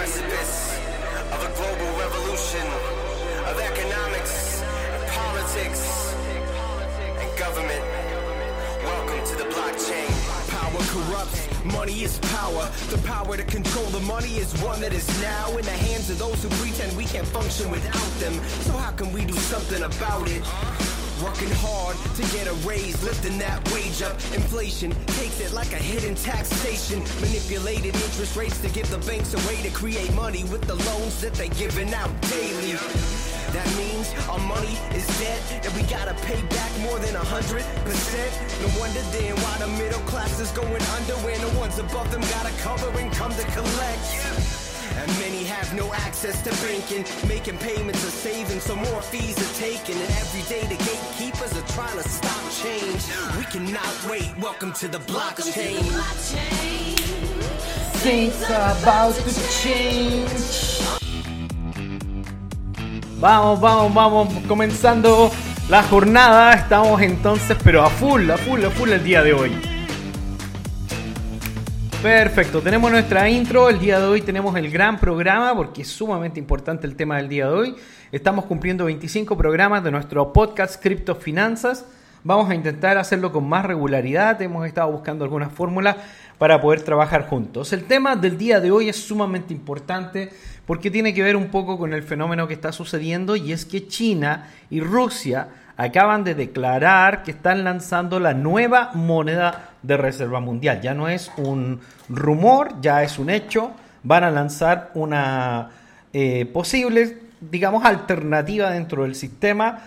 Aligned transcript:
precipice 0.00 0.78
of 1.30 1.40
a 1.44 1.52
global 1.60 1.98
revolution 1.98 2.66
of 3.44 3.60
economics 3.60 4.62
and 4.62 5.02
politics 5.12 6.14
and 7.20 7.38
government. 7.38 7.84
Welcome 8.82 9.22
to 9.26 9.36
the 9.36 9.48
blockchain. 9.52 10.08
Power 10.48 10.80
corrupts, 10.94 11.46
money 11.66 12.02
is 12.02 12.18
power. 12.32 12.64
The 12.88 12.96
power 13.06 13.36
to 13.36 13.44
control 13.44 13.84
the 13.90 14.00
money 14.00 14.38
is 14.38 14.50
one 14.62 14.80
that 14.80 14.94
is 14.94 15.06
now 15.20 15.54
in 15.58 15.66
the 15.66 15.78
hands 15.88 16.08
of 16.08 16.18
those 16.18 16.42
who 16.42 16.48
pretend 16.64 16.96
we 16.96 17.04
can't 17.04 17.28
function 17.28 17.70
without 17.70 18.12
them. 18.20 18.32
So 18.64 18.72
how 18.72 18.92
can 18.92 19.12
we 19.12 19.26
do 19.26 19.34
something 19.52 19.82
about 19.82 20.26
it? 20.30 20.42
Working 21.22 21.52
hard 21.60 21.89
to 22.16 22.22
get 22.34 22.46
a 22.46 22.54
raise, 22.66 23.02
lifting 23.02 23.38
that 23.38 23.58
wage 23.72 24.02
up. 24.02 24.14
Inflation 24.34 24.90
takes 25.18 25.40
it 25.40 25.52
like 25.52 25.72
a 25.72 25.82
hidden 25.82 26.14
taxation. 26.14 27.00
Manipulated 27.20 27.94
interest 27.94 28.36
rates 28.36 28.58
to 28.60 28.68
give 28.68 28.88
the 28.90 28.98
banks 28.98 29.34
a 29.34 29.48
way 29.48 29.60
to 29.62 29.70
create 29.70 30.12
money 30.14 30.44
with 30.44 30.62
the 30.62 30.74
loans 30.74 31.20
that 31.20 31.34
they're 31.34 31.48
giving 31.48 31.92
out 31.94 32.10
daily. 32.22 32.72
That 33.52 33.66
means 33.76 34.14
our 34.28 34.38
money 34.38 34.78
is 34.94 35.06
dead 35.18 35.42
and 35.64 35.74
we 35.74 35.82
gotta 35.82 36.14
pay 36.22 36.40
back 36.54 36.70
more 36.80 36.98
than 37.00 37.16
a 37.16 37.24
hundred 37.24 37.64
percent. 37.84 38.32
No 38.62 38.80
wonder 38.80 39.02
then 39.10 39.34
why 39.42 39.58
the 39.58 39.66
middle 39.74 40.00
class 40.06 40.38
is 40.38 40.52
going 40.52 40.82
under 40.94 41.14
when 41.26 41.40
the 41.40 41.58
ones 41.58 41.78
above 41.78 42.10
them 42.12 42.20
gotta 42.30 42.54
cover 42.62 42.96
and 42.98 43.10
come 43.12 43.34
to 43.34 43.44
collect. 43.50 44.29
Many 45.18 45.44
have 45.44 45.74
no 45.74 45.92
access 45.92 46.40
to 46.42 46.50
banking, 46.64 47.04
making 47.26 47.58
payments 47.58 48.04
or 48.06 48.10
saving, 48.10 48.60
so 48.60 48.76
more 48.76 49.02
fees 49.02 49.36
are 49.38 49.54
taken. 49.58 49.96
And 49.96 50.10
every 50.22 50.42
day 50.42 50.62
the 50.68 50.76
gatekeepers 50.84 51.52
are 51.58 51.66
trying 51.74 51.96
to 52.00 52.08
stop 52.08 52.40
change. 52.62 53.02
We 53.36 53.44
cannot 53.44 53.92
wait. 54.08 54.30
Welcome 54.40 54.72
to 54.74 54.88
the 54.88 54.98
blockchain. 54.98 55.82
Things 58.04 58.42
are 58.50 58.76
about 58.78 59.14
to 59.14 59.32
change. 59.62 60.80
Vamos, 63.18 63.60
vamos, 63.60 63.92
vamos, 63.92 64.28
comenzando 64.46 65.30
la 65.68 65.82
jornada. 65.82 66.52
Estamos 66.54 67.02
entonces, 67.02 67.56
pero 67.64 67.82
a 67.82 67.90
full, 67.90 68.30
a 68.30 68.38
full, 68.38 68.64
a 68.64 68.70
full 68.70 68.92
el 68.92 69.02
día 69.02 69.22
de 69.22 69.32
hoy. 69.32 69.69
Perfecto, 72.02 72.62
tenemos 72.62 72.90
nuestra 72.90 73.28
intro. 73.28 73.68
El 73.68 73.78
día 73.78 74.00
de 74.00 74.06
hoy 74.06 74.22
tenemos 74.22 74.56
el 74.56 74.70
gran 74.70 74.98
programa 74.98 75.54
porque 75.54 75.82
es 75.82 75.88
sumamente 75.88 76.40
importante 76.40 76.86
el 76.86 76.96
tema 76.96 77.18
del 77.18 77.28
día 77.28 77.46
de 77.46 77.52
hoy. 77.52 77.76
Estamos 78.10 78.46
cumpliendo 78.46 78.86
25 78.86 79.36
programas 79.36 79.84
de 79.84 79.90
nuestro 79.90 80.32
podcast 80.32 80.82
Cripto 80.82 81.14
Finanzas. 81.14 81.84
Vamos 82.24 82.48
a 82.48 82.54
intentar 82.54 82.96
hacerlo 82.96 83.32
con 83.32 83.46
más 83.46 83.66
regularidad. 83.66 84.40
Hemos 84.40 84.66
estado 84.66 84.90
buscando 84.90 85.24
algunas 85.24 85.52
fórmulas 85.52 85.96
para 86.38 86.58
poder 86.62 86.80
trabajar 86.80 87.28
juntos. 87.28 87.70
El 87.74 87.84
tema 87.84 88.16
del 88.16 88.38
día 88.38 88.60
de 88.60 88.70
hoy 88.70 88.88
es 88.88 88.96
sumamente 88.96 89.52
importante 89.52 90.30
porque 90.64 90.90
tiene 90.90 91.12
que 91.12 91.22
ver 91.22 91.36
un 91.36 91.48
poco 91.48 91.76
con 91.76 91.92
el 91.92 92.02
fenómeno 92.02 92.48
que 92.48 92.54
está 92.54 92.72
sucediendo 92.72 93.36
y 93.36 93.52
es 93.52 93.66
que 93.66 93.88
China 93.88 94.48
y 94.70 94.80
Rusia 94.80 95.48
acaban 95.84 96.24
de 96.24 96.34
declarar 96.34 97.22
que 97.22 97.30
están 97.30 97.64
lanzando 97.64 98.20
la 98.20 98.34
nueva 98.34 98.90
moneda 98.92 99.70
de 99.82 99.96
reserva 99.96 100.38
mundial. 100.38 100.82
Ya 100.82 100.92
no 100.92 101.08
es 101.08 101.32
un 101.38 101.80
rumor, 102.10 102.74
ya 102.82 103.02
es 103.02 103.18
un 103.18 103.30
hecho. 103.30 103.72
Van 104.02 104.22
a 104.22 104.30
lanzar 104.30 104.90
una 104.92 105.70
eh, 106.12 106.44
posible, 106.52 107.16
digamos, 107.40 107.82
alternativa 107.86 108.70
dentro 108.70 109.04
del 109.04 109.14
sistema. 109.14 109.78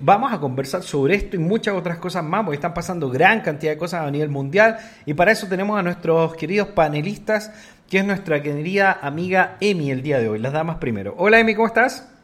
vamos 0.00 0.32
a 0.32 0.40
conversar 0.40 0.82
sobre 0.82 1.16
esto 1.16 1.36
y 1.36 1.38
muchas 1.38 1.74
otras 1.74 1.98
cosas 1.98 2.24
más, 2.24 2.42
porque 2.42 2.56
están 2.56 2.72
pasando 2.72 3.10
gran 3.10 3.42
cantidad 3.42 3.72
de 3.72 3.78
cosas 3.78 4.06
a 4.06 4.10
nivel 4.10 4.30
mundial. 4.30 4.78
Y 5.04 5.12
para 5.12 5.32
eso 5.32 5.46
tenemos 5.48 5.78
a 5.78 5.82
nuestros 5.82 6.34
queridos 6.34 6.68
panelistas 6.68 7.52
que 7.90 7.98
es 7.98 8.06
nuestra 8.06 8.42
querida 8.42 9.00
amiga 9.02 9.58
Emi 9.60 9.90
el 9.90 10.02
día 10.02 10.18
de 10.18 10.30
hoy. 10.30 10.38
Las 10.38 10.54
damas 10.54 10.78
primero. 10.78 11.14
Hola 11.18 11.38
Emi, 11.40 11.54
¿cómo 11.54 11.66
estás? 11.68 12.15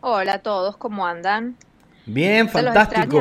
Hola 0.00 0.34
a 0.34 0.38
todos, 0.38 0.76
¿cómo 0.76 1.06
andan? 1.06 1.56
Bien, 2.06 2.48
fantástico. 2.48 3.20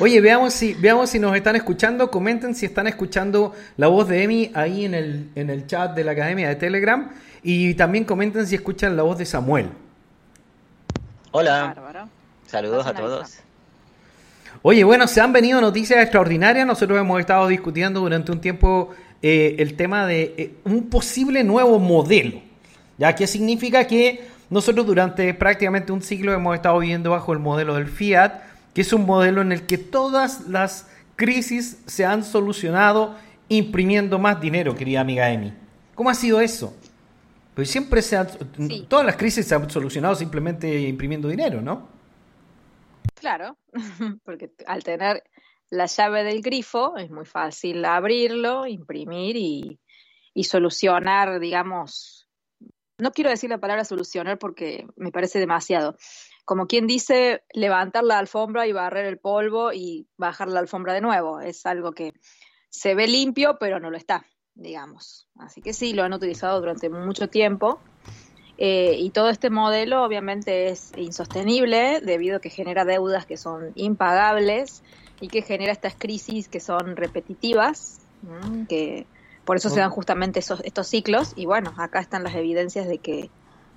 Oye, 0.00 0.20
veamos 0.22 0.54
si, 0.54 0.72
veamos 0.72 1.10
si 1.10 1.18
nos 1.18 1.36
están 1.36 1.54
escuchando. 1.54 2.10
Comenten 2.10 2.54
si 2.54 2.64
están 2.64 2.86
escuchando 2.86 3.54
la 3.76 3.88
voz 3.88 4.08
de 4.08 4.22
Emi 4.22 4.50
ahí 4.54 4.86
en 4.86 4.94
el, 4.94 5.30
en 5.34 5.50
el 5.50 5.66
chat 5.66 5.94
de 5.94 6.02
la 6.02 6.12
Academia 6.12 6.48
de 6.48 6.56
Telegram. 6.56 7.10
Y 7.42 7.74
también 7.74 8.04
comenten 8.04 8.46
si 8.46 8.54
escuchan 8.54 8.96
la 8.96 9.02
voz 9.02 9.18
de 9.18 9.26
Samuel. 9.26 9.68
Hola. 11.32 11.74
Saludos 12.46 12.86
a 12.86 12.94
todos. 12.94 13.38
Oye, 14.62 14.84
bueno, 14.84 15.06
se 15.06 15.20
han 15.20 15.32
venido 15.32 15.60
noticias 15.60 16.00
extraordinarias. 16.00 16.66
Nosotros 16.66 16.98
hemos 16.98 17.20
estado 17.20 17.48
discutiendo 17.48 18.00
durante 18.00 18.32
un 18.32 18.40
tiempo 18.40 18.90
eh, 19.20 19.56
el 19.58 19.76
tema 19.76 20.06
de 20.06 20.34
eh, 20.38 20.54
un 20.64 20.88
posible 20.88 21.44
nuevo 21.44 21.78
modelo. 21.78 22.40
¿Ya? 22.96 23.14
¿Qué 23.14 23.26
significa 23.26 23.86
que 23.86 24.31
nosotros 24.52 24.86
durante 24.86 25.32
prácticamente 25.34 25.92
un 25.92 26.02
siglo 26.02 26.32
hemos 26.32 26.54
estado 26.54 26.78
viviendo 26.78 27.10
bajo 27.10 27.32
el 27.32 27.38
modelo 27.38 27.74
del 27.74 27.88
fiat, 27.88 28.42
que 28.74 28.82
es 28.82 28.92
un 28.92 29.06
modelo 29.06 29.40
en 29.40 29.50
el 29.50 29.66
que 29.66 29.78
todas 29.78 30.48
las 30.48 30.88
crisis 31.16 31.82
se 31.86 32.04
han 32.04 32.22
solucionado 32.22 33.16
imprimiendo 33.48 34.18
más 34.18 34.40
dinero, 34.40 34.74
querida 34.74 35.00
amiga 35.00 35.30
Emi. 35.30 35.52
¿Cómo 35.94 36.10
ha 36.10 36.14
sido 36.14 36.40
eso? 36.40 36.76
Pues 37.54 37.70
siempre 37.70 38.02
se 38.02 38.16
han, 38.16 38.28
todas 38.88 39.04
las 39.04 39.16
crisis 39.16 39.46
se 39.46 39.54
han 39.54 39.68
solucionado 39.68 40.14
simplemente 40.14 40.80
imprimiendo 40.80 41.28
dinero, 41.28 41.60
¿no? 41.60 41.88
Claro, 43.14 43.56
porque 44.24 44.50
al 44.66 44.82
tener 44.84 45.22
la 45.70 45.86
llave 45.86 46.24
del 46.24 46.42
grifo, 46.42 46.98
es 46.98 47.10
muy 47.10 47.24
fácil 47.24 47.82
abrirlo, 47.86 48.66
imprimir 48.66 49.36
y, 49.36 50.44
solucionar, 50.44 51.40
digamos, 51.40 52.21
no 52.98 53.12
quiero 53.12 53.30
decir 53.30 53.50
la 53.50 53.58
palabra 53.58 53.84
solucionar 53.84 54.38
porque 54.38 54.86
me 54.96 55.10
parece 55.10 55.38
demasiado. 55.38 55.96
Como 56.44 56.66
quien 56.66 56.86
dice, 56.86 57.42
levantar 57.52 58.04
la 58.04 58.18
alfombra 58.18 58.66
y 58.66 58.72
barrer 58.72 59.06
el 59.06 59.18
polvo 59.18 59.72
y 59.72 60.08
bajar 60.16 60.48
la 60.48 60.60
alfombra 60.60 60.92
de 60.92 61.00
nuevo. 61.00 61.40
Es 61.40 61.66
algo 61.66 61.92
que 61.92 62.12
se 62.68 62.94
ve 62.94 63.06
limpio, 63.06 63.58
pero 63.60 63.78
no 63.78 63.90
lo 63.90 63.96
está, 63.96 64.26
digamos. 64.54 65.28
Así 65.38 65.62
que 65.62 65.72
sí, 65.72 65.92
lo 65.92 66.02
han 66.02 66.12
utilizado 66.12 66.58
durante 66.60 66.88
mucho 66.88 67.28
tiempo. 67.28 67.80
Eh, 68.58 68.96
y 68.98 69.10
todo 69.10 69.30
este 69.30 69.50
modelo 69.50 70.04
obviamente 70.04 70.68
es 70.68 70.92
insostenible 70.96 72.00
debido 72.00 72.36
a 72.36 72.40
que 72.40 72.50
genera 72.50 72.84
deudas 72.84 73.26
que 73.26 73.36
son 73.36 73.72
impagables 73.74 74.82
y 75.20 75.28
que 75.28 75.42
genera 75.42 75.72
estas 75.72 75.94
crisis 75.96 76.48
que 76.48 76.60
son 76.60 76.96
repetitivas, 76.96 78.00
que 78.68 79.06
por 79.44 79.56
eso 79.56 79.70
se 79.70 79.80
dan 79.80 79.90
justamente 79.90 80.38
esos, 80.38 80.60
estos 80.64 80.86
ciclos 80.86 81.32
y 81.36 81.46
bueno, 81.46 81.72
acá 81.76 82.00
están 82.00 82.22
las 82.22 82.34
evidencias 82.34 82.86
de 82.86 82.98
que 82.98 83.30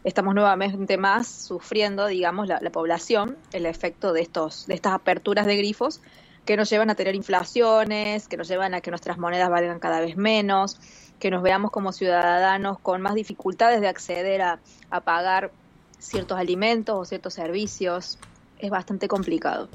estamos 0.03 0.35
nuevamente 0.35 0.97
más 0.97 1.27
sufriendo, 1.27 2.05
digamos, 2.05 2.47
la, 2.47 2.59
población, 2.71 3.37
el 3.51 3.65
efecto 3.65 4.13
de, 4.13 4.21
estos, 4.21 4.67
de 4.67 4.75
estas 4.75 4.93
aperturas 4.93 5.47
de 5.47 5.57
grifos 5.57 6.01
que 6.45 6.55
nos 6.57 6.69
llevan 6.69 6.91
a 6.91 6.95
tener 6.95 7.15
inflaciones, 7.15 8.27
que 8.27 8.37
nos 8.37 8.47
llevan 8.47 8.75
a 8.75 8.81
que 8.81 8.91
nuestras 8.91 9.17
monedas 9.17 9.49
valgan 9.49 9.79
cada 9.79 9.99
vez 9.99 10.15
menos, 10.15 10.79
que 11.19 11.31
nos 11.31 11.41
veamos 11.41 11.71
como 11.71 11.91
ciudadanos 11.91 12.77
con 12.79 13.01
más 13.01 13.15
dificultades 13.15 13.81
de 13.81 13.87
acceder 13.87 14.43
a, 14.43 14.59
a 14.91 15.01
pagar 15.01 15.51
ciertos 15.97 16.37
alimentos 16.37 16.95
o 16.95 17.05
ciertos 17.05 17.33
servicios. 17.33 18.19
Es 18.59 18.69
bastante 18.69 19.07
complicado. 19.07 19.69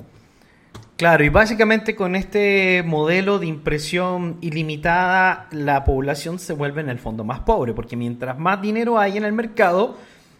Claro, 1.00 1.24
y 1.24 1.30
básicamente 1.30 1.96
con 1.96 2.14
este 2.14 2.82
modelo 2.82 3.38
de 3.38 3.46
impresión 3.46 4.36
ilimitada, 4.42 5.48
la 5.50 5.82
población 5.82 6.38
se 6.38 6.52
vuelve 6.52 6.82
en 6.82 6.90
el 6.90 6.98
fondo 6.98 7.24
más 7.24 7.40
pobre, 7.40 7.72
porque 7.72 7.96
mientras 7.96 8.38
más 8.38 8.60
dinero 8.60 8.98
hay 8.98 9.16
en 9.16 9.24
el 9.24 9.32
mercado, 9.32 9.96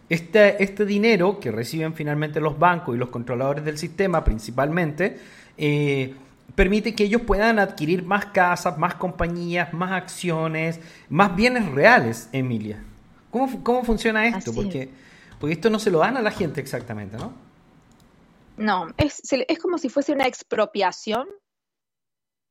este, 0.07 0.63
este 0.63 0.85
dinero 0.85 1.39
que 1.39 1.49
reciben 1.49 1.95
finalmente 1.95 2.39
los 2.39 2.59
bancos 2.59 2.93
y 2.93 2.99
los 2.99 3.09
controladores 3.09 3.65
del 3.65 3.79
sistema 3.79 4.23
principalmente, 4.23 5.17
eh, 5.57 6.13
permite 6.53 6.93
que 6.93 7.05
ellos 7.05 7.23
puedan 7.23 7.57
adquirir 7.57 8.03
más 8.03 8.27
casas, 8.27 8.77
más 8.77 8.93
compañías, 8.93 9.73
más 9.73 9.93
acciones, 9.93 10.79
más 11.09 11.35
bienes 11.35 11.71
reales, 11.71 12.29
Emilia. 12.33 12.83
¿Cómo, 13.31 13.63
cómo 13.63 13.83
funciona 13.83 14.27
esto? 14.27 14.53
Porque, 14.53 14.89
porque 15.39 15.53
esto 15.53 15.71
no 15.71 15.79
se 15.79 15.89
lo 15.89 15.97
dan 15.97 16.17
a 16.17 16.21
la 16.21 16.29
gente 16.29 16.61
exactamente, 16.61 17.17
¿no? 17.17 17.40
No, 18.61 18.89
es, 18.97 19.21
es 19.31 19.57
como 19.57 19.79
si 19.79 19.89
fuese 19.89 20.13
una 20.13 20.27
expropiación 20.27 21.27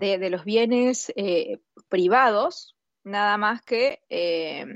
de, 0.01 0.29
los 0.29 0.45
bienes 0.45 1.13
eh, 1.15 1.61
privados, 1.89 2.77
nada 3.05 3.37
más 3.37 3.63
que 3.63 4.03
eh, 4.09 4.67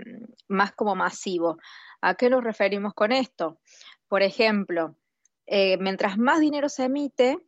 más 0.46 0.72
como 0.74 0.94
masivo. 0.94 1.58
¿A 2.00 2.14
qué 2.14 2.30
nos 2.30 2.44
referimos 2.44 2.94
con 2.94 3.10
esto? 3.10 3.58
Por 4.06 4.22
ejemplo, 4.22 4.96
eh, 5.46 5.76
mientras 5.78 6.18
más 6.18 6.38
dinero 6.38 6.68
se 6.68 6.84
emite, 6.84 7.38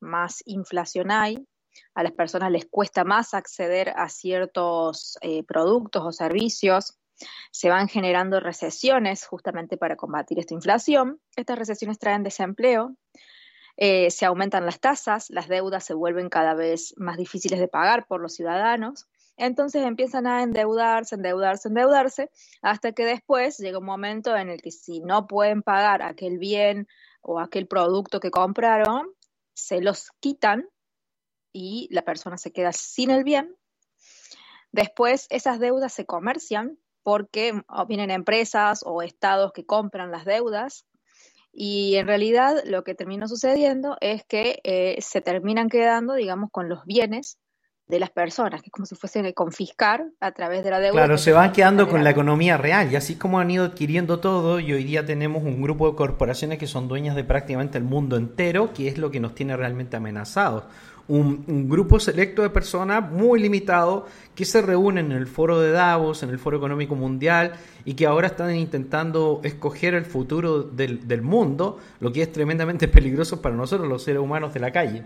más 0.00 0.42
inflación 0.46 1.12
hay, 1.12 1.46
a 1.94 2.02
las 2.02 2.12
personas 2.12 2.50
les 2.50 2.66
cuesta 2.66 3.04
más 3.04 3.32
acceder 3.32 3.90
a 3.90 4.08
ciertos 4.08 5.18
productos 5.46 6.02
o 6.04 6.10
servicios, 6.10 6.98
se 7.52 7.68
van 7.68 7.88
generando 7.88 8.40
recesiones 8.40 9.24
justamente 9.24 9.76
para 9.76 9.96
combatir 9.96 10.38
esta 10.38 10.54
inflación. 10.54 11.20
Estas 11.36 11.58
recesiones 11.58 11.98
traen 11.98 12.22
desempleo, 12.22 12.96
eh, 13.76 14.10
se 14.10 14.24
aumentan 14.24 14.64
las 14.64 14.80
tasas, 14.80 15.28
las 15.28 15.48
deudas 15.48 15.84
se 15.84 15.92
vuelven 15.92 16.30
cada 16.30 16.54
vez 16.54 16.94
más 16.96 17.18
difíciles 17.18 17.60
de 17.60 17.68
pagar 17.68 18.06
por 18.06 18.22
los 18.22 18.34
ciudadanos 18.34 19.06
Entonces 19.36 19.84
empiezan 19.84 20.26
a 20.26 20.42
endeudarse, 20.42 21.16
endeudarse, 21.16 21.68
endeudarse, 21.68 22.30
hasta 22.62 22.92
que 22.92 23.04
después 23.04 23.58
llega 23.58 23.78
un 23.78 23.84
momento 23.84 24.34
en 24.34 24.48
el 24.48 24.62
que 24.62 24.70
si 24.70 25.00
no 25.00 25.26
pueden 25.26 25.62
pagar 25.62 26.00
aquel 26.00 26.38
bien 26.38 26.88
o 27.20 27.38
aquel 27.38 27.66
producto 27.66 28.18
que 28.18 28.30
compraron, 28.30 29.12
se 29.52 29.82
los 29.82 30.10
quitan 30.20 30.66
y 31.52 31.88
la 31.90 32.02
persona 32.02 32.38
se 32.38 32.52
queda 32.52 32.72
sin 32.72 33.10
el 33.10 33.24
bien. 33.24 33.56
Después 34.72 35.26
esas 35.28 35.58
deudas 35.60 35.92
se 35.92 36.06
comercian 36.06 36.78
porque 37.02 37.52
vienen 37.88 38.10
empresas 38.10 38.80
o 38.84 39.02
estados 39.02 39.52
que 39.52 39.66
compran 39.66 40.10
las 40.10 40.24
deudas 40.24 40.86
y 41.58 41.96
en 41.96 42.06
realidad 42.06 42.62
lo 42.66 42.84
que 42.84 42.94
termina 42.94 43.26
sucediendo 43.26 43.96
es 44.02 44.24
que 44.24 44.60
eh, 44.62 44.98
se 45.00 45.22
terminan 45.22 45.70
quedando, 45.70 46.12
digamos, 46.12 46.50
con 46.52 46.68
los 46.68 46.84
bienes 46.84 47.38
de 47.88 47.98
las 47.98 48.10
personas, 48.10 48.60
que 48.60 48.66
es 48.66 48.72
como 48.72 48.84
si 48.84 48.94
fuesen 48.94 49.24
a 49.24 49.32
confiscar 49.32 50.04
a 50.20 50.32
través 50.32 50.64
de 50.64 50.70
la 50.70 50.80
deuda. 50.80 50.92
Claro, 50.92 51.16
se 51.16 51.32
van 51.32 51.52
quedando 51.52 51.88
con 51.88 52.04
la 52.04 52.10
economía 52.10 52.58
real 52.58 52.92
y 52.92 52.96
así 52.96 53.14
como 53.14 53.38
han 53.38 53.50
ido 53.50 53.64
adquiriendo 53.64 54.20
todo 54.20 54.60
y 54.60 54.70
hoy 54.72 54.84
día 54.84 55.06
tenemos 55.06 55.44
un 55.44 55.62
grupo 55.62 55.88
de 55.88 55.96
corporaciones 55.96 56.58
que 56.58 56.66
son 56.66 56.88
dueñas 56.88 57.16
de 57.16 57.24
prácticamente 57.24 57.78
el 57.78 57.84
mundo 57.84 58.16
entero, 58.16 58.74
que 58.74 58.88
es 58.88 58.98
lo 58.98 59.10
que 59.10 59.20
nos 59.20 59.34
tiene 59.34 59.56
realmente 59.56 59.96
amenazados. 59.96 60.64
Un, 61.08 61.68
grupo 61.68 62.00
selecto 62.00 62.42
de 62.42 62.50
personas 62.50 63.10
muy 63.12 63.40
limitado 63.40 64.06
que 64.34 64.44
se 64.44 64.60
reúnen 64.60 65.12
en 65.12 65.18
el 65.18 65.26
foro 65.26 65.60
de 65.60 65.70
Davos, 65.70 66.22
en 66.22 66.30
el 66.30 66.38
foro 66.38 66.56
económico 66.56 66.96
mundial 66.96 67.52
y 67.84 67.94
que 67.94 68.06
ahora 68.06 68.26
están 68.26 68.54
intentando 68.56 69.40
escoger 69.44 69.94
el 69.94 70.04
futuro 70.04 70.62
del, 70.62 71.06
del 71.06 71.22
mundo, 71.22 71.78
lo 72.00 72.12
que 72.12 72.22
es 72.22 72.32
tremendamente 72.32 72.88
peligroso 72.88 73.40
para 73.40 73.54
nosotros 73.54 73.88
los 73.88 74.02
seres 74.02 74.20
humanos 74.20 74.52
de 74.52 74.60
la 74.60 74.72
calle. 74.72 75.04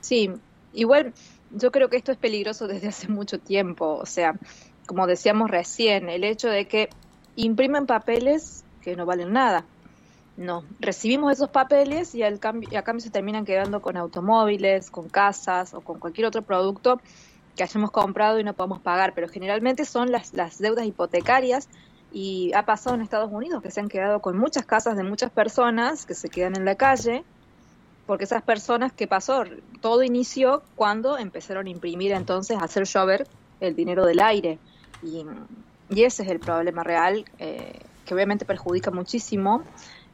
Sí, 0.00 0.30
igual 0.72 1.12
yo 1.52 1.70
creo 1.70 1.88
que 1.88 1.96
esto 1.96 2.12
es 2.12 2.18
peligroso 2.18 2.66
desde 2.66 2.88
hace 2.88 3.08
mucho 3.08 3.38
tiempo. 3.38 3.94
O 3.94 4.06
sea, 4.06 4.34
como 4.86 5.06
decíamos 5.06 5.50
recién, 5.50 6.08
el 6.08 6.24
hecho 6.24 6.48
de 6.48 6.66
que 6.66 6.88
imprimen 7.36 7.86
papeles 7.86 8.64
que 8.82 8.96
no 8.96 9.06
valen 9.06 9.32
nada. 9.32 9.64
No, 10.36 10.64
recibimos 10.80 11.32
esos 11.32 11.50
papeles 11.50 12.14
y, 12.14 12.22
al 12.22 12.38
cambio, 12.38 12.68
y 12.72 12.76
a 12.76 12.82
cambio 12.82 13.02
se 13.02 13.10
terminan 13.10 13.44
quedando 13.44 13.82
con 13.82 13.96
automóviles, 13.96 14.90
con 14.90 15.08
casas 15.08 15.74
o 15.74 15.82
con 15.82 15.98
cualquier 15.98 16.26
otro 16.26 16.42
producto 16.42 17.00
que 17.56 17.62
hayamos 17.62 17.90
comprado 17.90 18.38
y 18.38 18.44
no 18.44 18.54
podemos 18.54 18.80
pagar, 18.80 19.12
pero 19.14 19.28
generalmente 19.28 19.84
son 19.84 20.10
las, 20.10 20.32
las 20.32 20.58
deudas 20.58 20.86
hipotecarias 20.86 21.68
y 22.10 22.52
ha 22.54 22.64
pasado 22.64 22.96
en 22.96 23.02
Estados 23.02 23.30
Unidos 23.30 23.62
que 23.62 23.70
se 23.70 23.80
han 23.80 23.88
quedado 23.88 24.20
con 24.20 24.38
muchas 24.38 24.64
casas 24.64 24.96
de 24.96 25.02
muchas 25.02 25.30
personas 25.30 26.06
que 26.06 26.14
se 26.14 26.30
quedan 26.30 26.56
en 26.56 26.64
la 26.64 26.76
calle 26.76 27.24
porque 28.06 28.24
esas 28.24 28.42
personas 28.42 28.92
que 28.92 29.06
pasó, 29.06 29.44
todo 29.80 30.02
inició 30.02 30.62
cuando 30.76 31.18
empezaron 31.18 31.66
a 31.66 31.70
imprimir 31.70 32.12
entonces, 32.12 32.56
a 32.58 32.64
hacer 32.64 32.84
llover 32.84 33.26
el 33.60 33.76
dinero 33.76 34.04
del 34.04 34.20
aire. 34.20 34.58
Y, 35.02 35.24
ese 35.90 36.22
es 36.22 36.28
el 36.28 36.40
problema 36.40 36.82
real, 36.82 37.24
eh, 37.38 37.78
que 38.04 38.14
obviamente 38.14 38.44
perjudica 38.44 38.90
muchísimo. 38.90 39.62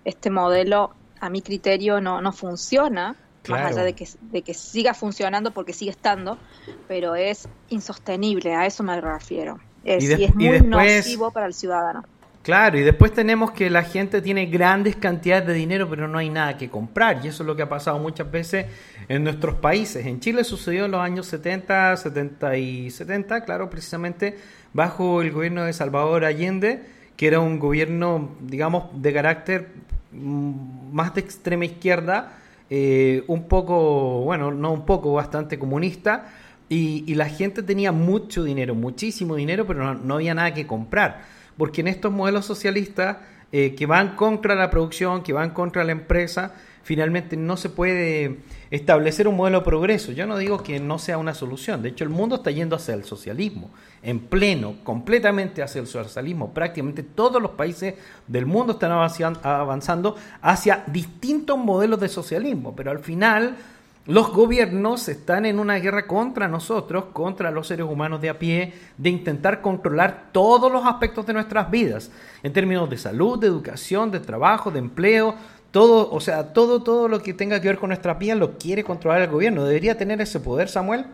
Este 0.04 0.30
modelo, 0.30 0.94
a 1.20 1.30
mi 1.30 1.42
criterio, 1.42 2.00
no, 2.00 2.20
no 2.20 2.32
funciona, 2.32 3.16
más 3.48 3.72
allá 3.72 3.84
de 3.84 3.94
que, 3.94 4.06
de 4.20 4.42
que 4.42 4.54
siga 4.54 4.94
funcionando 4.94 5.52
porque 5.52 5.72
sigue 5.72 5.90
estando, 5.90 6.38
pero 6.86 7.14
es 7.14 7.48
insostenible, 7.68 8.54
a 8.54 8.66
eso 8.66 8.82
me 8.82 9.00
refiero. 9.00 9.58
Es, 9.84 10.04
y, 10.04 10.24
es 10.24 10.34
muy 10.34 10.60
nocivo 10.60 11.30
para 11.30 11.46
el 11.46 11.54
ciudadano. 11.54 12.04
Claro, 12.42 12.78
y 12.78 12.82
después 12.82 13.12
tenemos 13.12 13.50
que 13.50 13.68
la 13.68 13.82
gente 13.82 14.22
tiene 14.22 14.46
grandes 14.46 14.96
cantidades 14.96 15.46
de 15.46 15.52
dinero, 15.52 15.86
pero 15.90 16.08
no 16.08 16.16
hay 16.16 16.30
nada 16.30 16.56
que 16.56 16.70
comprar. 16.70 17.20
Y 17.22 17.28
eso 17.28 17.42
es 17.42 17.46
lo 17.46 17.54
que 17.54 17.62
ha 17.62 17.68
pasado 17.68 17.98
muchas 17.98 18.30
veces 18.30 18.66
en 19.06 19.24
nuestros 19.24 19.56
países. 19.56 20.06
En 20.06 20.20
Chile 20.20 20.44
sucedió 20.44 20.86
en 20.86 20.92
los 20.92 21.00
años 21.00 21.26
70, 21.26 21.96
70 21.96 22.56
y 22.56 22.90
70, 22.90 23.44
claro, 23.44 23.68
precisamente 23.68 24.38
bajo 24.72 25.20
el 25.20 25.30
gobierno 25.30 25.64
de 25.64 25.74
Salvador 25.74 26.24
Allende, 26.24 26.86
que 27.18 27.26
era 27.26 27.40
un 27.40 27.58
gobierno, 27.58 28.30
digamos, 28.40 28.84
de 28.94 29.12
carácter 29.12 29.68
mm, 30.12 30.90
más 30.92 31.14
de 31.14 31.20
extrema 31.20 31.66
izquierda, 31.66 32.38
eh, 32.70 33.24
un 33.26 33.46
poco, 33.46 34.22
bueno, 34.22 34.52
no 34.52 34.72
un 34.72 34.86
poco, 34.86 35.12
bastante 35.12 35.58
comunista. 35.58 36.32
Y, 36.70 37.14
la 37.14 37.28
gente 37.28 37.62
tenía 37.62 37.92
mucho 37.92 38.44
dinero, 38.44 38.74
muchísimo 38.74 39.36
dinero, 39.36 39.66
pero 39.66 39.94
no 39.94 40.14
había 40.14 40.34
nada 40.34 40.54
que 40.54 40.66
comprar 40.66 41.22
porque 41.58 41.82
en 41.82 41.88
estos 41.88 42.10
modelos 42.10 42.46
socialistas 42.46 43.18
eh, 43.52 43.74
que 43.74 43.84
van 43.84 44.14
contra 44.14 44.54
la 44.54 44.70
producción, 44.70 45.22
que 45.22 45.34
van 45.34 45.50
contra 45.50 45.84
la 45.84 45.92
empresa, 45.92 46.54
finalmente 46.88 47.36
no 47.36 47.58
se 47.58 47.68
puede 47.68 48.38
establecer 48.70 49.28
un 49.28 49.36
modelo 49.36 49.58
de 49.58 49.64
progreso. 49.66 50.12
Yo 50.12 50.26
no 50.26 50.38
digo 50.38 50.62
que 50.62 50.80
no 50.80 50.98
sea 50.98 51.18
una 51.18 51.34
solución, 51.34 51.82
de 51.82 51.90
hecho 51.90 52.02
el 52.02 52.08
mundo 52.08 52.36
está 52.36 52.50
yendo 52.50 52.76
hacia 52.76 52.94
el 52.94 53.04
socialismo, 53.04 53.68
en 54.02 54.20
pleno, 54.20 54.76
completamente 54.84 55.62
hacia 55.62 55.82
el 55.82 55.86
socialismo. 55.86 56.54
Prácticamente 56.54 57.02
todos 57.02 57.42
los 57.42 57.50
países 57.50 57.96
del 58.26 58.46
mundo 58.46 58.72
están 58.72 58.92
avanzando 58.92 60.16
hacia 60.40 60.82
distintos 60.86 61.58
modelos 61.58 62.00
de 62.00 62.08
socialismo, 62.08 62.74
pero 62.74 62.90
al 62.90 63.00
final 63.00 63.58
los 64.06 64.32
gobiernos 64.32 65.06
están 65.10 65.44
en 65.44 65.58
una 65.58 65.74
guerra 65.74 66.06
contra 66.06 66.48
nosotros, 66.48 67.04
contra 67.12 67.50
los 67.50 67.66
seres 67.66 67.84
humanos 67.84 68.22
de 68.22 68.30
a 68.30 68.38
pie, 68.38 68.72
de 68.96 69.10
intentar 69.10 69.60
controlar 69.60 70.30
todos 70.32 70.72
los 70.72 70.86
aspectos 70.86 71.26
de 71.26 71.34
nuestras 71.34 71.70
vidas, 71.70 72.10
en 72.42 72.54
términos 72.54 72.88
de 72.88 72.96
salud, 72.96 73.38
de 73.38 73.48
educación, 73.48 74.10
de 74.10 74.20
trabajo, 74.20 74.70
de 74.70 74.78
empleo, 74.78 75.34
todo, 75.78 76.10
o 76.10 76.18
sea, 76.18 76.52
todo, 76.54 76.82
todo 76.82 77.06
lo 77.06 77.22
que 77.22 77.32
tenga 77.32 77.60
que 77.60 77.68
ver 77.68 77.78
con 77.78 77.90
nuestra 77.90 78.14
vida 78.14 78.34
lo 78.34 78.58
quiere 78.58 78.82
controlar 78.82 79.22
el 79.22 79.30
gobierno. 79.30 79.64
¿Debería 79.64 79.96
tener 79.96 80.20
ese 80.20 80.40
poder, 80.40 80.68
Samuel? 80.68 81.06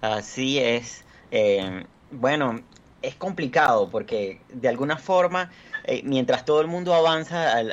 Así 0.00 0.58
es. 0.58 1.04
Eh, 1.30 1.84
bueno, 2.10 2.60
es 3.02 3.14
complicado 3.14 3.88
porque 3.88 4.40
de 4.52 4.66
alguna 4.66 4.96
forma 4.96 5.52
eh, 5.84 6.02
mientras 6.02 6.44
todo 6.44 6.60
el 6.60 6.66
mundo 6.66 6.92
avanza 6.92 7.56
al, 7.56 7.70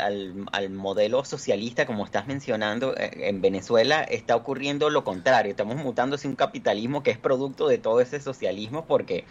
al, 0.52 0.70
modelo 0.70 1.26
socialista, 1.26 1.88
como 1.88 2.06
estás 2.06 2.28
mencionando, 2.28 2.96
eh, 2.96 3.30
en 3.30 3.42
Venezuela 3.42 4.04
está 4.04 4.36
ocurriendo 4.36 4.92
lo 4.92 5.04
contrario. 5.04 5.50
Estamos 5.50 5.78
mutando 5.78 6.18
hacia 6.18 6.30
un 6.30 6.36
capitalismo 6.36 7.02
que 7.02 7.10
es 7.10 7.18
producto 7.18 7.68
de 7.68 7.80
todo 7.80 8.00
ese 8.00 8.20
socialismo 8.20 8.86
porque 8.86 9.26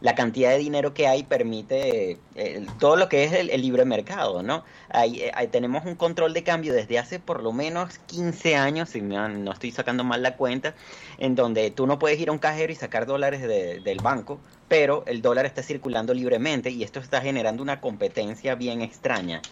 la 0.00 0.14
cantidad 0.14 0.50
de 0.50 0.58
dinero 0.58 0.94
que 0.94 1.08
hay 1.08 1.24
permite 1.24 2.18
eh, 2.36 2.66
todo 2.78 2.96
lo 2.96 3.08
que 3.08 3.24
es 3.24 3.32
el, 3.32 3.48
libre 3.60 3.84
mercado, 3.84 4.42
¿no? 4.42 4.64
Hay, 4.90 5.20
tenemos 5.50 5.84
un 5.84 5.96
control 5.96 6.32
de 6.32 6.44
cambio 6.44 6.72
desde 6.72 6.98
hace 6.98 7.18
por 7.18 7.42
lo 7.42 7.52
menos 7.52 7.98
15 8.06 8.56
años, 8.56 8.90
si 8.90 9.00
no 9.00 9.52
estoy 9.52 9.72
sacando 9.72 10.04
mal 10.04 10.22
la 10.22 10.36
cuenta, 10.36 10.74
en 11.18 11.34
donde 11.34 11.70
tú 11.70 11.86
no 11.86 11.98
puedes 11.98 12.20
ir 12.20 12.28
a 12.28 12.32
un 12.32 12.38
cajero 12.38 12.72
y 12.72 12.76
sacar 12.76 13.06
dólares 13.06 13.42
del 13.42 13.98
banco, 14.00 14.38
pero 14.68 15.02
el 15.06 15.20
dólar 15.20 15.46
está 15.46 15.62
circulando 15.62 16.14
libremente 16.14 16.70
y 16.70 16.84
esto 16.84 17.00
está 17.00 17.20
generando 17.20 17.62
una 17.62 17.80
competencia 17.80 18.54
bien 18.54 18.82
extraña. 18.82 19.42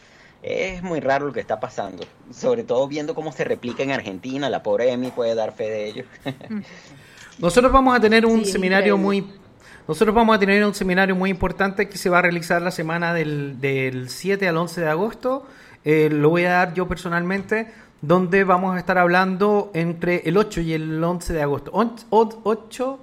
Es 0.42 0.82
muy 0.82 1.00
raro 1.00 1.26
lo 1.26 1.32
que 1.32 1.40
está 1.40 1.58
pasando, 1.58 2.04
sobre 2.30 2.62
todo 2.62 2.86
viendo 2.86 3.14
cómo 3.14 3.32
se 3.32 3.42
replica 3.42 3.82
en 3.82 3.90
Argentina, 3.90 4.48
la 4.48 4.62
pobre 4.62 4.92
Emi 4.92 5.10
puede 5.10 5.34
dar 5.34 5.52
fe 5.52 5.68
de 5.70 5.88
ello. 5.88 6.04
Nosotros 7.38 7.72
vamos 7.72 7.96
a 7.96 8.00
tener 8.00 8.24
un 8.24 8.44
seminario 8.44 8.96
muy 8.96 9.26
nosotros 9.88 10.16
vamos 10.16 10.34
a 10.34 10.40
tener 10.40 10.64
un 10.64 10.74
seminario 10.74 11.14
muy 11.14 11.30
importante 11.30 11.88
que 11.88 11.96
se 11.96 12.10
va 12.10 12.18
a 12.18 12.22
realizar 12.22 12.60
la 12.60 12.72
semana 12.72 13.14
del, 13.14 13.60
del 13.60 14.08
7 14.08 14.48
al 14.48 14.56
11 14.56 14.80
de 14.80 14.88
agosto. 14.88 15.46
Eh, 15.84 16.08
lo 16.10 16.30
voy 16.30 16.44
a 16.44 16.50
dar 16.50 16.74
yo 16.74 16.88
personalmente, 16.88 17.72
donde 18.02 18.42
vamos 18.42 18.74
a 18.74 18.80
estar 18.80 18.98
hablando 18.98 19.70
entre 19.74 20.28
el 20.28 20.36
8 20.36 20.60
y 20.62 20.72
el 20.72 21.02
11 21.02 21.32
de 21.32 21.42
agosto. 21.42 21.70
8, 21.72 22.98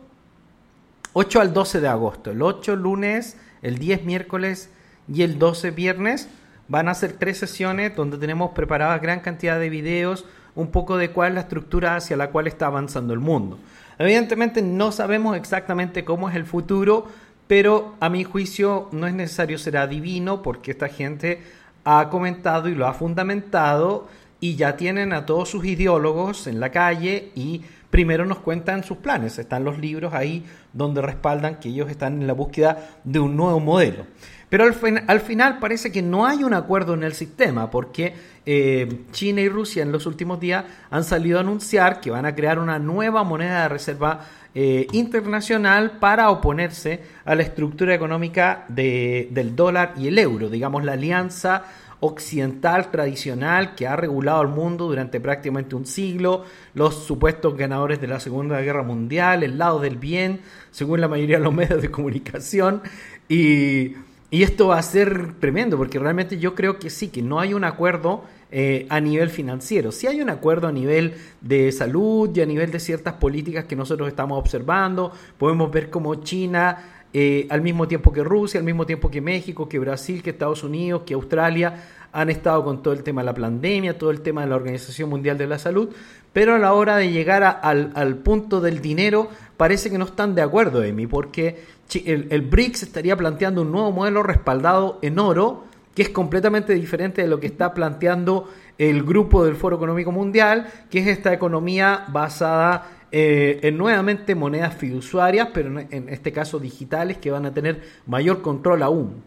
8 1.13 1.41
al 1.41 1.53
12 1.53 1.79
de 1.79 1.87
agosto. 1.87 2.31
El 2.31 2.41
8 2.41 2.75
lunes, 2.75 3.37
el 3.61 3.77
10 3.77 4.03
miércoles 4.03 4.69
y 5.07 5.21
el 5.21 5.39
12 5.39 5.71
viernes. 5.71 6.27
Van 6.67 6.89
a 6.89 6.93
ser 6.95 7.13
tres 7.13 7.37
sesiones 7.37 7.95
donde 7.95 8.17
tenemos 8.17 8.51
preparadas 8.51 9.01
gran 9.01 9.21
cantidad 9.21 9.57
de 9.57 9.69
videos, 9.69 10.25
un 10.55 10.67
poco 10.67 10.97
de 10.97 11.11
cuál 11.11 11.29
es 11.29 11.35
la 11.35 11.41
estructura 11.41 11.95
hacia 11.95 12.17
la 12.17 12.29
cual 12.29 12.47
está 12.47 12.65
avanzando 12.65 13.13
el 13.13 13.19
mundo. 13.19 13.57
Evidentemente 13.97 14.61
no 14.61 14.91
sabemos 14.91 15.37
exactamente 15.37 16.03
cómo 16.03 16.29
es 16.29 16.35
el 16.35 16.45
futuro, 16.45 17.07
pero 17.47 17.95
a 17.99 18.09
mi 18.09 18.23
juicio 18.23 18.89
no 18.91 19.07
es 19.07 19.13
necesario 19.13 19.57
ser 19.57 19.77
adivino 19.77 20.41
porque 20.41 20.71
esta 20.71 20.87
gente 20.87 21.41
ha 21.83 22.09
comentado 22.09 22.69
y 22.69 22.75
lo 22.75 22.87
ha 22.87 22.93
fundamentado 22.93 24.07
y 24.39 24.55
ya 24.55 24.75
tienen 24.75 25.13
a 25.13 25.25
todos 25.25 25.49
sus 25.49 25.65
ideólogos 25.65 26.47
en 26.47 26.59
la 26.59 26.69
calle 26.69 27.31
y 27.35 27.61
primero 27.89 28.25
nos 28.25 28.39
cuentan 28.39 28.83
sus 28.83 28.97
planes. 28.97 29.37
Están 29.39 29.63
los 29.63 29.77
libros 29.77 30.13
ahí 30.13 30.45
donde 30.73 31.01
respaldan 31.01 31.59
que 31.59 31.69
ellos 31.69 31.89
están 31.89 32.21
en 32.21 32.27
la 32.27 32.33
búsqueda 32.33 32.89
de 33.03 33.19
un 33.19 33.37
nuevo 33.37 33.59
modelo. 33.59 34.05
Pero 34.53 34.65
al, 34.65 35.19
final 35.19 35.57
parece 35.57 35.91
que 35.91 36.03
no 36.03 36.27
hay 36.27 36.43
un 36.43 36.53
acuerdo 36.53 36.93
en 36.93 37.01
el 37.01 37.13
sistema, 37.13 37.71
porque 37.71 38.13
eh, 38.45 38.99
China 39.11 39.41
y 39.41 39.49
Rusia 39.49 39.81
en 39.81 39.91
los 39.91 40.05
últimos 40.05 40.39
días 40.39 40.63
han 40.91 41.03
salido 41.03 41.39
a 41.39 41.41
anunciar 41.41 41.99
que 41.99 42.11
van 42.11 42.27
a 42.27 42.35
crear 42.35 42.59
una 42.59 42.77
nueva 42.77 43.23
moneda 43.23 43.63
de 43.63 43.69
reserva 43.69 44.19
eh, 44.53 44.85
internacional 44.91 45.97
para 45.97 46.29
oponerse 46.29 47.01
a 47.25 47.33
la 47.33 47.41
estructura 47.41 47.95
económica 47.95 48.65
del 48.67 49.55
dólar 49.55 49.95
y 49.97 50.09
el 50.09 50.19
euro, 50.19 50.51
digamos 50.51 50.83
la 50.83 50.91
alianza 50.91 51.63
occidental 52.01 52.91
tradicional 52.91 53.73
que 53.73 53.87
ha 53.87 53.95
regulado 53.95 54.43
el 54.43 54.49
mundo 54.49 54.87
durante 54.87 55.19
prácticamente 55.19 55.73
un 55.73 55.87
siglo, 55.87 56.45
los 56.75 57.05
supuestos 57.05 57.57
ganadores 57.57 57.99
de 57.99 58.05
la 58.05 58.19
Segunda 58.19 58.61
Guerra 58.61 58.83
Mundial, 58.83 59.41
el 59.41 59.57
lado 59.57 59.79
del 59.79 59.97
bien, 59.97 60.41
según 60.69 61.01
la 61.01 61.07
mayoría 61.07 61.39
de 61.39 61.43
los 61.43 61.53
medios 61.55 61.81
de 61.81 61.89
comunicación, 61.89 62.83
y, 63.27 63.95
y 64.33 64.41
esto 64.41 64.69
va 64.69 64.79
a 64.79 64.81
ser 64.81 65.35
tremendo, 65.39 65.77
porque 65.77 65.99
realmente 65.99 66.39
yo 66.39 66.55
creo 66.55 66.79
que 66.79 66.89
sí, 66.89 67.09
que 67.09 67.21
no 67.21 67.39
hay 67.39 67.53
un 67.53 67.63
acuerdo 67.63 68.23
eh, 68.49 68.87
a 68.89 68.99
nivel 68.99 69.29
financiero. 69.29 69.91
Si 69.91 70.07
hay 70.07 70.21
un 70.21 70.31
acuerdo 70.31 70.67
a 70.67 70.71
nivel 70.71 71.13
de 71.41 71.71
salud 71.71 72.35
y 72.35 72.41
a 72.41 72.45
nivel 72.47 72.71
de 72.71 72.79
ciertas 72.79 73.13
políticas 73.13 73.65
que 73.65 73.75
nosotros 73.75 74.07
estamos 74.07 74.39
observando. 74.39 75.11
Podemos 75.37 75.71
ver 75.71 75.91
cómo 75.91 76.15
China, 76.15 77.03
eh, 77.13 77.45
al 77.51 77.61
mismo 77.61 77.87
tiempo 77.87 78.11
que 78.11 78.23
Rusia, 78.23 78.59
al 78.59 78.65
mismo 78.65 78.87
tiempo 78.87 79.11
que 79.11 79.21
México, 79.21 79.69
que 79.69 79.77
Brasil, 79.77 80.23
que 80.23 80.31
Estados 80.31 80.63
Unidos, 80.63 81.03
que 81.05 81.13
Australia, 81.13 81.83
han 82.11 82.31
estado 82.31 82.63
con 82.63 82.81
todo 82.81 82.93
el 82.93 83.03
tema 83.03 83.21
de 83.21 83.25
la 83.25 83.35
pandemia, 83.35 83.99
todo 83.99 84.09
el 84.09 84.21
tema 84.21 84.41
de 84.41 84.47
la 84.47 84.55
Organización 84.55 85.11
Mundial 85.11 85.37
de 85.37 85.45
la 85.45 85.59
Salud, 85.59 85.89
pero 86.31 86.55
a 86.55 86.59
la 86.59 86.73
hora 86.73 86.97
de 86.97 87.11
llegar 87.11 87.43
al, 87.43 87.91
al, 87.93 88.15
punto 88.17 88.61
del 88.61 88.81
dinero 88.81 89.29
parece 89.57 89.91
que 89.91 89.97
no 89.97 90.05
están 90.05 90.33
de 90.33 90.41
acuerdo, 90.41 90.83
Emi, 90.83 91.05
porque 91.05 91.63
el, 92.05 92.41
BRICS 92.41 92.83
estaría 92.83 93.15
planteando 93.15 93.61
un 93.61 93.71
nuevo 93.71 93.91
modelo 93.91 94.23
respaldado 94.23 94.99
en 95.01 95.19
oro, 95.19 95.65
que 95.95 96.01
es 96.01 96.09
completamente 96.09 96.73
diferente 96.73 97.21
de 97.21 97.27
lo 97.27 97.39
que 97.39 97.47
está 97.47 97.73
planteando 97.73 98.49
el 98.77 99.03
grupo 99.03 99.45
del 99.45 99.55
Foro 99.55 99.75
Económico 99.75 100.11
Mundial, 100.11 100.67
que 100.89 100.99
es 100.99 101.07
esta 101.07 101.33
economía 101.33 102.05
basada 102.09 102.89
eh, 103.11 103.59
en 103.61 103.77
nuevamente 103.77 104.33
monedas 104.33 104.75
fiduciarias, 104.75 105.49
pero 105.53 105.79
en, 105.79 106.09
este 106.09 106.31
caso 106.31 106.59
digitales, 106.59 107.19
que 107.19 107.29
van 107.29 107.45
a 107.45 107.53
tener 107.53 107.83
mayor 108.07 108.41
control 108.41 108.81
aún. 108.81 109.23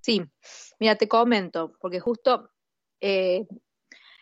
Sí, 0.00 0.22
mira, 0.78 0.94
te 0.94 1.08
comento, 1.08 1.72
porque 1.80 1.98
justo 1.98 2.50
eh, 3.00 3.44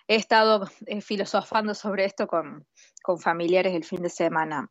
he 0.06 0.14
estado 0.16 0.66
eh, 0.86 1.02
filosofando 1.02 1.74
sobre 1.74 2.06
esto 2.06 2.26
con, 2.26 2.66
con, 3.02 3.18
familiares 3.18 3.74
el 3.74 3.84
fin 3.84 4.00
de 4.00 4.08
semana. 4.08 4.70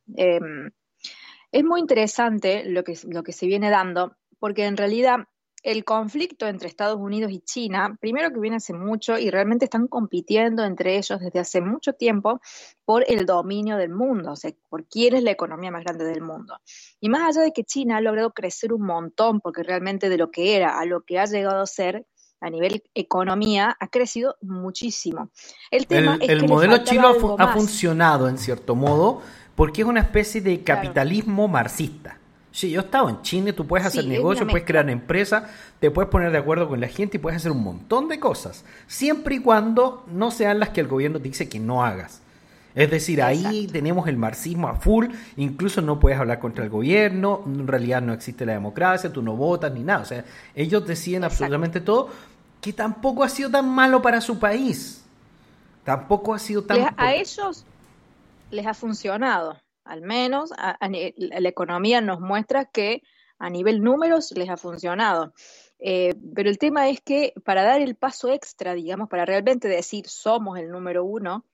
Es 1.52 1.64
muy 1.64 1.80
interesante 1.80 2.64
lo 2.66 2.84
que, 2.84 2.98
lo 3.06 3.24
que 3.24 3.32
se 3.32 3.48
viene 3.48 3.70
dando, 3.70 4.16
porque 4.40 4.66
en 4.66 4.78
realidad 4.78 5.28
el 5.64 5.84
conflicto 5.84 6.48
entre 6.48 6.68
Estados 6.68 6.98
Unidos 6.98 7.32
y 7.32 7.42
China, 7.42 7.98
primero 8.00 8.32
que 8.32 8.40
viene 8.40 8.58
hace 8.58 8.74
mucho 8.74 9.18
y 9.18 9.30
realmente 9.30 9.66
están 9.66 9.88
compitiendo 9.88 10.64
entre 10.64 10.98
ellos 10.98 11.20
desde 11.20 11.40
hace 11.40 11.62
mucho 11.62 11.94
tiempo 11.94 12.40
por 12.86 13.04
el 13.08 13.26
dominio 13.26 13.76
del 13.78 13.90
mundo, 13.90 14.32
o 14.32 14.36
sea, 14.36 14.52
por 14.70 14.86
quién 14.88 15.16
es 15.16 15.24
la 15.24 15.32
economía 15.32 15.72
más 15.72 15.84
grande 15.84 16.06
del 16.06 16.22
mundo. 16.22 16.58
Y 17.00 17.10
más 17.10 17.24
allá 17.24 17.44
de 17.44 17.52
que 17.52 17.64
China 17.64 17.98
ha 17.98 18.02
logrado 18.02 18.32
crecer 18.32 18.72
un 18.72 18.86
montón, 18.86 19.42
porque 19.42 19.64
realmente 19.64 20.10
de 20.10 20.18
lo 20.18 20.32
que 20.32 20.56
era 20.56 20.80
a 20.80 20.86
lo 20.86 21.02
que 21.02 21.20
ha 21.20 21.26
llegado 21.26 21.62
a 21.62 21.66
ser, 21.66 22.06
a 22.40 22.50
nivel 22.50 22.84
economía 22.94 23.76
ha 23.80 23.88
crecido 23.88 24.38
muchísimo. 24.42 25.32
El, 25.72 25.88
tema 25.88 26.18
el, 26.22 26.30
el 26.30 26.48
modelo 26.48 26.78
chino 26.84 27.10
ha, 27.40 27.48
funcionado 27.54 28.30
en 28.30 28.38
cierto 28.38 28.76
modo 28.76 29.22
porque 29.58 29.82
es 29.82 29.88
una 29.88 30.02
especie 30.02 30.40
de 30.40 30.64
capitalismo 30.64 31.48
marxista. 31.48 32.20
Sí, 32.52 32.70
yo 32.70 32.80
he 32.80 32.84
estado 32.84 33.10
en 33.10 33.24
China, 33.24 33.52
tú 33.54 33.66
puedes 33.66 33.88
hacer 33.88 34.06
negocios, 34.06 34.48
puedes 34.48 34.68
crear 34.68 34.88
empresa, 34.88 35.50
te 35.80 35.90
puedes 35.90 36.12
poner 36.12 36.32
de 36.32 36.38
acuerdo 36.38 36.70
con 36.70 36.80
la 36.80 36.88
gente 36.88 37.18
y 37.18 37.20
puedes 37.20 37.38
hacer 37.38 37.52
un 37.52 37.64
montón 37.64 38.08
de 38.08 38.20
cosas, 38.20 38.64
siempre 38.86 39.36
y 39.36 39.40
cuando 39.40 40.06
no 40.12 40.30
sean 40.30 40.60
las 40.60 40.70
que 40.70 40.82
el 40.82 40.88
gobierno 40.88 41.18
te 41.18 41.30
dice 41.30 41.50
que 41.50 41.60
no 41.60 41.84
hagas. 41.84 42.22
Es 42.76 42.92
decir, 42.92 43.20
ahí 43.24 43.68
tenemos 43.72 44.08
el 44.08 44.16
marxismo 44.16 44.68
a 44.68 44.76
full, 44.76 45.08
incluso 45.38 45.82
no 45.82 46.00
puedes 46.00 46.20
hablar 46.20 46.38
contra 46.38 46.64
el 46.64 46.70
gobierno, 46.70 47.42
en 47.48 47.66
realidad 47.66 48.04
no 48.04 48.14
existe 48.14 48.46
la 48.46 48.54
democracia, 48.54 49.12
tú 49.12 49.24
no 49.24 49.36
votas 49.36 49.74
ni 49.74 49.82
nada, 49.82 50.02
o 50.02 50.06
sea, 50.06 50.24
ellos 50.54 50.86
deciden 50.86 51.24
absolutamente 51.24 51.82
todo, 51.82 52.10
que 52.62 52.74
tampoco 52.74 53.24
ha 53.24 53.30
sido 53.30 53.50
tan 53.50 53.68
malo 53.68 54.04
para 54.04 54.22
su 54.22 54.38
país, 54.38 55.04
tampoco 55.84 56.36
ha 56.36 56.40
sido 56.40 56.64
tan... 56.64 56.94
a 56.96 57.16
ellos 57.16 57.66
les 58.52 58.66
ha 58.66 58.74
funcionado 58.74 59.58
al 59.88 60.02
menos 60.02 60.52
la 60.52 61.50
economía 61.50 62.02
nos 62.02 62.20
muestra 62.20 62.66
que 62.66 63.02
a 63.40 63.50
nivel 63.50 63.82
números 63.82 64.32
les 64.36 64.50
ha 64.50 64.58
funcionado. 64.58 65.34
Eh, 65.80 66.16
pero 66.36 66.50
el 66.50 66.58
tema 66.58 66.90
es 66.90 67.02
que 67.02 67.34
para 67.46 67.64
dar 67.64 67.82
el 67.82 67.96
paso 67.96 68.30
extra, 68.30 68.74
digamos, 68.74 69.10
para 69.10 69.26
realmente 69.26 69.68
decir 69.68 70.08
somos 70.08 70.58
el 70.60 70.70
número 70.70 71.04
uno, 71.04 71.46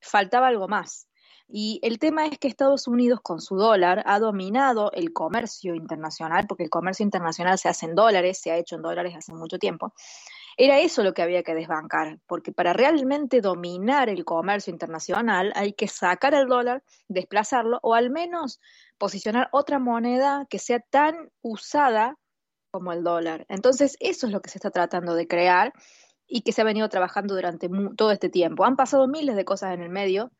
faltaba 0.00 0.48
algo 0.48 0.68
más. 0.68 1.06
Y 1.48 1.80
el 1.82 1.98
tema 1.98 2.26
es 2.26 2.38
que 2.38 2.46
Estados 2.46 2.86
Unidos 2.86 3.20
con 3.22 3.40
su 3.40 3.56
dólar 3.56 4.04
ha 4.06 4.20
dominado 4.20 4.92
el 4.92 5.12
comercio 5.12 5.74
internacional, 5.74 6.46
porque 6.46 6.62
el 6.62 6.70
comercio 6.70 7.02
internacional 7.02 7.58
se 7.58 7.68
hace 7.68 7.86
en 7.86 7.96
dólares, 7.96 8.38
se 8.40 8.52
ha 8.52 8.56
hecho 8.56 8.76
en 8.76 8.82
dólares 8.82 9.14
hace 9.16 9.32
mucho 9.32 9.58
tiempo, 9.58 9.92
era 10.62 10.78
eso 10.78 11.02
lo 11.02 11.14
que 11.14 11.22
había 11.22 11.42
que 11.42 11.54
desbancar, 11.54 12.18
porque 12.26 12.52
para 12.52 12.74
realmente 12.74 13.40
dominar 13.40 14.10
el 14.10 14.26
comercio 14.26 14.70
internacional 14.70 15.54
hay 15.56 15.72
que 15.72 15.88
sacar 15.88 16.34
el 16.34 16.48
dólar, 16.48 16.82
desplazarlo 17.08 17.78
o 17.82 17.94
al 17.94 18.10
menos 18.10 18.60
posicionar 18.98 19.48
otra 19.52 19.78
moneda 19.78 20.46
que 20.50 20.58
sea 20.58 20.80
tan 20.80 21.30
usada 21.40 22.18
como 22.70 22.92
el 22.92 23.02
dólar. 23.02 23.46
Entonces, 23.48 23.96
eso 24.00 24.26
es 24.26 24.32
lo 24.34 24.42
que 24.42 24.50
se 24.50 24.58
está 24.58 24.70
tratando 24.70 25.14
de 25.14 25.26
crear 25.26 25.72
y 26.26 26.42
que 26.42 26.52
se 26.52 26.60
ha 26.60 26.66
venido 26.66 26.90
trabajando 26.90 27.34
durante 27.34 27.70
todo 27.96 28.10
este 28.10 28.28
tiempo. 28.28 28.66
Han 28.66 28.76
pasado 28.76 29.08
miles 29.08 29.36
de 29.36 29.46
cosas 29.46 29.72
en 29.72 29.80
el 29.80 29.88
medio, 29.88 30.30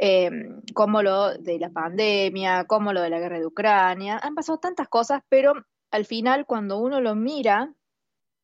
em, 0.00 0.62
como 0.74 1.00
lo 1.04 1.38
de 1.38 1.60
la 1.60 1.70
pandemia, 1.70 2.64
como 2.64 2.92
lo 2.92 3.02
de 3.02 3.10
la 3.10 3.20
guerra 3.20 3.38
de 3.38 3.46
Ucrania, 3.46 4.18
han 4.20 4.34
pasado 4.34 4.58
tantas 4.58 4.88
cosas, 4.88 5.22
pero 5.28 5.52
al 5.92 6.06
final 6.06 6.44
cuando 6.44 6.78
uno 6.80 7.00
lo 7.00 7.14
mira, 7.14 7.72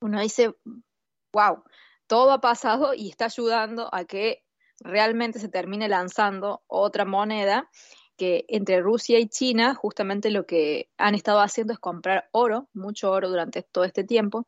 uno 0.00 0.20
dice, 0.20 0.54
wow, 1.32 1.62
todo 2.06 2.32
ha 2.32 2.40
pasado 2.40 2.94
y 2.94 3.10
está 3.10 3.26
ayudando 3.26 3.88
a 3.92 4.04
que 4.04 4.42
realmente 4.80 5.38
se 5.38 5.48
termine 5.48 5.88
lanzando 5.88 6.62
otra 6.66 7.04
moneda 7.04 7.70
que 8.16 8.44
entre 8.48 8.80
Rusia 8.80 9.18
y 9.18 9.28
China 9.28 9.74
justamente 9.74 10.30
lo 10.30 10.46
que 10.46 10.88
han 10.96 11.14
estado 11.14 11.40
haciendo 11.40 11.72
es 11.72 11.78
comprar 11.78 12.28
oro, 12.32 12.68
mucho 12.72 13.10
oro 13.10 13.28
durante 13.28 13.62
todo 13.62 13.84
este 13.84 14.04
tiempo. 14.04 14.46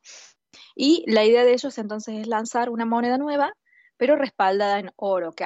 Y 0.74 1.04
la 1.06 1.24
idea 1.24 1.44
de 1.44 1.52
ellos 1.52 1.76
entonces 1.78 2.20
es 2.20 2.26
lanzar 2.26 2.70
una 2.70 2.86
moneda 2.86 3.18
nueva, 3.18 3.52
pero 3.96 4.16
respaldada 4.16 4.78
en 4.78 4.90
oro, 4.96 5.32
que, 5.32 5.44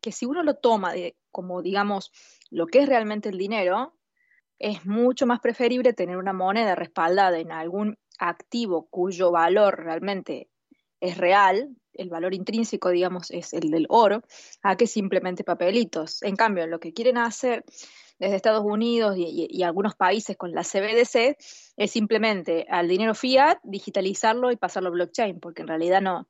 que 0.00 0.12
si 0.12 0.24
uno 0.24 0.42
lo 0.42 0.54
toma 0.54 0.92
de, 0.92 1.16
como 1.30 1.62
digamos 1.62 2.10
lo 2.50 2.66
que 2.66 2.80
es 2.80 2.88
realmente 2.88 3.28
el 3.28 3.38
dinero, 3.38 3.94
es 4.58 4.86
mucho 4.86 5.26
más 5.26 5.40
preferible 5.40 5.92
tener 5.92 6.16
una 6.16 6.32
moneda 6.32 6.74
respaldada 6.74 7.38
en 7.38 7.52
algún 7.52 7.98
activo 8.18 8.86
cuyo 8.88 9.32
valor 9.32 9.84
realmente 9.84 10.48
es 11.02 11.18
real, 11.18 11.76
el 11.94 12.08
valor 12.08 12.32
intrínseco, 12.32 12.90
digamos, 12.90 13.32
es 13.32 13.52
el 13.52 13.70
del 13.70 13.86
oro, 13.88 14.22
a 14.62 14.76
que 14.76 14.86
simplemente 14.86 15.42
papelitos. 15.42 16.22
En 16.22 16.36
cambio, 16.36 16.66
lo 16.68 16.78
que 16.78 16.94
quieren 16.94 17.18
hacer 17.18 17.64
desde 18.20 18.36
Estados 18.36 18.64
Unidos 18.64 19.16
y, 19.18 19.62
algunos 19.64 19.96
países 19.96 20.36
con 20.36 20.52
la 20.52 20.62
CBDC 20.62 21.36
es 21.76 21.90
simplemente 21.90 22.66
al 22.70 22.86
dinero 22.86 23.16
fiat 23.16 23.58
digitalizarlo 23.64 24.52
y 24.52 24.56
pasarlo 24.56 24.90
a 24.90 24.92
blockchain, 24.92 25.40
porque 25.40 25.62
en 25.62 25.68
realidad 25.68 26.00
no, 26.00 26.28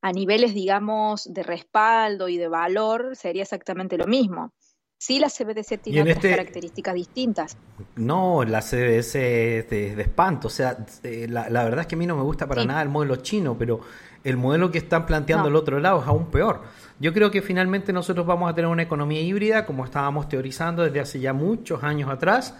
a 0.00 0.12
niveles, 0.12 0.54
digamos, 0.54 1.30
de 1.30 1.42
respaldo 1.42 2.28
y 2.28 2.38
de 2.38 2.48
valor 2.48 3.16
sería 3.16 3.42
exactamente 3.42 3.98
lo 3.98 4.06
mismo. 4.06 4.54
Sí, 4.98 5.18
la 5.18 5.28
CBDC 5.28 5.82
tiene 5.82 6.00
otras 6.00 6.16
este 6.16 6.30
características 6.30 6.94
distintas. 6.94 7.56
No, 7.96 8.44
la 8.44 8.60
CBDC 8.60 9.14
es 9.14 9.70
de, 9.70 10.00
espanto. 10.00 10.48
O 10.48 10.50
sea, 10.50 10.78
eh, 11.02 11.26
la, 11.28 11.64
verdad 11.64 11.80
es 11.80 11.86
que 11.86 11.96
a 11.96 11.98
mí 11.98 12.06
no 12.06 12.16
me 12.16 12.22
gusta 12.22 12.46
para 12.46 12.64
nada 12.64 12.80
el 12.80 12.88
modelo 12.88 13.16
chino, 13.16 13.56
pero 13.58 13.80
el 14.24 14.38
modelo 14.38 14.70
que 14.70 14.78
están 14.78 15.04
planteando 15.04 15.48
el 15.48 15.56
otro 15.56 15.78
lado 15.80 16.00
es 16.00 16.06
aún 16.06 16.30
peor. 16.30 16.62
Yo 16.98 17.12
creo 17.12 17.30
que 17.30 17.42
finalmente 17.42 17.92
nosotros 17.92 18.26
vamos 18.26 18.50
a 18.50 18.54
tener 18.54 18.70
una 18.70 18.82
economía 18.82 19.20
híbrida, 19.20 19.66
como 19.66 19.84
estábamos 19.84 20.28
teorizando 20.28 20.82
desde 20.82 21.00
hace 21.00 21.20
ya 21.20 21.34
muchos 21.34 21.82
años 21.82 22.08
atrás. 22.08 22.54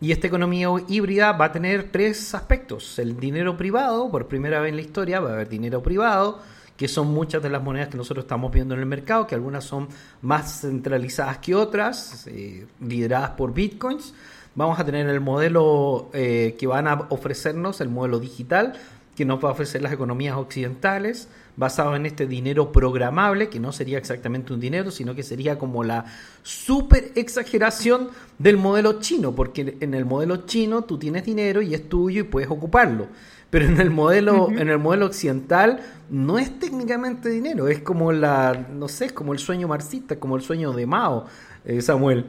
Y 0.00 0.12
esta 0.12 0.26
economía 0.26 0.68
híbrida 0.88 1.32
va 1.32 1.46
a 1.46 1.52
tener 1.52 1.90
tres 1.90 2.34
aspectos. 2.34 2.98
El 2.98 3.18
dinero 3.18 3.56
privado, 3.56 4.10
por 4.10 4.28
primera 4.28 4.60
vez 4.60 4.68
en 4.68 4.76
la 4.76 4.82
historia, 4.82 5.20
va 5.20 5.30
a 5.30 5.32
haber 5.32 5.48
dinero 5.48 5.82
privado 5.82 6.40
que 6.78 6.86
son 6.86 7.12
muchas 7.12 7.42
de 7.42 7.50
las 7.50 7.60
monedas 7.60 7.88
que 7.88 7.96
nosotros 7.96 8.24
estamos 8.24 8.52
viendo 8.52 8.72
en 8.74 8.80
el 8.80 8.86
mercado, 8.86 9.26
que 9.26 9.34
algunas 9.34 9.64
son 9.64 9.88
más 10.22 10.60
centralizadas 10.60 11.38
que 11.38 11.56
otras, 11.56 12.28
eh, 12.28 12.66
lideradas 12.80 13.30
por 13.30 13.52
bitcoins. 13.52 14.14
Vamos 14.54 14.78
a 14.78 14.84
tener 14.84 15.08
el 15.08 15.20
modelo 15.20 16.08
eh, 16.12 16.54
que 16.56 16.68
van 16.68 16.86
a 16.86 17.06
ofrecernos, 17.10 17.80
el 17.80 17.88
modelo 17.88 18.20
digital, 18.20 18.74
que 19.16 19.24
nos 19.24 19.44
va 19.44 19.48
a 19.48 19.52
ofrecer 19.52 19.82
las 19.82 19.92
economías 19.92 20.36
occidentales, 20.36 21.28
basado 21.56 21.96
en 21.96 22.06
este 22.06 22.28
dinero 22.28 22.70
programable, 22.70 23.48
que 23.48 23.58
no 23.58 23.72
sería 23.72 23.98
exactamente 23.98 24.52
un 24.52 24.60
dinero, 24.60 24.92
sino 24.92 25.16
que 25.16 25.24
sería 25.24 25.58
como 25.58 25.82
la 25.82 26.04
super 26.44 27.10
exageración 27.16 28.10
del 28.38 28.56
modelo 28.56 29.00
chino, 29.00 29.34
porque 29.34 29.76
en 29.80 29.94
el 29.94 30.04
modelo 30.04 30.46
chino 30.46 30.82
tú 30.82 30.96
tienes 30.96 31.24
dinero 31.24 31.60
y 31.60 31.74
es 31.74 31.88
tuyo 31.88 32.20
y 32.20 32.24
puedes 32.24 32.48
ocuparlo. 32.48 33.08
Pero 33.50 33.64
en 33.64 33.80
el 33.80 33.90
modelo, 33.90 34.50
en 34.50 34.68
el 34.68 34.78
modelo 34.78 35.06
occidental 35.06 35.80
no 36.10 36.38
es 36.38 36.58
técnicamente 36.58 37.30
dinero, 37.30 37.68
es 37.68 37.80
como 37.80 38.12
la, 38.12 38.66
no 38.70 38.88
sé, 38.88 39.06
es 39.06 39.12
como 39.12 39.32
el 39.32 39.38
sueño 39.38 39.68
marxista, 39.68 40.20
como 40.20 40.36
el 40.36 40.42
sueño 40.42 40.72
de 40.72 40.86
Mao, 40.86 41.26
eh, 41.64 41.80
Samuel. 41.80 42.26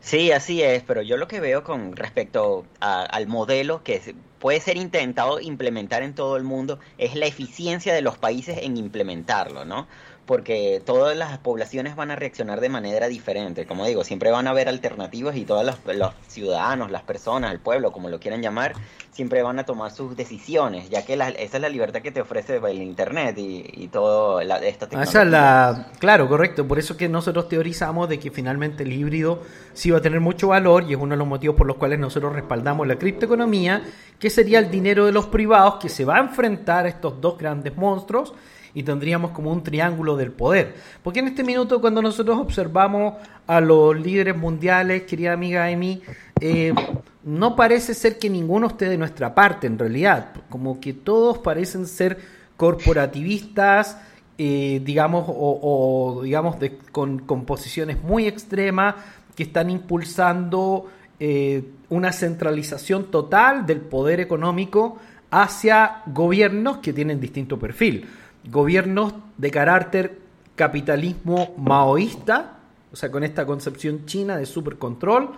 Sí, 0.00 0.32
así 0.32 0.62
es, 0.62 0.82
pero 0.82 1.00
yo 1.00 1.16
lo 1.16 1.28
que 1.28 1.40
veo 1.40 1.62
con 1.62 1.94
respecto 1.94 2.64
al 2.80 3.26
modelo 3.28 3.84
que 3.84 4.16
puede 4.40 4.58
ser 4.58 4.76
intentado 4.76 5.38
implementar 5.40 6.02
en 6.02 6.14
todo 6.14 6.36
el 6.36 6.42
mundo 6.42 6.80
es 6.98 7.14
la 7.14 7.26
eficiencia 7.26 7.94
de 7.94 8.02
los 8.02 8.18
países 8.18 8.58
en 8.62 8.76
implementarlo, 8.76 9.64
¿no? 9.64 9.86
Porque 10.26 10.80
todas 10.84 11.16
las 11.16 11.38
poblaciones 11.38 11.96
van 11.96 12.10
a 12.10 12.16
reaccionar 12.16 12.60
de 12.60 12.68
manera 12.68 13.08
diferente. 13.08 13.66
Como 13.66 13.84
digo, 13.86 14.04
siempre 14.04 14.30
van 14.30 14.46
a 14.46 14.50
haber 14.50 14.68
alternativas 14.68 15.36
y 15.36 15.44
todos 15.44 15.64
los, 15.64 15.76
ciudadanos, 16.28 16.90
las 16.90 17.02
personas, 17.02 17.52
el 17.52 17.58
pueblo, 17.58 17.90
como 17.90 18.08
lo 18.08 18.20
quieran 18.20 18.40
llamar, 18.40 18.74
siempre 19.10 19.42
van 19.42 19.58
a 19.58 19.64
tomar 19.64 19.90
sus 19.90 20.16
decisiones, 20.16 20.88
ya 20.90 21.04
que 21.04 21.14
esa 21.14 21.28
es 21.56 21.60
la 21.60 21.68
libertad 21.68 22.00
que 22.02 22.12
te 22.12 22.20
ofrece 22.20 22.56
el 22.56 22.82
Internet 22.82 23.36
y, 23.36 23.64
y 23.72 23.88
todo 23.88 24.40
esta 24.40 24.88
tecnología. 24.88 25.24
la, 25.24 25.90
claro, 25.98 26.28
correcto. 26.28 26.66
Por 26.66 26.78
eso 26.78 26.96
que 26.96 27.08
nosotros 27.08 27.48
teorizamos 27.48 28.08
de 28.08 28.18
que 28.18 28.30
finalmente 28.30 28.84
el 28.84 28.92
híbrido 28.92 29.42
sí 29.74 29.90
va 29.90 29.98
a 29.98 30.02
tener 30.02 30.20
mucho 30.20 30.48
valor 30.48 30.84
y 30.88 30.92
es 30.92 30.98
uno 30.98 31.14
de 31.14 31.18
los 31.18 31.26
motivos 31.26 31.56
por 31.56 31.66
los 31.66 31.76
cuales 31.76 31.98
nosotros 31.98 32.32
respaldamos 32.32 32.86
la 32.86 32.96
criptoeconomía, 32.96 33.82
que 34.20 34.30
sería 34.30 34.60
el 34.60 34.70
dinero 34.70 35.04
de 35.04 35.12
los 35.12 35.26
privados 35.26 35.74
que 35.80 35.88
se 35.88 36.04
va 36.04 36.16
a 36.16 36.20
enfrentar 36.20 36.86
a 36.86 36.88
estos 36.88 37.20
dos 37.20 37.36
grandes 37.36 37.76
monstruos 37.76 38.32
y 38.74 38.82
tendríamos 38.82 39.32
como 39.32 39.52
un 39.52 39.62
triángulo 39.62 40.16
del 40.16 40.32
poder. 40.32 40.74
Porque 41.02 41.20
en 41.20 41.28
este 41.28 41.44
minuto 41.44 41.80
cuando 41.80 42.02
nosotros 42.02 42.38
observamos 42.38 43.14
a 43.46 43.60
los 43.60 43.98
líderes 43.98 44.36
mundiales, 44.36 45.02
querida 45.02 45.32
amiga 45.32 45.70
Emi, 45.70 46.02
eh, 46.40 46.74
no 47.24 47.54
parece 47.54 47.94
ser 47.94 48.18
que 48.18 48.30
ninguno 48.30 48.68
esté 48.68 48.88
de 48.88 48.98
nuestra 48.98 49.34
parte 49.34 49.66
en 49.66 49.78
realidad, 49.78 50.32
como 50.48 50.80
que 50.80 50.92
todos 50.92 51.38
parecen 51.38 51.86
ser 51.86 52.18
corporativistas, 52.56 53.98
eh, 54.38 54.80
digamos, 54.84 55.24
o, 55.28 56.20
digamos 56.24 56.56
con, 56.90 57.20
posiciones 57.46 58.02
muy 58.02 58.26
extremas 58.26 58.94
que 59.36 59.44
están 59.44 59.70
impulsando 59.70 60.88
eh, 61.20 61.64
una 61.90 62.12
centralización 62.12 63.10
total 63.10 63.66
del 63.66 63.80
poder 63.80 64.20
económico 64.20 64.98
hacia 65.30 66.02
gobiernos 66.06 66.78
que 66.78 66.92
tienen 66.92 67.20
distinto 67.20 67.58
perfil 67.58 68.06
gobiernos 68.44 69.14
de 69.38 69.50
carácter 69.50 70.18
capitalismo 70.54 71.54
maoísta, 71.56 72.58
o 72.92 72.96
sea, 72.96 73.10
con 73.10 73.24
esta 73.24 73.46
concepción 73.46 74.06
china 74.06 74.36
de 74.36 74.46
supercontrol, 74.46 75.30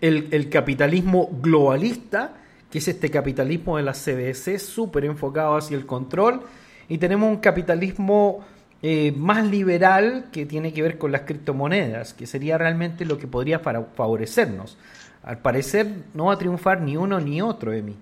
el, 0.00 0.28
el 0.32 0.48
capitalismo 0.48 1.28
globalista, 1.40 2.34
que 2.70 2.78
es 2.78 2.88
este 2.88 3.10
capitalismo 3.10 3.76
de 3.76 3.84
la 3.84 3.92
CBC 3.92 4.58
súper 4.58 5.04
enfocado 5.04 5.56
hacia 5.56 5.76
el 5.76 5.86
control, 5.86 6.42
y 6.88 6.98
tenemos 6.98 7.28
un 7.28 7.38
capitalismo 7.38 8.44
eh, 8.82 9.12
más 9.16 9.46
liberal 9.46 10.26
que 10.30 10.46
tiene 10.46 10.72
que 10.72 10.82
ver 10.82 10.98
con 10.98 11.10
las 11.10 11.22
criptomonedas, 11.22 12.14
que 12.14 12.26
sería 12.26 12.58
realmente 12.58 13.04
lo 13.04 13.18
que 13.18 13.26
podría 13.26 13.58
favorecernos. 13.58 14.76
Al 15.22 15.38
parecer 15.38 15.88
no 16.14 16.26
va 16.26 16.34
a 16.34 16.38
triunfar 16.38 16.82
ni 16.82 16.96
uno 16.96 17.18
ni 17.18 17.40
otro, 17.40 17.72
Emi. 17.72 17.96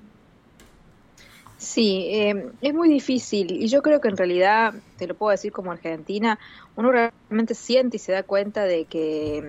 Sí, 1.65 2.07
eh, 2.11 2.51
es 2.61 2.75
muy 2.75 2.89
difícil 2.89 3.51
y 3.51 3.69
yo 3.69 3.83
creo 3.83 4.01
que 4.01 4.09
en 4.09 4.17
realidad, 4.17 4.75
te 4.99 5.07
lo 5.07 5.15
puedo 5.15 5.31
decir 5.31 5.51
como 5.51 5.73
argentina, 5.73 6.39
uno 6.77 6.93
realmente 6.93 7.55
siente 7.55 7.97
y 7.97 8.01
se 8.01 8.13
da 8.13 8.23
cuenta 8.23 8.65
de 8.65 8.85
que 8.85 9.43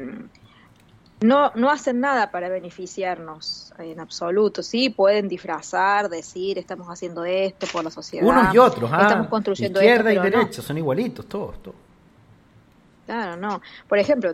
mm, 1.22 1.26
no, 1.28 1.52
no 1.56 1.70
hacen 1.70 2.00
nada 2.00 2.32
para 2.32 2.50
beneficiarnos 2.50 3.74
en 3.78 4.00
absoluto. 4.00 4.64
Sí, 4.64 4.90
pueden 4.90 5.28
disfrazar, 5.28 6.10
decir, 6.10 6.58
estamos 6.58 6.88
haciendo 6.88 7.26
esto 7.26 7.68
por 7.72 7.84
la 7.84 7.92
sociedad. 7.92 8.28
Unos 8.28 8.54
y 8.56 8.58
otros, 8.58 8.90
¿ah? 8.94 9.02
estamos 9.04 9.28
construyendo 9.28 9.80
Izquierda 9.80 10.14
y 10.14 10.20
derecha, 10.20 10.62
son 10.62 10.78
igualitos 10.78 11.26
todos, 11.28 11.62
todos. 11.62 11.85
Claro, 13.06 13.38
no. 13.38 13.62
Por 13.88 14.00
ejemplo, 14.00 14.34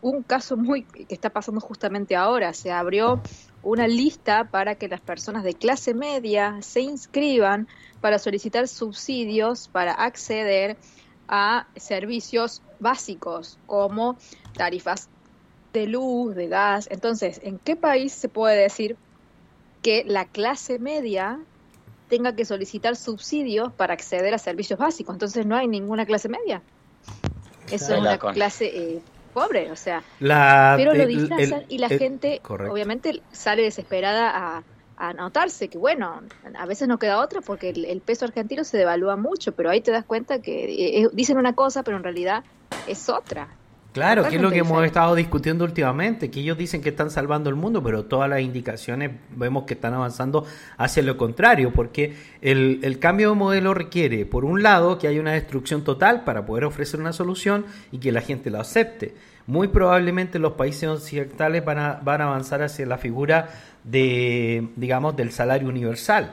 un 0.00 0.24
caso 0.24 0.56
muy 0.56 0.82
que 0.82 1.06
está 1.08 1.30
pasando 1.30 1.60
justamente 1.60 2.16
ahora, 2.16 2.52
se 2.52 2.72
abrió 2.72 3.20
una 3.62 3.86
lista 3.86 4.44
para 4.50 4.74
que 4.74 4.88
las 4.88 5.00
personas 5.00 5.44
de 5.44 5.54
clase 5.54 5.94
media 5.94 6.58
se 6.60 6.80
inscriban 6.80 7.68
para 8.00 8.18
solicitar 8.18 8.66
subsidios 8.66 9.68
para 9.68 9.92
acceder 9.92 10.76
a 11.28 11.68
servicios 11.76 12.62
básicos 12.80 13.58
como 13.66 14.16
tarifas 14.54 15.08
de 15.72 15.86
luz, 15.86 16.34
de 16.34 16.48
gas. 16.48 16.88
Entonces, 16.90 17.40
¿en 17.44 17.58
qué 17.58 17.76
país 17.76 18.12
se 18.12 18.28
puede 18.28 18.62
decir 18.62 18.96
que 19.80 20.02
la 20.04 20.24
clase 20.24 20.80
media 20.80 21.38
tenga 22.08 22.34
que 22.34 22.44
solicitar 22.44 22.96
subsidios 22.96 23.72
para 23.72 23.94
acceder 23.94 24.34
a 24.34 24.38
servicios 24.38 24.78
básicos? 24.78 25.14
Entonces 25.14 25.46
no 25.46 25.54
hay 25.54 25.68
ninguna 25.68 26.04
clase 26.04 26.28
media. 26.28 26.62
Eso 27.70 27.94
es 27.94 28.00
una 28.00 28.18
clase 28.18 28.66
eh, 28.66 29.00
pobre, 29.32 29.70
o 29.70 29.76
sea. 29.76 30.02
pero 30.76 30.94
lo 30.94 31.06
disfrazan 31.06 31.64
y 31.68 31.78
la 31.78 31.88
gente, 31.88 32.40
obviamente, 32.48 33.22
sale 33.32 33.62
desesperada 33.62 34.30
a, 34.34 34.62
a 34.98 35.12
notarse 35.12 35.68
que, 35.68 35.78
bueno, 35.78 36.20
a 36.58 36.66
veces 36.66 36.88
no 36.88 36.98
queda 36.98 37.20
otra 37.20 37.40
porque 37.40 37.70
el, 37.70 38.00
peso 38.00 38.24
argentino 38.24 38.64
se 38.64 38.76
devalúa 38.76 39.16
mucho, 39.16 39.52
pero 39.52 39.70
ahí 39.70 39.80
te 39.80 39.92
das 39.92 40.04
cuenta 40.04 40.40
que 40.40 40.64
eh, 40.64 41.02
eh, 41.02 41.08
dicen 41.12 41.38
una 41.38 41.54
cosa, 41.54 41.84
pero 41.84 41.96
en 41.96 42.02
realidad 42.02 42.44
es 42.88 43.08
otra. 43.08 43.48
Claro, 43.98 44.28
que 44.28 44.36
es 44.36 44.40
lo 44.40 44.52
que 44.52 44.58
hemos 44.58 44.84
estado 44.84 45.16
discutiendo 45.16 45.64
últimamente, 45.64 46.30
que 46.30 46.38
ellos 46.38 46.56
dicen 46.56 46.80
que 46.80 46.90
están 46.90 47.10
salvando 47.10 47.50
el 47.50 47.56
mundo, 47.56 47.82
pero 47.82 48.04
todas 48.04 48.30
las 48.30 48.40
indicaciones 48.40 49.10
vemos 49.34 49.64
que 49.64 49.74
están 49.74 49.92
avanzando 49.92 50.46
hacia 50.76 51.02
lo 51.02 51.16
contrario, 51.16 51.72
porque 51.72 52.14
el, 52.40 52.78
el 52.82 53.00
cambio 53.00 53.30
de 53.30 53.34
modelo 53.34 53.74
requiere, 53.74 54.24
por 54.24 54.44
un 54.44 54.62
lado, 54.62 54.98
que 54.98 55.08
haya 55.08 55.20
una 55.20 55.32
destrucción 55.32 55.82
total 55.82 56.22
para 56.22 56.46
poder 56.46 56.64
ofrecer 56.64 57.00
una 57.00 57.12
solución 57.12 57.66
y 57.90 57.98
que 57.98 58.12
la 58.12 58.20
gente 58.20 58.50
lo 58.50 58.60
acepte. 58.60 59.16
Muy 59.48 59.66
probablemente 59.66 60.38
los 60.38 60.52
países 60.52 60.88
occidentales 60.88 61.64
van 61.64 61.78
a, 61.78 61.94
van 61.94 62.20
a 62.20 62.24
avanzar 62.24 62.62
hacia 62.62 62.86
la 62.86 62.98
figura 62.98 63.48
de, 63.82 64.68
digamos, 64.76 65.16
del 65.16 65.32
salario 65.32 65.68
universal 65.68 66.30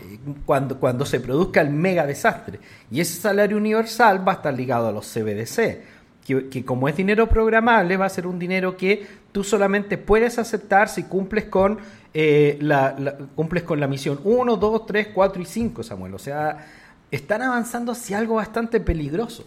eh, 0.00 0.18
cuando, 0.46 0.78
cuando 0.78 1.04
se 1.04 1.18
produzca 1.18 1.60
el 1.60 1.70
mega 1.70 2.06
desastre. 2.06 2.60
Y 2.88 3.00
ese 3.00 3.20
salario 3.20 3.56
universal 3.56 4.26
va 4.26 4.32
a 4.32 4.36
estar 4.36 4.54
ligado 4.54 4.86
a 4.86 4.92
los 4.92 5.12
CBDC 5.12 5.98
que, 6.24 6.64
como 6.64 6.88
es 6.88 6.96
dinero 6.96 7.28
programable, 7.28 7.96
va 7.96 8.06
a 8.06 8.10
ser 8.10 8.26
un 8.26 8.38
dinero 8.38 8.76
que 8.76 9.06
tú 9.32 9.42
solamente 9.42 9.98
puedes 9.98 10.38
aceptar 10.38 10.88
si 10.88 11.04
cumples 11.04 11.46
con, 11.46 11.78
eh, 12.14 12.56
la, 12.60 12.94
cumples 13.34 13.64
con 13.64 13.80
la 13.80 13.86
misión 13.86 14.20
1, 14.22 14.56
2, 14.56 14.86
3, 14.86 15.08
4 15.14 15.42
y 15.42 15.44
5, 15.44 15.82
Samuel. 15.82 16.14
O 16.14 16.18
sea, 16.18 16.66
están 17.10 17.42
avanzando 17.42 17.92
hacia 17.92 18.18
algo 18.18 18.36
bastante 18.36 18.80
peligroso. 18.80 19.44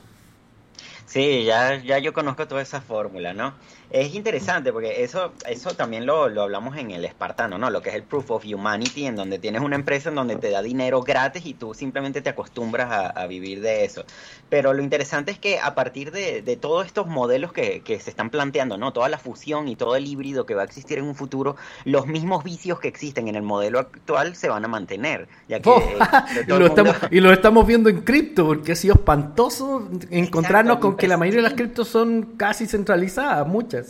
Sí, 1.06 1.44
ya, 1.46 1.82
ya 1.82 2.00
yo 2.00 2.12
conozco 2.12 2.48
toda 2.48 2.62
esa 2.62 2.82
fórmula, 2.82 3.34
¿no? 3.34 3.54
Es 3.94 4.16
interesante 4.16 4.74
porque 4.74 5.04
eso, 5.04 5.34
eso 5.48 5.76
también 5.76 6.08
lo, 6.08 6.28
lo, 6.28 6.42
hablamos 6.42 6.76
en 6.78 6.90
el 6.90 7.06
espartano, 7.06 7.60
¿no? 7.60 7.70
Lo 7.70 7.84
que 7.84 7.90
es 7.90 7.96
el 7.96 8.02
proof 8.02 8.32
of 8.32 8.44
humanity, 8.44 9.06
en 9.06 9.16
donde 9.16 9.38
tienes 9.38 9.62
una 9.62 9.76
empresa 9.76 10.10
en 10.10 10.16
donde 10.16 10.36
te 10.36 10.50
da 10.50 10.64
dinero 10.64 11.04
gratis 11.04 11.46
y 11.46 11.54
tú 11.54 11.76
simplemente 11.76 12.24
te 12.24 12.32
acostumbras 12.32 13.14
a, 13.16 13.28
vivir 13.28 13.62
de 13.62 13.86
eso. 13.86 14.04
Pero 14.50 14.74
lo 14.74 14.82
interesante 14.82 15.32
es 15.32 15.38
que 15.38 15.60
a 15.60 15.76
partir 15.76 16.10
de, 16.10 16.42
de 16.42 16.56
todos 16.58 16.88
estos 16.88 17.06
modelos 17.06 17.54
que, 17.54 17.82
que, 17.82 18.00
se 18.00 18.10
están 18.10 18.32
planteando, 18.32 18.80
¿no? 18.80 18.94
Toda 18.94 19.10
la 19.10 19.20
fusión 19.20 19.68
y 19.68 19.76
todo 19.76 19.96
el 19.96 20.08
híbrido 20.08 20.48
que 20.48 20.56
va 20.56 20.64
a 20.64 20.66
existir 20.66 20.98
en 20.98 21.06
un 21.06 21.14
futuro, 21.14 21.56
los 21.86 22.08
mismos 22.08 22.44
vicios 22.44 22.80
que 22.80 22.88
existen 22.88 23.28
en 23.28 23.36
el 23.36 23.44
modelo 23.44 23.78
actual 23.78 24.36
se 24.36 24.50
van 24.50 24.66
a 24.66 24.68
mantener. 24.68 25.28
Ya 25.48 25.60
que, 25.60 25.70
oh, 25.70 25.80
y, 26.48 26.50
lo 26.50 26.66
estamos, 26.66 26.96
y, 27.12 27.20
lo 27.20 27.32
estamos, 27.32 27.68
viendo 27.68 27.90
en 27.90 28.02
cripto, 28.02 28.48
porque 28.48 28.72
ha 28.72 28.76
sido 28.76 28.96
espantoso 28.96 29.88
encontrarnos 30.10 30.80
con 30.80 30.98
que 30.98 31.08
la 31.08 31.18
mayoría 31.18 31.44
de 31.44 31.50
las 31.50 31.54
criptos 31.54 31.90
son 31.90 32.34
casi 32.38 32.66
centralizadas, 32.66 33.48
muchas 33.48 33.83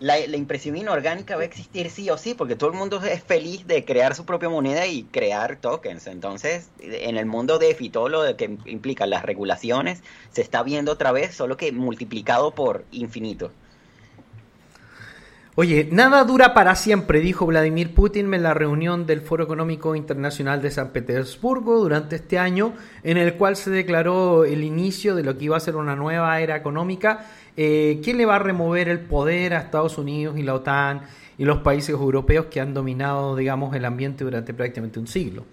la, 0.00 0.18
impresión 0.18 0.76
inorgánica 0.76 1.36
va 1.36 1.42
a 1.42 1.44
existir 1.44 1.90
sí 1.90 2.08
o 2.10 2.16
sí, 2.16 2.34
porque 2.34 2.56
todo 2.56 2.70
el 2.70 2.76
mundo 2.76 3.00
es 3.04 3.22
feliz 3.22 3.66
de 3.66 3.84
crear 3.84 4.14
su 4.14 4.24
propia 4.24 4.48
moneda 4.48 4.86
y 4.86 5.04
crear 5.04 5.56
tokens. 5.56 6.06
Entonces, 6.06 6.70
en 6.80 7.18
el 7.18 7.26
mundo 7.26 7.58
DeFi, 7.58 7.90
todo 7.90 8.08
lo 8.08 8.36
que 8.36 8.56
implica 8.64 9.06
las 9.06 9.22
regulaciones 9.22 10.02
se 10.30 10.40
está 10.40 10.62
viendo 10.62 10.92
otra 10.92 11.12
vez, 11.12 11.34
solo 11.34 11.56
que 11.56 11.70
multiplicado 11.70 12.52
por 12.52 12.84
infinito. 12.90 13.52
Oye, 15.56 15.88
nada 15.90 16.24
dura 16.24 16.54
para 16.54 16.74
siempre, 16.74 17.20
dijo 17.20 17.44
Vladimir 17.44 17.92
Putin 17.92 18.32
en 18.32 18.42
la 18.42 18.54
reunión 18.54 19.04
del 19.04 19.20
Foro 19.20 19.44
Económico 19.44 19.94
Internacional 19.94 20.62
de 20.62 20.70
San 20.70 20.88
Petersburgo 20.88 21.76
durante 21.80 22.16
este 22.16 22.38
año, 22.38 22.72
en 23.02 23.18
el 23.18 23.34
cual 23.34 23.56
se 23.56 23.70
declaró 23.70 24.46
el 24.46 24.64
inicio 24.64 25.14
de 25.14 25.24
lo 25.24 25.36
que 25.36 25.46
iba 25.46 25.58
a 25.58 25.60
ser 25.60 25.76
una 25.76 25.96
nueva 25.96 26.40
era 26.40 26.56
económica 26.56 27.26
eh, 27.56 28.00
¿quién 28.02 28.18
le 28.18 28.26
va 28.26 28.36
a 28.36 28.38
remover 28.38 28.88
el 28.88 29.00
poder 29.00 29.54
a 29.54 29.58
Estados 29.58 29.98
Unidos 29.98 30.38
y 30.38 30.42
la 30.42 30.54
OTAN 30.54 31.02
y 31.38 31.44
los 31.44 31.58
países 31.58 31.90
europeos 31.90 32.46
que 32.46 32.60
han 32.60 32.74
dominado, 32.74 33.36
digamos, 33.36 33.74
el 33.74 33.84
ambiente 33.84 34.24
durante 34.24 34.54
prácticamente 34.54 34.98
un 34.98 35.06
siglo? 35.06 35.44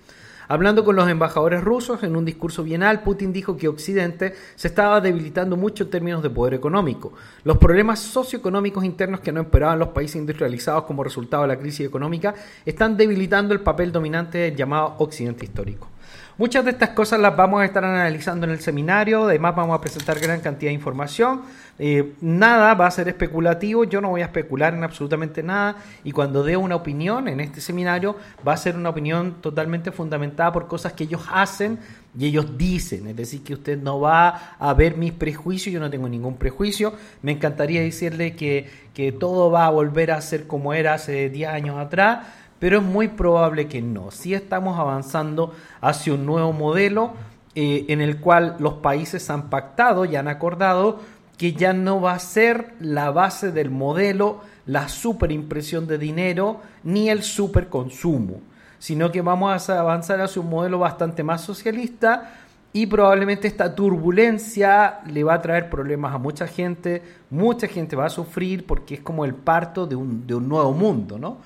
Hablando 0.50 0.86
con 0.86 0.96
los 0.96 1.10
embajadores 1.10 1.62
rusos 1.62 2.04
en 2.04 2.16
un 2.16 2.24
discurso 2.24 2.64
bienal, 2.64 3.04
Putin 3.04 3.34
dijo 3.34 3.58
que 3.58 3.68
Occidente 3.68 4.34
se 4.56 4.70
estaba 4.70 5.02
debilitando 5.02 5.58
mucho 5.58 5.84
en 5.84 5.90
términos 5.90 6.24
de 6.24 6.30
poder 6.30 6.54
económico. 6.54 7.12
Los 7.44 7.58
problemas 7.58 8.00
socioeconómicos 8.00 8.86
internos 8.86 9.20
que 9.20 9.34
no 9.34 9.42
esperaban 9.42 9.80
los 9.80 9.90
países 9.90 10.16
industrializados 10.16 10.86
como 10.86 11.04
resultado 11.04 11.44
de 11.44 11.50
la 11.50 11.60
crisis 11.60 11.86
económica 11.86 12.34
están 12.66 12.96
debilitando 12.96 13.54
el 13.54 13.60
papel 13.60 13.92
dominante 13.92 14.38
del 14.38 14.56
llamado 14.56 14.96
Occidente 15.00 15.44
histórico. 15.44 15.90
Muchas 16.38 16.64
de 16.66 16.70
estas 16.70 16.90
cosas 16.90 17.20
las 17.20 17.36
vamos 17.36 17.62
a 17.62 17.66
estar 17.66 17.84
analizando 17.84 18.46
en 18.46 18.52
el 18.52 18.60
seminario, 18.60 19.24
además 19.24 19.56
vamos 19.56 19.76
a 19.76 19.82
presentar 19.82 20.20
gran 20.20 20.40
cantidad 20.40 20.70
de 20.70 20.76
información. 20.76 21.42
Eh, 21.80 22.14
nada 22.22 22.76
va 22.76 22.86
a 22.86 22.92
ser 22.92 23.08
especulativo, 23.08 23.86
yo 23.86 24.02
no 24.02 24.10
voy 24.10 24.22
a 24.22 24.26
especular 24.26 24.76
en 24.76 24.84
absolutamente 24.84 25.42
nada 25.42 25.78
y 26.04 26.12
cuando 26.12 26.44
dé 26.44 26.56
una 26.56 26.76
opinión 26.76 27.28
en 27.28 27.40
este 27.40 27.60
seminario 27.60 28.18
va 28.48 28.54
a 28.54 28.58
ser 28.58 28.76
una 28.76 28.90
opinión 28.90 29.42
totalmente 29.42 29.92
fundamentada 29.92 30.52
por 30.52 30.68
cosas 30.68 30.94
que 30.94 31.06
ellos 31.06 31.26
hacen 31.32 31.80
y 32.16 32.28
ellos 32.28 32.56
dicen, 32.56 33.08
es 33.08 33.16
decir, 33.16 33.44
que 33.44 33.56
usted 33.56 33.82
no 33.82 34.00
va 34.00 34.58
a 34.60 34.74
ver 34.76 34.96
mis 34.96 35.14
prejuicios, 35.14 35.74
yo 35.74 35.80
no 35.80 35.90
tengo 35.90 36.08
ningún 36.08 36.38
prejuicio, 36.38 36.94
me 37.24 37.32
encantaría 37.32 37.82
decirle 37.82 38.36
que, 38.36 38.70
que 38.94 39.12
todo 39.12 39.50
va 39.50 39.66
a 39.66 39.72
volver 39.72 40.12
a 40.12 40.22
ser 40.22 40.46
como 40.46 40.76
era 40.76 40.94
hace 40.94 41.30
10 41.30 41.50
años 41.50 41.80
atrás, 41.80 42.28
pero 42.60 42.80
es 42.80 42.84
muy 42.84 43.08
probable 43.08 43.68
que 43.68 43.82
no. 43.82 44.12
Si 44.12 44.34
estamos 44.34 44.80
avanzando 44.80 45.54
hacia 45.82 46.14
un 46.14 46.26
nuevo 46.26 46.54
modelo 46.54 47.14
eh, 47.56 47.86
en 47.90 48.02
el 48.02 48.20
cual 48.20 48.56
los 48.60 48.76
países 48.76 49.30
han 49.30 49.50
pactado 49.50 50.06
y 50.06 50.16
han 50.16 50.28
acordado 50.28 51.00
que 51.38 51.54
ya 51.54 51.74
no 51.74 52.02
va 52.02 52.14
a 52.14 52.20
ser 52.20 52.74
la 52.80 53.12
base 53.12 53.52
del 53.52 53.70
modelo 53.70 54.42
la 54.68 54.90
superimpresión 54.90 55.88
de 55.88 55.98
dinero 55.98 56.62
ni 56.84 57.10
el 57.10 57.24
superconsumo, 57.24 58.42
sino 58.78 59.12
que 59.12 59.22
vamos 59.22 59.70
a 59.70 59.80
avanzar 59.80 60.22
hacia 60.22 60.42
un 60.42 60.50
modelo 60.50 60.80
bastante 60.80 61.24
más 61.24 61.42
socialista 61.42 62.34
y 62.74 62.86
probablemente 62.86 63.48
esta 63.48 63.74
turbulencia 63.74 65.00
le 65.08 65.24
va 65.24 65.36
a 65.36 65.42
traer 65.42 65.70
problemas 65.70 66.14
a 66.14 66.18
mucha 66.18 66.48
gente, 66.48 67.02
mucha 67.30 67.68
gente 67.68 67.96
va 67.96 68.06
a 68.06 68.10
sufrir 68.10 68.68
porque 68.68 68.96
es 68.96 69.00
como 69.02 69.26
el 69.26 69.34
parto 69.34 69.88
de 69.88 69.96
un, 69.96 70.28
de 70.28 70.36
un 70.36 70.48
nuevo 70.48 70.74
mundo, 70.74 71.18
¿no? 71.18 71.38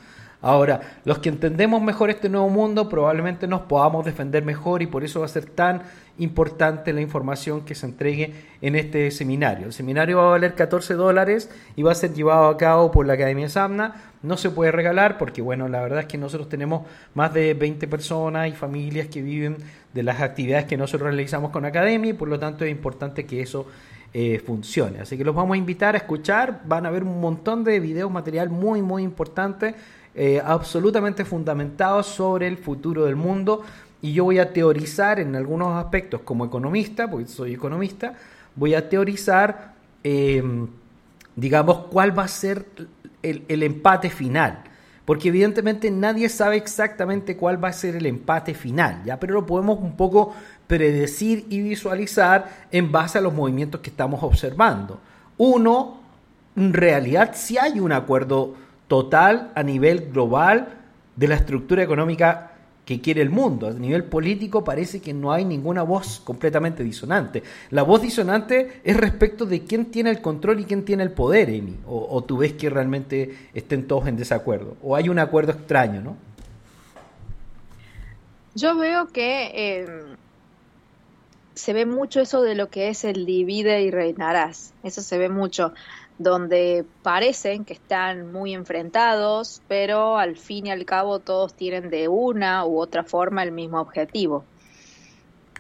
Ahora, 0.41 0.82
los 1.06 1.19
que 1.19 1.30
entendemos 1.30 1.84
mejor 1.84 2.10
este 2.10 2.27
nuevo 2.27 2.49
mundo 2.49 2.89
probablemente 2.89 3.47
nos 3.47 3.62
podamos 3.62 4.06
defender 4.06 4.43
mejor 4.43 4.82
y 4.82 4.88
por 4.88 5.04
eso 5.04 5.19
va 5.19 5.27
a 5.27 5.30
ser 5.30 5.45
tan 5.45 5.84
importante 6.17 6.93
la 6.93 7.01
información 7.01 7.62
que 7.62 7.75
se 7.75 7.86
entregue 7.86 8.34
en 8.62 8.75
este 8.75 9.12
seminario. 9.12 9.67
El 9.67 9.73
seminario 9.73 10.17
va 10.17 10.23
a 10.25 10.30
valer 10.32 10.56
14 10.56 10.95
dólares 10.95 11.51
y 11.75 11.84
va 11.84 11.91
a 11.91 11.95
ser 11.95 12.13
llevado 12.13 12.47
a 12.47 12.58
cabo 12.58 12.91
por 12.91 13.06
la 13.06 13.13
Academia 13.13 13.49
Samna. 13.49 14.01
No 14.23 14.36
se 14.36 14.49
puede 14.49 14.71
regalar 14.71 15.19
porque, 15.19 15.43
bueno, 15.43 15.67
la 15.67 15.82
verdad 15.82 15.99
es 16.01 16.06
que 16.08 16.17
nosotros 16.17 16.49
tenemos 16.49 16.88
más 17.13 17.34
de 17.36 17.54
20 17.54 17.88
personas 17.88 18.49
y 18.49 18.54
familias 18.54 19.08
que 19.10 19.21
viven 19.21 19.58
de 19.93 20.04
las 20.04 20.21
actividades 20.21 20.65
que 20.65 20.77
nosotros 20.77 21.10
realizamos 21.10 21.51
con 21.51 21.65
Academia 21.65 22.12
y 22.12 22.13
por 22.13 22.27
lo 22.27 22.39
tanto 22.39 22.65
es 22.65 22.71
importante 22.71 23.27
que 23.27 23.41
eso 23.41 23.67
eh, 24.13 24.41
funcione. 24.45 24.99
Así 25.01 25.17
que 25.17 25.23
los 25.23 25.36
vamos 25.36 25.54
a 25.54 25.58
invitar 25.58 25.93
a 25.93 25.99
escuchar. 25.99 26.62
Van 26.65 26.88
a 26.88 26.89
ver 26.89 27.04
un 27.04 27.21
montón 27.21 27.63
de 27.63 27.80
videos, 27.80 28.12
material 28.12 28.49
muy, 28.49 28.82
muy 28.82 29.04
importante 29.04 29.75
eh, 30.13 30.41
absolutamente 30.43 31.24
fundamentados 31.24 32.08
sobre 32.08 32.47
el 32.47 32.58
futuro 32.58 33.06
del 33.06 33.15
mundo 33.15 33.63
y 34.02 34.13
yo 34.13 34.24
voy 34.26 34.39
a 34.39 34.52
teorizar 34.52 35.19
en 35.19 35.36
algunos 35.36 35.78
aspectos 35.78 36.21
como 36.21 36.45
economista, 36.45 37.10
porque 37.10 37.28
soy 37.28 37.54
economista, 37.54 38.15
voy 38.56 38.74
a 38.74 38.89
teorizar, 38.89 39.76
em, 40.04 40.67
digamos, 41.36 41.86
cuál 41.91 42.17
va 42.17 42.24
a 42.24 42.28
ser 42.28 42.65
el, 43.21 43.63
empate 43.63 44.10
final. 44.10 44.63
Porque 45.06 45.30
evidentemente 45.30 45.91
nadie 45.91 46.30
sabe 46.30 46.58
exactamente 46.58 47.38
cuál 47.38 47.63
va 47.63 47.69
a 47.69 47.74
ser 47.74 47.95
el 47.95 48.06
empate 48.06 48.54
final, 48.54 49.04
¿ya? 49.06 49.19
Pero 49.19 49.34
lo 49.34 49.45
podemos 49.45 49.80
un 49.80 49.95
poco 49.95 50.34
predecir 50.67 51.45
y 51.50 51.62
visualizar 51.62 52.67
en 52.71 52.91
base 52.91 53.17
a 53.17 53.21
los 53.21 53.34
movimientos 53.34 53.82
que 53.82 53.89
estamos 53.89 54.24
observando. 54.24 55.00
Uno, 55.38 56.00
en 56.56 56.74
realidad 56.74 57.32
sí 57.36 57.58
hay 57.58 57.80
un 57.80 57.91
acuerdo 57.91 58.56
total 58.91 59.54
a 59.56 59.63
nivel 59.63 60.12
global 60.12 60.67
de 61.15 61.30
la 61.30 61.36
estructura 61.36 61.82
económica 61.82 62.51
que 62.84 62.99
quiere 62.99 63.21
el 63.21 63.30
mundo. 63.30 63.67
A 63.67 63.71
nivel 63.71 64.04
político 64.04 64.65
parece 64.65 64.99
que 64.99 65.13
no 65.13 65.32
hay 65.32 65.45
ninguna 65.45 65.82
voz 65.82 66.19
completamente 66.19 66.84
disonante. 66.84 67.41
La 67.69 67.84
voz 67.84 68.01
disonante 68.01 68.82
es 68.84 68.97
respecto 68.97 69.45
de 69.45 69.63
quién 69.63 69.86
tiene 69.86 70.10
el 70.10 70.19
control 70.19 70.60
y 70.60 70.65
quién 70.65 70.84
tiene 70.84 71.04
el 71.04 71.12
poder, 71.12 71.47
Amy. 71.47 71.77
O, 71.88 72.21
tú 72.25 72.39
ves 72.39 72.51
que 72.51 72.69
realmente 72.69 73.47
estén 73.54 73.88
todos 73.88 74.10
en 74.10 74.17
desacuerdo. 74.17 74.75
O 74.84 74.97
hay 74.97 75.08
un 75.08 75.19
acuerdo 75.19 75.54
extraño, 75.54 76.01
¿no? 76.01 76.17
Yo 78.56 78.75
veo 78.75 79.08
que 79.08 79.51
eh, 79.54 79.88
se 81.54 81.71
ve 81.71 81.86
mucho 81.86 82.19
eso 82.19 82.41
de 82.41 82.56
lo 82.56 82.69
que 82.69 82.89
es 82.89 83.06
el 83.06 83.25
divide 83.25 83.84
y 83.84 83.89
reinarás. 83.89 84.73
Eso 84.84 85.01
se 85.01 85.17
ve 85.17 85.30
mucho 85.30 85.73
donde 86.21 86.86
parecen 87.01 87.65
que 87.65 87.73
están 87.73 88.31
muy 88.31 88.53
enfrentados, 88.53 89.62
pero 89.67 90.17
al 90.17 90.38
fin 90.38 90.67
y 90.67 90.71
al 90.71 90.86
cabo 90.86 91.19
todos 91.19 91.53
tienen 91.53 91.89
de 91.89 92.07
una 92.07 92.65
u 92.65 92.79
otra 92.79 93.03
forma 93.03 93.43
el 93.43 93.51
mismo 93.51 93.79
objetivo, 93.79 94.43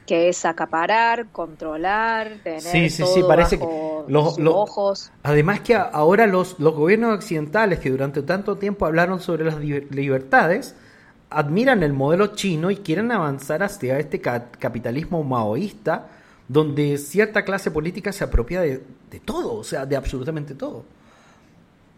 que 0.05 0.29
es 0.29 0.45
acaparar, 0.45 1.27
controlar, 1.31 2.39
tener 2.43 2.61
sí, 2.61 2.89
sí, 2.89 3.03
sí, 3.05 3.23
parece 3.27 3.57
que 3.57 3.65
los, 4.07 4.37
ojos. 4.39 5.11
Además 5.23 5.61
que 5.61 5.75
ahora 5.75 6.27
los, 6.27 6.59
los 6.59 6.75
gobiernos 6.75 7.15
occidentales 7.15 7.79
que 7.79 7.89
durante 7.89 8.21
tanto 8.21 8.57
tiempo 8.57 8.85
hablaron 8.85 9.19
sobre 9.19 9.45
las 9.45 9.57
libertades, 9.59 10.75
admiran 11.31 11.81
el 11.81 11.93
modelo 11.93 12.27
chino 12.35 12.69
y 12.71 12.77
quieren 12.77 13.11
avanzar 13.11 13.63
hacia 13.63 13.97
este 13.97 14.19
capitalismo 14.21 15.23
maoísta, 15.23 16.07
donde 16.51 16.97
cierta 16.97 17.45
clase 17.45 17.71
política 17.71 18.11
se 18.11 18.25
apropia 18.25 18.59
de, 18.59 18.81
todo, 19.23 19.53
o 19.53 19.63
sea, 19.63 19.85
de 19.85 19.95
absolutamente 19.95 20.53
todo. 20.53 20.83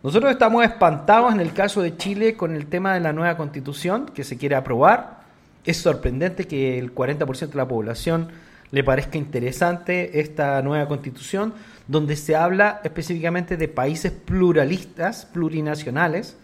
Nosotros 0.04 0.32
estamos 0.32 0.64
espantados 0.64 1.34
en 1.34 1.40
el 1.40 1.54
caso 1.54 1.82
de 1.82 1.98
Chile 1.98 2.36
con 2.36 2.56
el 2.56 2.68
tema 2.68 2.94
de 2.94 3.00
la 3.00 3.14
nueva 3.14 3.36
constitución 3.36 4.06
que 4.14 4.24
se 4.24 4.38
quiere 4.38 4.54
aprobar. 4.54 5.24
Es 5.66 5.78
sorprendente 5.78 6.46
que 6.46 6.78
el 6.78 6.94
40% 6.94 7.50
de 7.50 7.56
la 7.56 7.68
población 7.68 8.28
le 8.70 8.84
parezca 8.84 9.18
interesante 9.18 10.20
esta 10.20 10.62
nueva 10.62 10.88
constitución, 10.88 11.56
donde 11.88 12.16
se 12.16 12.36
habla 12.36 12.80
específicamente 12.84 13.58
de 13.58 13.68
países 13.68 14.12
pluralistas, 14.12 15.26
plurinacionales, 15.26 16.38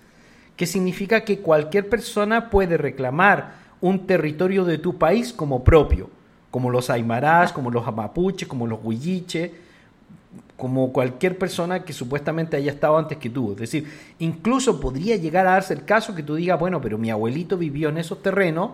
que 0.55 0.65
significa 0.65 1.21
que 1.21 1.41
cualquier 1.41 1.89
persona 1.89 2.49
puede 2.49 2.77
reclamar 2.77 3.53
un 3.81 4.07
territorio 4.07 4.65
de 4.65 4.79
tu 4.79 4.97
país 4.97 5.31
como 5.31 5.63
propio 5.63 6.09
como 6.51 6.69
los 6.69 6.89
aymarás, 6.89 7.53
como 7.53 7.71
los 7.71 7.85
mapuches, 7.95 8.47
como 8.47 8.67
los 8.67 8.79
huilliche, 8.83 9.53
como 10.57 10.91
cualquier 10.91 11.37
persona 11.37 11.83
que 11.83 11.93
supuestamente 11.93 12.57
haya 12.57 12.71
estado 12.71 12.97
antes 12.97 13.17
que 13.17 13.29
tú. 13.29 13.53
Es 13.53 13.59
decir, 13.59 13.87
incluso 14.19 14.79
podría 14.79 15.15
llegar 15.15 15.47
a 15.47 15.51
darse 15.51 15.73
el 15.73 15.85
caso 15.85 16.13
que 16.15 16.23
tú 16.23 16.35
digas, 16.35 16.59
bueno, 16.59 16.81
pero 16.81 16.97
mi 16.97 17.09
abuelito 17.09 17.57
vivió 17.57 17.89
en 17.89 17.97
esos 17.97 18.21
terrenos 18.21 18.71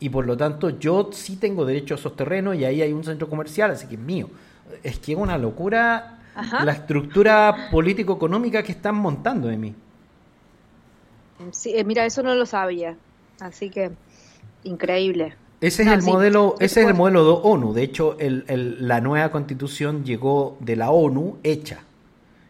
y 0.00 0.08
por 0.08 0.26
lo 0.26 0.36
tanto 0.36 0.70
yo 0.70 1.10
sí 1.12 1.36
tengo 1.36 1.64
derecho 1.64 1.94
a 1.94 1.98
esos 1.98 2.16
terrenos 2.16 2.56
y 2.56 2.64
ahí 2.64 2.82
hay 2.82 2.92
un 2.92 3.04
centro 3.04 3.28
comercial, 3.28 3.70
así 3.70 3.86
que 3.86 3.96
es 3.96 4.00
mío. 4.00 4.30
Es 4.82 4.98
que 4.98 5.12
es 5.12 5.18
una 5.18 5.36
locura 5.36 6.16
la 6.64 6.72
estructura 6.72 7.68
político-económica 7.70 8.62
que 8.62 8.72
están 8.72 8.96
montando 8.96 9.48
de 9.48 9.56
mí. 9.56 9.74
Sí, 11.52 11.72
eh, 11.76 11.84
mira, 11.84 12.04
eso 12.04 12.22
no 12.22 12.34
lo 12.34 12.46
sabía, 12.46 12.96
así 13.40 13.70
que 13.70 13.90
increíble. 14.64 15.34
Ese 15.60 15.82
es 15.82 15.88
el 15.88 16.02
modelo, 16.02 16.54
ese 16.60 16.82
es 16.82 16.88
el 16.88 16.94
modelo 16.94 17.24
de 17.24 17.40
ONU. 17.42 17.72
De 17.72 17.82
hecho, 17.82 18.16
la 18.18 19.00
nueva 19.00 19.30
constitución 19.30 20.04
llegó 20.04 20.58
de 20.60 20.76
la 20.76 20.90
ONU 20.90 21.38
hecha. 21.42 21.80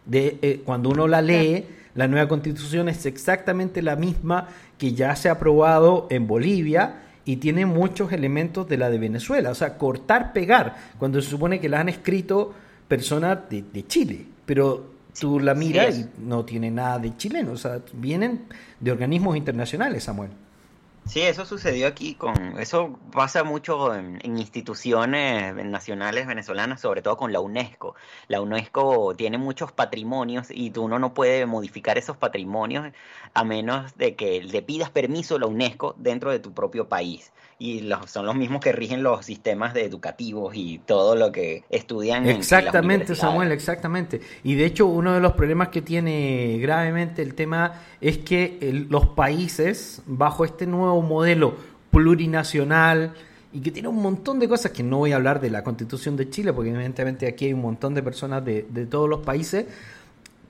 De, 0.04 0.38
eh, 0.42 0.62
cuando 0.64 0.90
uno 0.90 1.06
la 1.06 1.22
lee, 1.22 1.64
la 1.94 2.08
nueva 2.08 2.28
constitución 2.28 2.88
es 2.88 3.06
exactamente 3.06 3.80
la 3.82 3.96
misma 3.96 4.48
que 4.76 4.92
ya 4.92 5.14
se 5.16 5.28
ha 5.28 5.32
aprobado 5.32 6.06
en 6.10 6.26
Bolivia 6.26 7.02
y 7.24 7.36
tiene 7.36 7.66
muchos 7.66 8.12
elementos 8.12 8.68
de 8.68 8.76
la 8.76 8.90
de 8.90 8.98
Venezuela. 8.98 9.50
O 9.50 9.54
sea, 9.54 9.78
cortar, 9.78 10.32
pegar, 10.32 10.76
cuando 10.98 11.20
se 11.20 11.30
supone 11.30 11.60
que 11.60 11.68
la 11.68 11.80
han 11.80 11.88
escrito 11.88 12.54
personas 12.86 13.38
de, 13.50 13.86
Chile. 13.86 14.26
Pero 14.44 14.94
tú 15.18 15.40
la 15.40 15.54
miras 15.54 15.98
y 15.98 16.06
no 16.18 16.44
tiene 16.44 16.70
nada 16.70 16.98
de 16.98 17.16
chileno. 17.16 17.52
O 17.52 17.56
sea, 17.56 17.80
vienen 17.94 18.42
de 18.78 18.92
organismos 18.92 19.36
internacionales, 19.36 20.04
Samuel. 20.04 20.30
Sí, 21.06 21.22
eso 21.22 21.46
sucedió 21.46 21.86
aquí 21.86 22.14
con, 22.14 22.58
eso 22.58 22.98
pasa 23.12 23.44
mucho 23.44 23.94
en, 23.94 24.18
instituciones 24.24 25.54
nacionales 25.54 26.26
venezolanas, 26.26 26.80
sobre 26.80 27.00
todo 27.00 27.16
con 27.16 27.32
la 27.32 27.40
UNESCO. 27.40 27.94
La 28.26 28.40
UNESCO 28.40 29.14
tiene 29.16 29.38
muchos 29.38 29.70
patrimonios 29.70 30.48
y 30.50 30.70
tú 30.70 30.82
uno 30.82 30.98
no 30.98 31.14
puede 31.14 31.46
modificar 31.46 31.96
esos 31.96 32.16
patrimonios 32.16 32.92
a 33.34 33.44
menos 33.44 33.96
de 33.96 34.16
que 34.16 34.42
le 34.42 34.62
pidas 34.62 34.90
permiso 34.90 35.36
a 35.36 35.40
la 35.40 35.46
UNESCO 35.46 35.94
dentro 35.96 36.30
de 36.32 36.40
tu 36.40 36.52
propio 36.52 36.88
país 36.88 37.32
y 37.58 37.88
son 38.06 38.26
los 38.26 38.34
mismos 38.34 38.60
que 38.60 38.72
rigen 38.72 39.02
los 39.02 39.24
sistemas 39.24 39.74
educativos 39.76 40.54
y 40.54 40.78
todo 40.78 41.16
lo 41.16 41.32
que 41.32 41.64
estudian. 41.70 42.26
Exactamente, 42.28 43.14
Samuel, 43.14 43.50
exactamente. 43.50 44.20
Y 44.44 44.56
de 44.56 44.66
hecho 44.66 44.86
uno 44.86 45.14
de 45.14 45.20
los 45.20 45.32
problemas 45.32 45.68
que 45.68 45.80
tiene 45.80 46.58
gravemente 46.60 47.22
el 47.22 47.34
tema 47.34 47.80
es 48.00 48.18
que 48.18 48.58
los 48.90 49.06
países, 49.06 50.02
bajo 50.04 50.44
este 50.44 50.66
nuevo 50.66 50.95
modelo 51.02 51.54
plurinacional, 51.90 53.14
y 53.52 53.61
que 53.61 53.70
tiene 53.70 53.88
un 53.88 54.02
montón 54.02 54.38
de 54.38 54.48
cosas 54.48 54.72
que 54.72 54.82
no 54.82 54.98
voy 54.98 55.12
a 55.12 55.16
hablar 55.16 55.40
de 55.40 55.50
la 55.50 55.64
constitución 55.64 56.16
de 56.16 56.28
Chile, 56.28 56.52
porque 56.52 56.70
evidentemente 56.70 57.26
aquí 57.26 57.46
hay 57.46 57.52
un 57.54 57.62
montón 57.62 57.94
de 57.94 58.02
personas 58.02 58.44
de, 58.44 58.66
de 58.68 58.87
todos 58.87 59.09
los 59.09 59.20
países, 59.20 59.66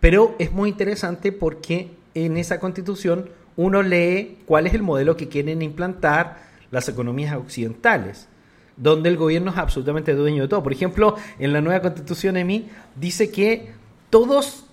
pero 0.01 0.35
es 0.39 0.53
muy 0.53 0.71
interesante 0.71 1.31
porque 1.33 1.91
en 2.15 2.37
esa 2.37 2.59
constitución 2.59 3.31
uno 3.57 3.83
lee 3.83 4.39
cuál 4.47 4.67
es 4.67 4.75
el 4.75 4.83
modelo 4.83 5.17
que 5.17 5.29
quieren 5.29 5.63
implantar 5.63 6.39
las 6.71 6.89
economías 6.89 7.37
occidentales, 7.37 8.29
donde 8.77 9.09
el 9.09 9.17
gobierno 9.17 9.51
es 9.51 9.57
absolutamente 9.57 10.15
dueño 10.15 10.43
de 10.43 10.49
todo. 10.49 10.63
Por 10.63 10.73
ejemplo, 10.73 11.17
en 11.39 11.53
la 11.53 11.61
nueva 11.61 11.81
constitución 11.81 12.37
EMI 12.37 12.69
dice 12.97 13.31
que 13.31 13.71
todos 14.11 14.67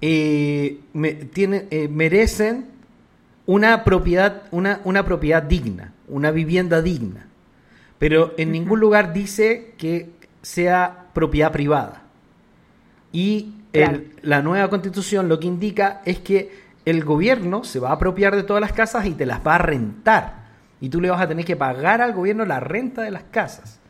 eh, 0.00 0.80
eh, 0.94 1.88
merecen 1.90 2.66
una 3.46 3.84
propiedad, 3.84 4.42
una, 4.50 4.80
una 4.84 5.04
propiedad 5.04 5.42
digna, 5.42 5.92
una 6.08 6.30
vivienda 6.30 6.82
digna. 6.82 7.26
Pero 7.98 8.34
en 8.36 8.52
ningún 8.52 8.80
lugar 8.80 9.12
dice 9.12 9.74
que 9.78 10.10
sea 10.42 11.06
propiedad 11.12 11.52
privada. 11.52 12.02
Y 13.12 13.54
la 14.22 14.42
nueva 14.42 14.70
constitución 14.70 15.28
lo 15.28 15.40
que 15.40 15.46
indica 15.46 16.00
es 16.04 16.18
que 16.20 16.64
el 16.84 17.04
gobierno 17.04 17.64
se 17.64 17.80
va 17.80 17.90
a 17.90 17.94
apropiar 17.94 18.36
de 18.36 18.42
todas 18.42 18.60
las 18.60 18.72
casas 18.72 19.06
y 19.06 19.12
te 19.12 19.26
las 19.26 19.44
va 19.46 19.56
a 19.56 19.58
rentar. 19.58 20.44
Y 20.80 20.88
tú 20.88 21.00
le 21.00 21.10
vas 21.10 21.20
a 21.20 21.28
tener 21.28 21.44
que 21.44 21.56
pagar 21.56 22.00
al 22.00 22.12
gobierno 22.12 22.44
la 22.44 22.60
renta 22.60 23.02
de 23.02 23.10
las 23.10 23.24
casas. 23.24 23.80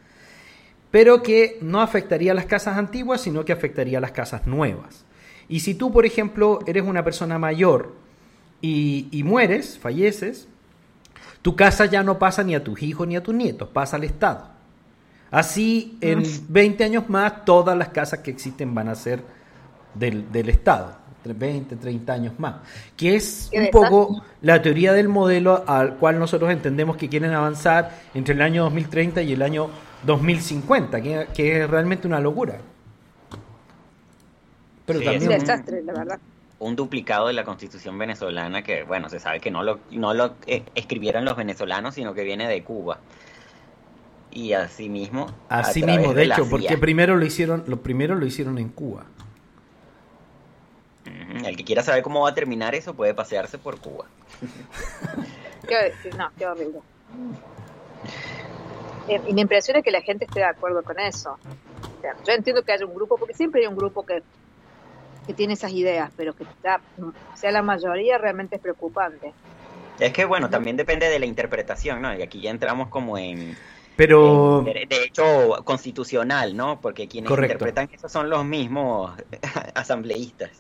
Pero 0.90 1.22
que 1.22 1.58
no 1.60 1.80
afectaría 1.80 2.32
a 2.32 2.34
las 2.34 2.46
casas 2.46 2.78
antiguas, 2.78 3.20
sino 3.20 3.44
que 3.44 3.52
afectaría 3.52 3.98
a 3.98 4.00
las 4.00 4.12
casas 4.12 4.46
nuevas. 4.46 5.04
Y 5.48 5.60
si 5.60 5.74
tú, 5.74 5.92
por 5.92 6.06
ejemplo, 6.06 6.60
eres 6.66 6.84
una 6.84 7.02
persona 7.02 7.38
mayor 7.38 8.03
y, 8.66 9.22
mueres, 9.24 9.78
falleces, 9.78 10.48
tu 11.42 11.54
casa 11.54 11.84
ya 11.84 12.02
no 12.02 12.18
pasa 12.18 12.42
ni 12.42 12.54
a 12.54 12.64
tus 12.64 12.82
hijos 12.82 13.06
ni 13.06 13.16
a 13.16 13.22
tus 13.22 13.34
nietos, 13.34 13.68
pasa 13.68 13.96
al 13.96 14.04
Estado. 14.04 14.48
Así, 15.30 15.98
en 16.00 16.22
20 16.48 16.84
años 16.84 17.08
más, 17.08 17.44
todas 17.44 17.76
las 17.76 17.88
casas 17.88 18.20
que 18.20 18.30
existen 18.30 18.74
van 18.74 18.88
a 18.88 18.94
ser 18.94 19.22
del, 19.94 20.30
del 20.32 20.48
Estado. 20.48 21.04
20, 21.24 21.76
30 21.76 22.12
años 22.12 22.34
más. 22.38 22.56
Que 22.98 23.16
es 23.16 23.50
un 23.54 23.68
poco 23.70 24.22
la 24.42 24.60
teoría 24.60 24.92
del 24.92 25.08
modelo 25.08 25.64
al 25.66 25.96
cual 25.96 26.18
nosotros 26.18 26.50
entendemos 26.50 26.98
que 26.98 27.08
quieren 27.08 27.32
avanzar 27.32 27.98
entre 28.12 28.34
el 28.34 28.42
año 28.42 28.64
2030 28.64 29.22
y 29.22 29.32
el 29.32 29.40
año 29.40 29.70
2050, 30.04 31.00
que, 31.00 31.28
que 31.34 31.62
es 31.62 31.70
realmente 31.70 32.06
una 32.06 32.20
locura. 32.20 32.58
Pero 34.84 35.00
también. 35.00 35.22
Es 35.22 35.28
un 35.28 35.46
desastre, 35.46 35.82
la 35.82 35.94
verdad 35.94 36.18
un 36.64 36.76
duplicado 36.76 37.26
de 37.26 37.34
la 37.34 37.44
constitución 37.44 37.98
venezolana 37.98 38.62
que, 38.62 38.84
bueno, 38.84 39.10
se 39.10 39.20
sabe 39.20 39.38
que 39.38 39.50
no 39.50 39.62
lo, 39.62 39.80
no 39.90 40.14
lo 40.14 40.34
eh, 40.46 40.62
escribieron 40.74 41.26
los 41.26 41.36
venezolanos, 41.36 41.94
sino 41.94 42.14
que 42.14 42.24
viene 42.24 42.48
de 42.48 42.64
Cuba. 42.64 43.00
Y 44.30 44.54
así 44.54 44.88
mismo. 44.88 45.26
Así 45.50 45.82
mismo, 45.82 46.14
de, 46.14 46.24
hecho, 46.24 46.48
porque 46.48 46.78
primero 46.78 47.16
lo 47.16 47.24
hicieron, 47.24 47.64
lo 47.66 47.82
primero 47.82 48.14
lo 48.14 48.24
hicieron 48.24 48.58
en 48.58 48.70
Cuba. 48.70 49.04
El 51.44 51.54
que 51.56 51.64
quiera 51.64 51.82
saber 51.82 52.02
cómo 52.02 52.22
va 52.22 52.30
a 52.30 52.34
terminar 52.34 52.74
eso 52.74 52.94
puede 52.94 53.12
pasearse 53.12 53.58
por 53.58 53.78
Cuba. 53.78 54.06
qué, 55.68 55.92
no, 56.16 56.30
qué 56.38 56.46
horrible. 56.46 56.80
Eh, 59.08 59.20
y 59.28 59.34
me 59.34 59.42
impresiona 59.42 59.82
que 59.82 59.90
la 59.90 60.00
gente 60.00 60.24
esté 60.24 60.40
de 60.40 60.46
acuerdo 60.46 60.82
con 60.82 60.98
eso. 60.98 61.38
yo 62.26 62.32
entiendo 62.32 62.62
que 62.62 62.72
haya 62.72 62.86
un 62.86 62.94
grupo, 62.94 63.18
porque 63.18 63.34
siempre 63.34 63.60
hay 63.60 63.66
un 63.66 63.76
grupo 63.76 64.06
que 64.06 64.22
que 65.26 65.34
tiene 65.34 65.54
esas 65.54 65.72
ideas, 65.72 66.10
pero 66.16 66.34
que 66.34 66.44
sea 67.34 67.50
la 67.50 67.62
mayoría 67.62 68.18
realmente 68.18 68.56
es 68.56 68.62
preocupante. 68.62 69.32
Es 69.98 70.12
que 70.12 70.24
bueno, 70.24 70.50
también 70.50 70.76
depende 70.76 71.08
de 71.08 71.18
la 71.18 71.26
interpretación, 71.26 72.02
¿no? 72.02 72.16
Y 72.16 72.22
aquí 72.22 72.40
ya 72.40 72.50
entramos 72.50 72.88
como 72.88 73.16
en... 73.16 73.56
Pero... 73.96 74.62
de, 74.62 75.04
hecho, 75.04 75.62
constitucional, 75.64 76.56
¿no? 76.56 76.80
Porque 76.80 77.06
quienes 77.06 77.30
interpretan 77.30 77.88
esos 77.92 78.10
son 78.10 78.28
los 78.28 78.44
mismos 78.44 79.12
asambleístas. 79.74 80.50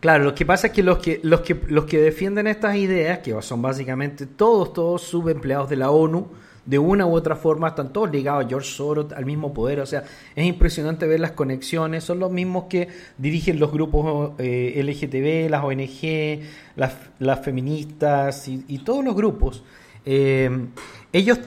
Claro, 0.00 0.24
lo 0.24 0.34
que 0.34 0.46
pasa 0.46 0.68
es 0.68 0.72
que 0.72 0.82
los 0.82 0.98
que, 0.98 1.20
los 1.22 1.42
que 1.42 1.54
los 1.68 1.84
que 1.84 1.98
defienden 1.98 2.46
estas 2.46 2.74
ideas, 2.74 3.20
que 3.20 3.40
son 3.42 3.62
básicamente 3.62 4.26
todos, 4.26 4.72
todos 4.72 5.02
subempleados 5.02 5.68
de 5.68 5.76
la 5.76 5.90
ONU, 5.90 6.28
de 6.64 6.78
una 6.78 7.06
u 7.06 7.14
otra 7.14 7.34
forma 7.34 7.68
están 7.68 7.92
todos 7.92 8.10
ligados 8.10 8.44
a 8.44 8.48
George 8.48 8.70
Soros, 8.70 9.12
al 9.12 9.26
mismo 9.26 9.52
poder. 9.52 9.80
O 9.80 9.86
sea, 9.86 10.04
es 10.34 10.46
impresionante 10.46 11.06
ver 11.06 11.20
las 11.20 11.32
conexiones. 11.32 12.04
Son 12.04 12.18
los 12.18 12.30
mismos 12.30 12.64
que 12.64 12.88
dirigen 13.18 13.58
los 13.58 13.72
grupos 13.72 14.32
eh, 14.38 14.80
LGTB, 14.82 15.50
las 15.50 15.64
ONG, 15.64 16.40
las, 16.76 17.40
feministas 17.40 18.46
y, 18.48 18.78
todos 18.78 19.04
los 19.04 19.14
grupos. 19.14 19.64
Eh, 20.04 20.66
ellos 21.12 21.40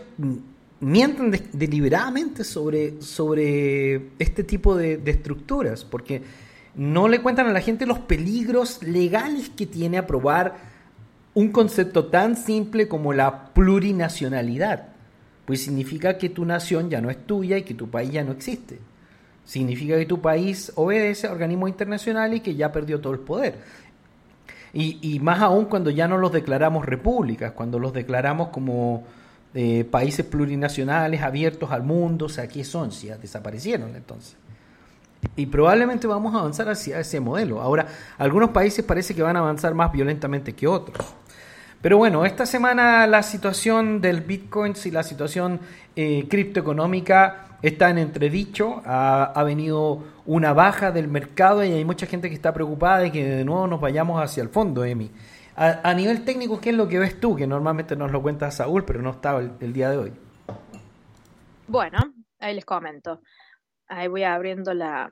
mienten 0.81 1.31
deliberadamente 1.53 2.43
sobre, 2.43 3.01
sobre 3.01 4.09
este 4.19 4.43
tipo 4.43 4.75
de, 4.75 4.97
de 4.97 5.11
estructuras, 5.11 5.85
porque 5.85 6.21
no 6.75 7.07
le 7.07 7.21
cuentan 7.21 7.47
a 7.47 7.53
la 7.53 7.61
gente 7.61 7.85
los 7.85 7.99
peligros 7.99 8.83
legales 8.83 9.49
que 9.49 9.65
tiene 9.65 9.97
aprobar 9.97 10.75
un 11.33 11.51
concepto 11.51 12.05
tan 12.05 12.35
simple 12.35 12.89
como 12.89 13.13
la 13.13 13.53
plurinacionalidad 13.53 14.94
pues 15.45 15.63
significa 15.63 16.17
que 16.17 16.29
tu 16.29 16.43
nación 16.45 16.89
ya 16.89 17.01
no 17.01 17.09
es 17.09 17.25
tuya 17.25 17.57
y 17.57 17.63
que 17.63 17.73
tu 17.73 17.89
país 17.89 18.11
ya 18.11 18.23
no 18.23 18.31
existe. 18.31 18.79
Significa 19.45 19.95
que 19.97 20.05
tu 20.05 20.19
país 20.19 20.71
obedece 20.75 21.27
a 21.27 21.31
organismos 21.31 21.69
internacionales 21.69 22.37
y 22.39 22.41
que 22.41 22.55
ya 22.55 22.71
perdió 22.71 22.99
todo 22.99 23.13
el 23.13 23.19
poder. 23.19 23.55
Y, 24.77 25.19
más 25.21 25.41
aún 25.41 25.65
cuando 25.65 25.89
ya 25.89 26.05
no 26.05 26.17
los 26.17 26.33
declaramos 26.33 26.85
repúblicas, 26.85 27.53
cuando 27.53 27.79
los 27.79 27.93
declaramos 27.93 28.49
como 28.49 29.05
eh, 29.53 29.85
países 29.85 30.25
plurinacionales 30.25 31.21
abiertos 31.21 31.71
al 31.71 31.83
mundo, 31.83 32.25
o 32.25 32.29
sea, 32.29 32.45
¿qué 32.49 32.65
son? 32.65 32.91
Si 32.91 33.07
ya 33.07 33.17
desaparecieron 33.17 33.95
entonces. 33.95 34.35
Y 35.37 35.45
probablemente 35.45 36.07
vamos 36.07 36.35
a 36.35 36.39
avanzar 36.39 36.67
hacia 36.67 36.99
ese 36.99 37.21
modelo. 37.21 37.61
Ahora, 37.61 37.87
algunos 38.17 38.49
países 38.49 38.83
parece 38.83 39.15
que 39.15 39.21
van 39.21 39.37
a 39.37 39.39
avanzar 39.39 39.73
más 39.73 39.93
violentamente 39.93 40.51
que 40.51 40.67
otros. 40.67 41.05
Pero 41.85 41.99
bueno, 41.99 42.25
esta 42.25 42.47
semana 42.47 43.05
la 43.05 43.21
situación 43.21 44.01
del 44.01 44.21
Bitcoin 44.21 44.73
y 44.83 44.89
la 44.89 45.03
situación 45.03 45.59
eh, 45.95 46.27
criptoeconómica 46.27 47.59
está 47.61 47.91
en 47.91 47.99
entredicho. 47.99 48.81
Ha, 48.83 49.43
venido 49.43 50.03
una 50.25 50.51
baja 50.53 50.91
del 50.91 51.07
mercado 51.07 51.63
y 51.63 51.73
hay 51.73 51.85
mucha 51.85 52.07
gente 52.07 52.27
que 52.27 52.33
está 52.33 52.51
preocupada 52.55 53.01
de 53.01 53.11
que 53.11 53.23
de 53.23 53.45
nuevo 53.45 53.67
nos 53.67 53.79
vayamos 53.79 54.19
hacia 54.19 54.41
el 54.41 54.49
fondo, 54.49 54.83
Emi. 54.83 55.11
A, 55.55 55.93
nivel 55.93 56.25
técnico, 56.25 56.59
¿qué 56.59 56.71
es 56.71 56.75
lo 56.75 56.87
que 56.87 56.97
ves 56.97 57.19
tú? 57.19 57.35
Que 57.35 57.45
normalmente 57.45 57.95
nos 57.95 58.11
lo 58.11 58.19
cuenta 58.19 58.49
Saúl, 58.49 58.83
pero 58.83 59.03
no 59.03 59.11
estaba 59.11 59.41
el 59.41 59.71
día 59.71 59.91
de 59.91 59.97
hoy. 59.97 60.13
Bueno, 61.67 61.99
ahí 62.39 62.55
les 62.55 62.65
comento. 62.65 63.21
Ahí 63.87 64.07
voy 64.07 64.23
abriendo 64.23 64.73
la, 64.73 65.11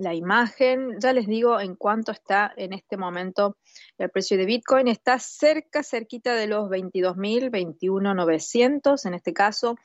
la 0.00 0.14
imagen. 0.14 0.98
Ya 0.98 1.12
les 1.12 1.26
digo 1.26 1.60
en 1.60 1.76
cuánto 1.76 2.10
está 2.10 2.52
en 2.56 2.72
este 2.72 2.96
momento 2.96 3.56
el 3.98 4.10
precio 4.10 4.36
de 4.36 4.46
Bitcoin. 4.46 4.88
Está 4.88 5.18
cerca, 5.18 5.82
cerquita 5.82 6.34
de 6.34 6.46
los 6.46 6.68
22.000, 6.68 7.50
21.900 7.50 9.06
en 9.06 9.14
este 9.14 9.32
caso. 9.32 9.76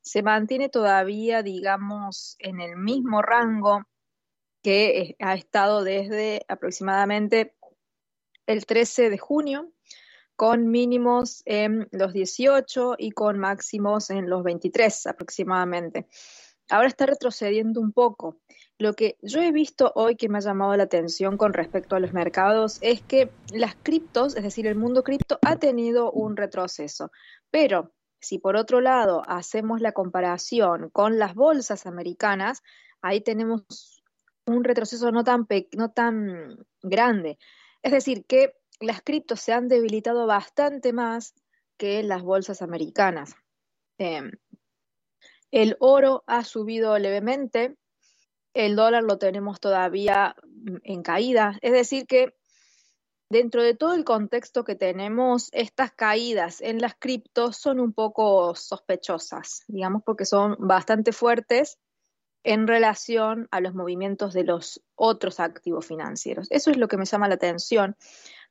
Se 0.00 0.22
mantiene 0.22 0.70
todavía, 0.70 1.42
digamos, 1.42 2.36
en 2.38 2.60
el 2.60 2.76
mismo 2.76 3.20
rango 3.20 3.84
que 4.62 5.14
ha 5.20 5.34
estado 5.34 5.84
desde 5.84 6.42
aproximadamente 6.48 7.54
el 8.46 8.64
13 8.64 9.10
de 9.10 9.18
junio, 9.18 9.72
con 10.36 10.70
mínimos 10.70 11.42
en 11.44 11.86
los 11.92 12.14
18 12.14 12.94
y 12.96 13.10
con 13.10 13.38
máximos 13.38 14.08
en 14.08 14.30
los 14.30 14.42
23 14.42 15.06
aproximadamente. 15.06 16.06
Ahora 16.70 16.88
está 16.88 17.04
retrocediendo 17.04 17.80
un 17.80 17.92
poco. 17.92 18.38
Lo 18.80 18.94
que 18.94 19.18
yo 19.20 19.42
he 19.42 19.52
visto 19.52 19.92
hoy 19.94 20.16
que 20.16 20.30
me 20.30 20.38
ha 20.38 20.40
llamado 20.40 20.74
la 20.74 20.84
atención 20.84 21.36
con 21.36 21.52
respecto 21.52 21.96
a 21.96 22.00
los 22.00 22.14
mercados 22.14 22.78
es 22.80 23.02
que 23.02 23.30
las 23.52 23.74
criptos, 23.74 24.34
es 24.34 24.42
decir, 24.42 24.66
el 24.66 24.74
mundo 24.74 25.04
cripto, 25.04 25.38
ha 25.42 25.56
tenido 25.56 26.10
un 26.10 26.34
retroceso. 26.34 27.12
Pero 27.50 27.92
si 28.22 28.38
por 28.38 28.56
otro 28.56 28.80
lado 28.80 29.22
hacemos 29.28 29.82
la 29.82 29.92
comparación 29.92 30.88
con 30.88 31.18
las 31.18 31.34
bolsas 31.34 31.84
americanas, 31.84 32.62
ahí 33.02 33.20
tenemos 33.20 34.02
un 34.46 34.64
retroceso 34.64 35.12
no 35.12 35.24
tan, 35.24 36.56
grande. 36.82 37.38
Es 37.82 37.92
decir, 37.92 38.24
que 38.24 38.54
las 38.80 39.02
criptos 39.02 39.40
se 39.40 39.52
han 39.52 39.68
debilitado 39.68 40.26
bastante 40.26 40.94
más 40.94 41.34
que 41.76 42.02
las 42.02 42.22
bolsas 42.22 42.62
americanas. 42.62 43.34
Em, 43.98 44.30
el 45.50 45.76
oro 45.80 46.24
ha 46.26 46.44
subido 46.44 46.98
levemente, 46.98 47.76
el 48.54 48.76
dólar 48.76 49.02
lo 49.02 49.18
tenemos 49.18 49.60
todavía 49.60 50.34
mm, 50.42 50.76
en 50.82 51.02
caída. 51.02 51.58
Es 51.62 51.72
decir, 51.72 52.06
que 52.06 52.34
dentro 53.30 53.62
de 53.62 53.74
todo 53.74 53.94
el 53.94 54.04
contexto 54.04 54.64
que 54.64 54.74
tenemos, 54.74 55.48
estas 55.52 55.92
caídas 55.92 56.60
en 56.60 56.80
las 56.80 56.94
criptos 56.98 57.56
son 57.56 57.80
un 57.80 57.92
poco 57.92 58.54
sospechosas, 58.54 59.62
digamos, 59.68 60.02
porque 60.04 60.24
son 60.24 60.56
bastante 60.58 61.12
fuertes 61.12 61.78
en 62.42 62.66
relación 62.66 63.48
a 63.50 63.60
los 63.60 63.74
movimientos 63.74 64.32
de 64.32 64.44
los 64.44 64.82
otros 64.96 65.40
activos 65.40 65.86
financieros. 65.86 66.48
Eso 66.50 66.70
es 66.70 66.76
lo 66.76 66.88
que 66.88 66.96
me 66.96 67.04
llama 67.04 67.28
la 67.28 67.34
atención 67.34 67.96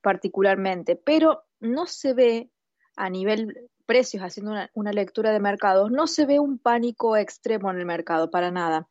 particularmente, 0.02 0.96
pero 0.96 1.44
no 1.60 1.86
se 1.88 2.14
ve 2.14 2.50
a 2.96 3.10
nivel 3.10 3.70
precios, 3.86 4.22
haciendo 4.22 4.52
una, 4.52 4.70
una 4.76 4.94
lectura 4.94 5.32
de 5.32 5.40
mercados, 5.40 5.92
no 5.92 6.06
se 6.06 6.26
ve 6.26 6.40
un 6.40 6.60
pánico 6.60 7.18
extremo 7.18 7.72
en 7.72 7.80
el 7.80 7.86
mercado, 7.86 8.30
para 8.30 8.52
nada. 8.52 8.88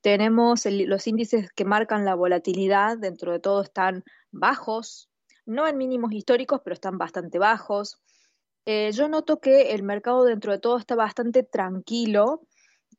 Tenemos 0.00 0.64
los 0.66 1.06
índices 1.06 1.50
que 1.52 1.64
marcan 1.64 2.04
la 2.04 2.14
volatilidad, 2.14 2.98
dentro 2.98 3.32
de 3.32 3.40
todo 3.40 3.62
están 3.62 4.04
bajos, 4.30 5.08
no 5.46 5.66
en 5.66 5.76
mínimos 5.76 6.12
históricos, 6.12 6.60
pero 6.64 6.74
están 6.74 6.98
bastante 6.98 7.38
bajos. 7.38 8.00
eh, 8.66 8.90
yo 8.92 9.08
noto 9.08 9.40
que 9.40 9.72
el 9.72 9.82
mercado 9.82 10.24
dentro 10.24 10.52
de 10.52 10.58
todo 10.58 10.78
está 10.78 10.94
bastante 10.94 11.42
tranquilo, 11.42 12.42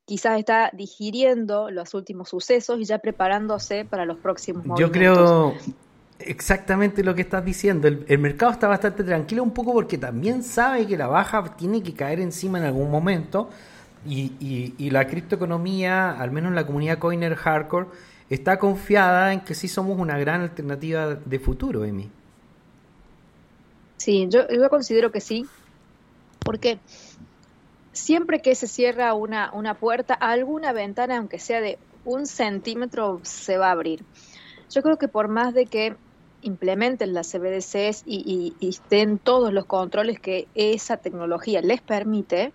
quizás 0.06 0.40
está 0.40 0.72
digiriendo 0.74 1.72
los 1.72 1.94
últimos 1.94 2.30
sucesos 2.30 2.80
y 2.80 2.86
ya 2.86 3.00
preparándose 3.00 3.86
para 3.86 4.06
los 4.06 4.18
próximos 4.18 4.66
movimientos. 4.66 4.88
Yo 4.88 4.92
creo 4.92 5.54
exactamente 6.26 7.04
lo 7.04 7.16
que 7.16 7.22
estás 7.22 7.44
diciendo. 7.44 7.88
El, 7.88 8.20
mercado 8.20 8.52
está 8.52 8.68
bastante 8.68 9.04
tranquilo 9.04 9.44
un 9.44 9.52
poco 9.52 9.74
porque 9.74 9.98
también 9.98 10.44
sabe 10.44 10.88
que 10.88 10.98
la 10.98 11.08
baja 11.08 11.56
tiene 11.56 11.82
que 11.82 11.94
caer 11.94 12.20
encima 12.20 12.60
en 12.60 12.66
algún 12.66 12.90
momento 12.92 13.50
y, 14.06 14.74
y, 14.78 14.90
la 14.90 15.08
criptoeconomía, 15.08 16.12
al 16.12 16.32
menos 16.32 16.54
la 16.54 16.66
comunidad 16.66 16.98
Coiner 16.98 17.36
Hardcore, 17.36 17.88
está 18.30 18.58
confiada 18.58 19.34
en 19.34 19.42
que 19.42 19.54
sí 19.54 19.68
somos 19.68 20.00
una 20.00 20.18
gran 20.18 20.42
alternativa 20.42 21.16
de 21.16 21.40
futuro, 21.40 21.86
Emi. 21.86 22.10
Sí, 23.98 24.28
yo, 24.30 24.48
yo 24.50 24.70
considero 24.70 25.12
que 25.12 25.22
sí, 25.22 25.46
porque 26.40 26.80
siempre 27.92 28.42
que 28.42 28.56
se 28.56 28.68
cierra 28.68 29.14
una, 29.14 29.52
una 29.54 29.76
puerta, 29.76 30.14
alguna 30.14 30.74
ventana, 30.74 31.18
aunque 31.18 31.40
sea 31.40 31.62
de 31.62 31.78
un 32.06 32.26
centímetro, 32.26 33.20
se 33.24 33.58
va 33.58 33.68
a 33.68 33.72
abrir. 33.72 34.04
Yo 34.72 34.82
creo 34.82 34.98
que 34.98 35.08
por 35.08 35.28
más 35.28 35.54
de 35.54 35.66
que 35.66 35.96
implementen 36.42 37.14
las 37.14 37.32
CBDCs 37.32 38.04
y, 38.06 38.56
y, 38.60 38.70
estén 38.70 39.20
todos 39.20 39.54
los 39.54 39.66
controles 39.66 40.20
que 40.20 40.48
esa 40.56 40.98
tecnología 40.98 41.62
les 41.62 41.82
permite, 41.82 42.52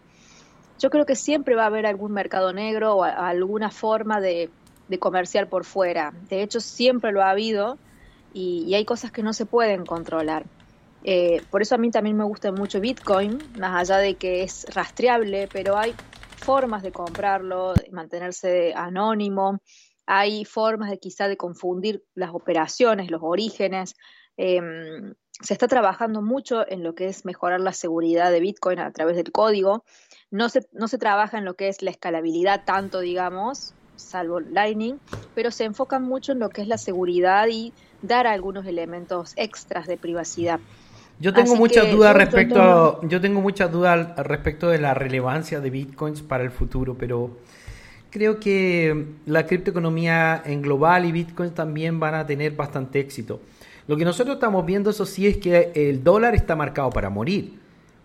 yo 0.79 0.91
creo 0.91 1.07
que 1.07 1.17
siempre 1.17 1.55
va 1.55 1.65
a 1.65 1.67
haber 1.67 1.87
algún 1.87 2.13
mercado 2.13 2.53
negro 2.53 2.97
o 2.97 3.03
alguna 3.05 3.71
forma 3.71 4.21
de, 4.21 4.51
de, 4.89 4.99
comerciar 4.99 5.49
por 5.49 5.65
fuera. 5.65 6.13
De 6.29 6.43
hecho, 6.43 6.61
siempre 6.61 7.13
lo 7.13 7.23
ha 7.23 7.31
habido 7.31 7.79
y, 8.33 8.75
hay 8.75 8.85
cosas 8.85 9.11
que 9.11 9.23
no 9.23 9.33
se 9.33 9.47
pueden 9.47 9.87
controlar. 9.87 10.45
Eh, 11.05 11.41
por 11.51 11.63
eso 11.63 11.75
a 11.75 11.79
mí 11.79 11.91
también 11.91 12.17
me 12.17 12.25
gusta 12.25 12.53
mucho 12.53 12.81
Bitcoin, 12.81 13.39
más 13.59 13.81
allá 13.81 13.99
de 13.99 14.17
que 14.17 14.43
es 14.43 14.67
rastreable, 14.75 15.49
pero 15.53 15.79
hay 15.79 15.95
formas 16.37 16.83
de 16.83 16.93
comprarlo, 16.93 17.75
de 17.75 17.91
mantenerse 17.93 18.75
anónimo, 18.75 19.61
hay 20.07 20.45
formas 20.45 20.91
de 20.91 20.99
quizá 20.99 21.29
de 21.29 21.37
confundir 21.37 22.05
las 22.15 22.31
operaciones, 22.35 23.11
los 23.11 23.23
orígenes. 23.23 23.95
Em, 24.37 25.15
se 25.41 25.53
está 25.53 25.67
trabajando 25.67 26.23
mucho 26.23 26.69
en 26.69 26.83
lo 26.83 26.95
que 26.95 27.07
es 27.07 27.25
mejorar 27.25 27.61
la 27.61 27.73
seguridad 27.73 28.31
de 28.31 28.41
Bitcoin 28.41 28.79
a 28.79 28.93
través 28.93 29.17
del 29.17 29.33
código. 29.33 29.85
No 30.31 30.49
se, 30.49 30.67
no 30.73 30.89
se 30.89 30.99
trabaja 30.99 31.39
en 31.39 31.45
lo 31.45 31.55
que 31.55 31.69
es 31.69 31.83
la 31.83 31.91
escalabilidad 31.91 32.65
tanto, 32.65 33.01
digamos, 33.01 33.75
salvo 33.97 34.41
Lightning, 34.41 34.99
pero 35.35 35.51
se 35.51 35.65
enfocan 35.65 36.03
mucho 36.03 36.33
en 36.33 36.39
lo 36.39 36.51
que 36.51 36.63
es 36.63 36.69
la 36.69 36.79
seguridad 36.79 37.47
y 37.49 37.73
dar 38.03 38.27
algunos 38.27 38.67
elementos 38.67 39.33
extras 39.37 39.87
de 39.87 39.97
privacidad. 39.97 40.61
Yo 41.19 41.33
tengo 41.33 41.57
muchas 41.57 41.91
dudas 41.91 42.15
respecto, 42.15 43.01
yo 43.09 43.21
tengo 43.21 43.41
muchas 43.41 43.73
dudas 43.73 44.15
respecto 44.19 44.69
de 44.69 44.79
la 44.79 44.93
relevancia 44.93 45.61
de 45.61 45.71
bitcoins 45.71 46.21
para 46.21 46.45
el 46.45 46.51
futuro, 46.51 46.95
pero 46.99 47.31
creo 48.11 48.39
que 48.39 49.07
la 49.25 49.47
criptoeconomía 49.47 50.43
en 50.45 50.61
global 50.61 51.07
y 51.07 51.13
bitcoins 51.13 51.55
también 51.55 51.99
van 51.99 52.15
a 52.15 52.27
tener 52.27 52.53
bastante 52.53 53.01
éxito. 53.01 53.41
Lo 53.89 53.97
que 53.97 54.05
nosotros 54.05 54.37
estamos 54.37 54.67
viendo, 54.67 54.91
eso 54.91 55.07
sí, 55.07 55.27
es 55.27 55.39
que 55.39 55.73
el 55.75 56.05
dólar 56.05 56.35
está 56.35 56.55
marcado 56.55 56.91
para 56.91 57.09
morir. 57.09 57.55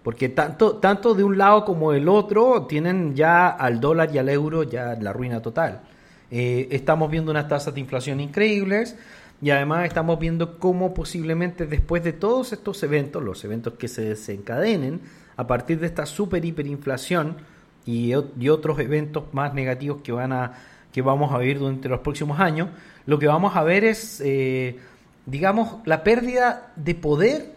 Porque 0.03 0.29
tanto, 0.29 0.77
tanto 0.77 1.13
de 1.13 1.23
un 1.23 1.37
lado 1.37 1.63
como 1.63 1.91
del 1.91 2.09
otro 2.09 2.65
tienen 2.67 3.15
ya 3.15 3.49
al 3.49 3.79
dólar 3.79 4.09
y 4.13 4.17
al 4.17 4.29
euro 4.29 4.63
ya 4.63 4.95
la 4.99 5.13
ruina 5.13 5.41
total. 5.41 5.81
Eh, 6.31 6.67
estamos 6.71 7.11
viendo 7.11 7.31
unas 7.31 7.47
tasas 7.47 7.73
de 7.73 7.81
inflación 7.81 8.19
increíbles 8.19 8.95
y 9.41 9.51
además 9.51 9.85
estamos 9.85 10.17
viendo 10.19 10.59
cómo 10.59 10.93
posiblemente 10.93 11.67
después 11.67 12.03
de 12.03 12.13
todos 12.13 12.53
estos 12.53 12.81
eventos, 12.83 13.21
los 13.21 13.43
eventos 13.43 13.73
que 13.73 13.87
se 13.87 14.01
desencadenen 14.01 15.01
a 15.37 15.45
partir 15.45 15.79
de 15.79 15.87
esta 15.87 16.05
super 16.05 16.43
hiperinflación 16.43 17.37
y, 17.85 18.13
y 18.39 18.49
otros 18.49 18.79
eventos 18.79 19.25
más 19.33 19.53
negativos 19.53 20.01
que 20.03 20.11
van 20.11 20.31
a 20.33 20.53
que 20.91 21.01
vamos 21.01 21.31
a 21.31 21.37
vivir 21.37 21.59
durante 21.59 21.89
los 21.89 22.01
próximos 22.01 22.39
años, 22.39 22.69
lo 23.05 23.17
que 23.19 23.27
vamos 23.27 23.55
a 23.55 23.63
ver 23.63 23.83
es, 23.83 24.21
eh, 24.23 24.77
digamos, 25.25 25.75
la 25.85 26.03
pérdida 26.03 26.73
de 26.75 26.95
poder 26.95 27.55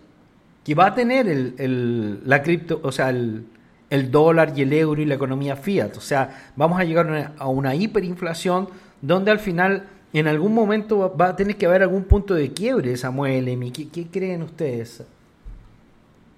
que 0.64 0.74
va 0.74 0.86
a 0.86 0.94
tener 0.94 1.28
el, 1.28 1.54
el 1.58 2.28
la 2.28 2.42
cripto, 2.42 2.80
o 2.82 2.90
sea, 2.90 3.10
el, 3.10 3.46
el, 3.90 4.10
dólar 4.10 4.54
y 4.56 4.62
el 4.62 4.72
euro 4.72 5.00
y 5.02 5.04
la 5.04 5.14
economía 5.14 5.56
fiat. 5.56 5.96
O 5.96 6.00
sea, 6.00 6.52
vamos 6.56 6.80
a 6.80 6.84
llegar 6.84 7.34
a 7.38 7.48
una 7.48 7.74
hiperinflación 7.74 8.68
donde 9.02 9.30
al 9.30 9.38
final 9.38 9.86
en 10.14 10.26
algún 10.26 10.54
momento 10.54 11.14
va 11.14 11.28
a 11.28 11.36
tener 11.36 11.56
que 11.56 11.66
haber 11.66 11.82
algún 11.82 12.04
punto 12.04 12.34
de 12.34 12.52
quiebre, 12.52 12.96
Samuel, 12.96 13.46
Emi. 13.48 13.70
¿Qué, 13.70 13.88
¿Qué, 13.88 14.06
creen 14.06 14.42
ustedes? 14.42 15.02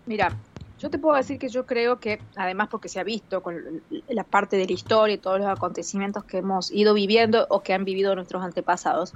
Mira, 0.07 0.37
yo 0.81 0.91
te 0.91 0.99
puedo 0.99 1.17
decir 1.17 1.39
que 1.39 1.49
yo 1.49 1.65
creo 1.65 2.01
que, 2.01 2.21
además 2.35 2.69
porque 2.69 2.89
se 2.89 2.99
ha 2.99 3.05
visto 3.05 3.43
con 3.43 3.83
la 4.09 4.25
parte 4.25 4.57
de 4.57 4.67
la 4.67 4.73
historia 4.73 5.15
y 5.15 5.19
todos 5.19 5.39
los 5.39 5.49
acontecimientos 5.49 6.25
que 6.25 6.39
hemos 6.39 6.73
ido 6.73 6.95
viviendo 6.95 7.47
o 7.49 7.63
que 7.63 7.75
han 7.75 7.85
vivido 7.85 8.15
nuestros 8.17 8.43
antepasados, 8.43 9.13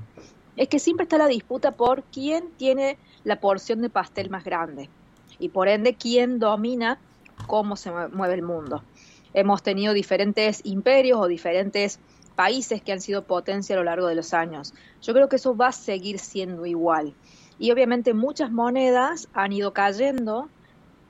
es 0.57 0.69
que 0.69 0.79
siempre 0.79 1.05
está 1.05 1.19
la 1.19 1.27
disputa 1.27 1.73
por 1.73 2.05
quién 2.05 2.51
tiene 2.57 2.97
la 3.25 3.41
porción 3.41 3.83
de 3.83 3.91
pastel 3.91 4.31
más 4.31 4.45
grande 4.45 4.89
y 5.41 5.49
por 5.49 5.69
ende 5.69 5.95
quién 5.95 6.39
domina 6.39 7.01
cómo 7.47 7.75
se 7.77 7.91
mueve 7.91 8.35
el 8.35 8.43
mundo. 8.43 8.85
Hemos 9.35 9.63
tenido 9.63 9.93
diferentes 9.93 10.61
imperios 10.65 11.19
o 11.21 11.27
diferentes 11.27 11.99
países 12.37 12.83
que 12.83 12.93
han 12.93 13.01
sido 13.01 13.25
potencia 13.25 13.75
a 13.75 13.79
lo 13.79 13.85
largo 13.85 14.07
de 14.07 14.15
los 14.15 14.35
años. 14.35 14.75
Yo 15.03 15.13
creo 15.15 15.29
que 15.29 15.37
eso 15.37 15.57
va 15.57 15.69
a 15.69 15.73
seguir 15.73 16.19
siendo 16.19 16.67
igual. 16.67 17.15
Y 17.59 17.71
obviamente 17.73 18.15
muchas 18.15 18.51
monedas 18.51 19.29
han 19.33 19.53
ido 19.53 19.73
cayendo 19.73 20.49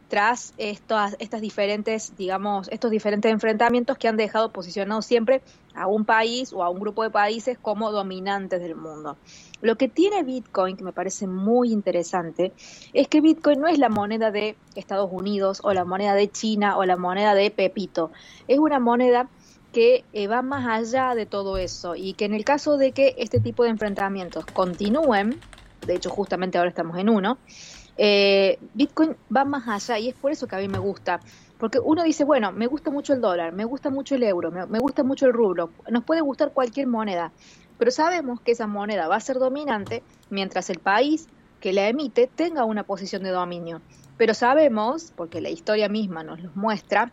tras 0.09 0.55
estas, 0.59 1.15
estas 1.21 1.41
diferentes, 1.41 2.17
digamos, 2.17 2.69
estos 2.73 2.91
diferentes 2.91 3.31
enfrentamientos 3.31 3.97
que 3.97 4.09
han 4.09 4.17
dejado 4.17 4.51
posicionado 4.51 5.03
siempre 5.03 5.41
a 5.81 5.87
un 5.87 6.05
país 6.05 6.53
o 6.53 6.63
a 6.63 6.69
un 6.69 6.79
grupo 6.79 7.03
de 7.03 7.11
países 7.11 7.59
como 7.59 7.91
dominantes 7.91 8.61
del 8.61 8.77
mundo. 8.77 9.17
Lo 9.63 9.77
que 9.77 9.89
tiene 9.89 10.23
Bitcoin, 10.23 10.77
que 10.77 10.85
me 10.85 10.93
parece 10.93 11.27
muy 11.27 11.73
interesante, 11.73 12.53
es 12.93 13.09
que 13.09 13.23
Bitcoin 13.23 13.61
no 13.61 13.67
es 13.67 13.79
la 13.79 13.89
moneda 13.89 14.31
de 14.31 14.57
Estados 14.75 15.09
Unidos 15.11 15.61
o 15.63 15.73
la 15.73 15.87
moneda 15.87 16.13
de 16.15 16.31
China 16.31 16.77
o 16.77 16.85
la 16.85 16.99
moneda 16.99 17.35
de 17.35 17.51
Pepito. 17.51 18.11
Es 18.47 18.59
una 18.59 18.79
moneda 18.79 19.31
que 19.73 20.05
eh, 20.13 20.27
va 20.27 20.43
más 20.43 20.67
allá 20.67 21.15
de 21.15 21.25
todo 21.25 21.57
eso 21.57 21.95
y 21.95 22.13
que 22.13 22.27
en 22.27 22.35
el 22.35 22.45
caso 22.45 22.77
de 22.77 22.93
que 22.93 23.15
este 23.17 23.41
tipo 23.41 23.65
de 23.65 23.71
enfrentamientos 23.71 24.45
continúen, 24.45 25.41
de 25.87 25.95
hecho 25.95 26.11
justamente 26.11 26.59
ahora 26.59 26.71
estamos 26.71 26.99
en 26.99 27.09
uno, 27.09 27.39
eh, 27.97 28.59
Bitcoin 28.75 29.17
va 29.35 29.45
más 29.45 29.67
allá 29.67 29.99
y 29.99 30.09
es 30.09 30.15
por 30.15 30.31
eso 30.31 30.47
que 30.47 30.57
a 30.57 30.59
mí 30.59 30.69
me 30.69 30.79
gusta, 30.79 31.21
porque 31.61 31.79
uno 31.79 32.03
dice, 32.03 32.25
bueno, 32.25 32.51
me 32.51 32.67
gusta 32.67 32.91
mucho 32.91 33.13
el 33.13 33.21
dólar, 33.21 33.53
me 33.53 33.65
gusta 33.65 33.91
mucho 33.91 34.17
el 34.17 34.23
euro, 34.25 34.51
me, 34.51 34.67
me 34.67 34.79
gusta 34.79 35.05
mucho 35.05 35.27
el 35.27 35.33
rublo, 35.33 35.71
nos 35.89 36.05
puede 36.05 36.23
gustar 36.23 36.53
cualquier 36.53 36.87
moneda, 36.87 37.33
pero 37.79 37.91
sabemos 37.91 38.41
que 38.41 38.53
esa 38.53 38.67
moneda 38.67 39.07
va 39.07 39.17
a 39.17 39.21
ser 39.21 39.39
dominante 39.39 40.03
mientras 40.31 40.71
el 40.71 40.81
país 40.81 41.29
que 41.61 41.73
la 41.73 41.89
emite 41.89 42.27
tenga 42.27 42.65
una 42.65 42.83
posición 42.85 43.23
de 43.23 43.31
dominio. 43.31 43.83
Pero 44.17 44.35
sabemos, 44.35 45.13
porque 45.15 45.41
la 45.41 45.51
historia 45.51 45.89
misma 45.89 46.23
nos 46.23 46.41
lo 46.41 46.51
muestra, 46.55 47.13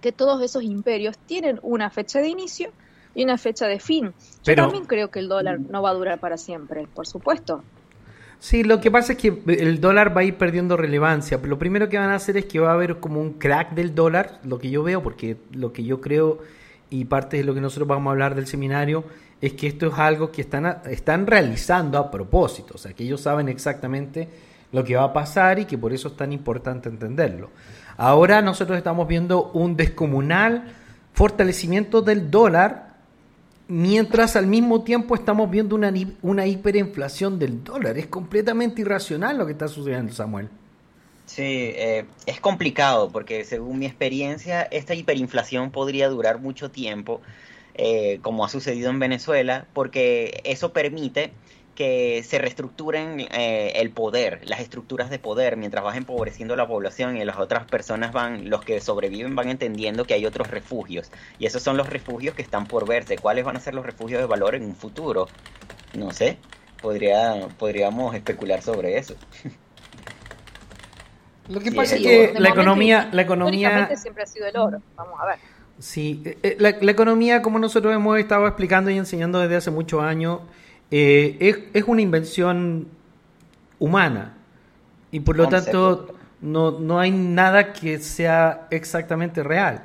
que 0.00 0.12
todos 0.12 0.42
esos 0.42 0.62
imperios 0.62 1.18
tienen 1.18 1.58
una 1.62 1.90
fecha 1.90 2.20
de 2.20 2.28
inicio 2.28 2.70
y 3.14 3.24
una 3.24 3.38
fecha 3.38 3.66
de 3.66 3.80
fin. 3.80 4.14
Yo 4.42 4.54
también 4.54 4.84
creo 4.84 5.10
que 5.10 5.18
el 5.18 5.28
dólar 5.28 5.60
no 5.60 5.82
va 5.82 5.90
a 5.90 5.94
durar 5.94 6.18
para 6.20 6.36
siempre, 6.36 6.86
por 6.86 7.06
supuesto. 7.06 7.62
Sí, 8.42 8.64
lo 8.64 8.80
que 8.80 8.90
pasa 8.90 9.12
es 9.12 9.18
que 9.20 9.40
el 9.46 9.80
dólar 9.80 10.16
va 10.16 10.22
a 10.22 10.24
ir 10.24 10.36
perdiendo 10.36 10.76
relevancia. 10.76 11.38
Lo 11.44 11.60
primero 11.60 11.88
que 11.88 11.96
van 11.96 12.10
a 12.10 12.16
hacer 12.16 12.36
es 12.36 12.46
que 12.46 12.58
va 12.58 12.70
a 12.70 12.74
haber 12.74 12.98
como 12.98 13.20
un 13.20 13.34
crack 13.34 13.70
del 13.70 13.94
dólar, 13.94 14.40
lo 14.42 14.58
que 14.58 14.68
yo 14.68 14.82
veo, 14.82 15.00
porque 15.00 15.36
lo 15.52 15.72
que 15.72 15.84
yo 15.84 16.00
creo 16.00 16.40
y 16.90 17.04
parte 17.04 17.36
de 17.36 17.44
lo 17.44 17.54
que 17.54 17.60
nosotros 17.60 17.86
vamos 17.86 18.08
a 18.08 18.10
hablar 18.10 18.34
del 18.34 18.48
seminario 18.48 19.04
es 19.40 19.52
que 19.52 19.68
esto 19.68 19.86
es 19.86 19.94
algo 19.96 20.32
que 20.32 20.40
están, 20.40 20.80
están 20.90 21.28
realizando 21.28 21.98
a 21.98 22.10
propósito, 22.10 22.74
o 22.74 22.78
sea, 22.78 22.92
que 22.94 23.04
ellos 23.04 23.20
saben 23.20 23.48
exactamente 23.48 24.28
lo 24.72 24.82
que 24.82 24.96
va 24.96 25.04
a 25.04 25.12
pasar 25.12 25.60
y 25.60 25.64
que 25.64 25.78
por 25.78 25.92
eso 25.92 26.08
es 26.08 26.16
tan 26.16 26.32
importante 26.32 26.88
entenderlo. 26.88 27.50
Ahora 27.96 28.42
nosotros 28.42 28.76
estamos 28.76 29.06
viendo 29.06 29.52
un 29.52 29.76
descomunal 29.76 30.64
fortalecimiento 31.12 32.02
del 32.02 32.28
dólar, 32.28 32.91
mientras 33.72 34.36
al 34.36 34.46
mismo 34.46 34.82
tiempo 34.82 35.14
estamos 35.14 35.50
viendo 35.50 35.74
una, 35.74 35.90
una 36.20 36.46
hiperinflación 36.46 37.38
del 37.38 37.64
dólar. 37.64 37.96
Es 37.96 38.06
completamente 38.06 38.82
irracional 38.82 39.38
lo 39.38 39.46
que 39.46 39.52
está 39.52 39.66
sucediendo, 39.66 40.12
Samuel. 40.12 40.50
Sí, 41.24 41.42
eh, 41.42 42.04
es 42.26 42.38
complicado 42.38 43.10
porque 43.10 43.46
según 43.46 43.78
mi 43.78 43.86
experiencia, 43.86 44.62
esta 44.62 44.94
hiperinflación 44.94 45.70
podría 45.70 46.10
durar 46.10 46.38
mucho 46.38 46.70
tiempo, 46.70 47.22
eh, 47.74 48.18
como 48.20 48.44
ha 48.44 48.50
sucedido 48.50 48.90
en 48.90 48.98
Venezuela, 48.98 49.66
porque 49.72 50.42
eso 50.44 50.74
permite 50.74 51.32
que 51.74 52.22
se 52.22 52.38
reestructuren 52.38 53.20
eh, 53.20 53.72
el 53.76 53.90
poder, 53.90 54.40
las 54.44 54.60
estructuras 54.60 55.10
de 55.10 55.18
poder, 55.18 55.56
mientras 55.56 55.82
vas 55.82 55.96
empobreciendo 55.96 56.54
la 56.56 56.66
población 56.66 57.16
y 57.16 57.24
las 57.24 57.38
otras 57.38 57.64
personas 57.64 58.12
van, 58.12 58.50
los 58.50 58.62
que 58.62 58.80
sobreviven 58.80 59.34
van 59.34 59.48
entendiendo 59.48 60.04
que 60.04 60.14
hay 60.14 60.26
otros 60.26 60.48
refugios. 60.48 61.10
Y 61.38 61.46
esos 61.46 61.62
son 61.62 61.76
los 61.76 61.88
refugios 61.88 62.34
que 62.34 62.42
están 62.42 62.66
por 62.66 62.86
verse. 62.86 63.16
¿Cuáles 63.16 63.44
van 63.44 63.56
a 63.56 63.60
ser 63.60 63.74
los 63.74 63.86
refugios 63.86 64.20
de 64.20 64.26
valor 64.26 64.54
en 64.54 64.64
un 64.64 64.76
futuro? 64.76 65.28
No 65.94 66.10
sé, 66.10 66.38
podría, 66.80 67.48
podríamos 67.58 68.14
especular 68.14 68.60
sobre 68.62 68.98
eso. 68.98 69.14
Lo 71.48 71.60
que 71.60 71.72
pasa 71.72 71.96
es 71.96 72.02
que 72.02 72.34
la 72.38 72.50
economía, 72.50 73.08
la 73.12 73.22
economía 73.22 73.96
siempre 73.96 74.22
ha 74.22 74.26
sido 74.26 74.46
el 74.46 74.56
oro. 74.56 74.82
Vamos 74.96 75.20
a 75.20 75.26
ver. 75.26 75.38
Sí, 75.78 76.22
eh, 76.24 76.38
eh, 76.42 76.56
la, 76.58 76.68
economía, 76.68 77.42
como 77.42 77.58
nosotros 77.58 77.92
hemos 77.94 78.18
estado 78.18 78.46
explicando 78.46 78.90
y 78.90 78.98
enseñando 78.98 79.40
desde 79.40 79.56
hace 79.56 79.70
muchos 79.70 80.02
años, 80.02 80.40
eh, 80.92 81.36
es, 81.40 81.58
es, 81.72 81.84
una 81.88 82.02
invención 82.02 82.86
humana 83.78 84.34
y 85.10 85.20
por 85.20 85.36
lo 85.36 85.48
tanto 85.48 86.14
no, 86.42 86.78
no 86.78 87.00
hay 87.00 87.10
nada 87.10 87.72
que 87.72 87.98
sea 87.98 88.66
exactamente 88.70 89.42
real. 89.42 89.84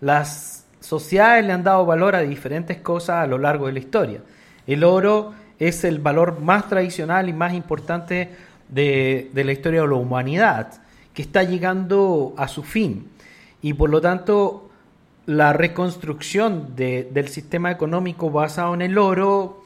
Las 0.00 0.64
sociedades 0.80 1.44
le 1.44 1.52
han 1.52 1.62
dado 1.62 1.84
valor 1.84 2.16
a 2.16 2.20
diferentes 2.20 2.78
cosas 2.78 3.24
a 3.24 3.26
lo 3.26 3.36
largo 3.36 3.66
de 3.66 3.74
la 3.74 3.78
historia. 3.80 4.20
El 4.66 4.82
oro 4.82 5.34
es 5.58 5.84
el 5.84 5.98
valor 5.98 6.40
más 6.40 6.68
tradicional 6.70 7.28
y 7.28 7.34
más 7.34 7.52
importante 7.52 8.30
de, 8.68 9.30
de 9.34 9.44
la 9.44 9.52
historia 9.52 9.82
de 9.82 9.88
la 9.88 9.94
humanidad, 9.94 10.72
que 11.12 11.20
está 11.20 11.42
llegando 11.42 12.34
a 12.38 12.48
su 12.48 12.62
fin. 12.62 13.10
Y 13.60 13.74
por 13.74 13.90
lo 13.90 14.00
tanto, 14.00 14.70
la 15.26 15.52
reconstrucción 15.52 16.74
de, 16.76 17.10
del 17.12 17.28
sistema 17.28 17.70
económico 17.70 18.30
basado 18.30 18.72
en 18.74 18.80
el 18.80 18.96
oro, 18.96 19.64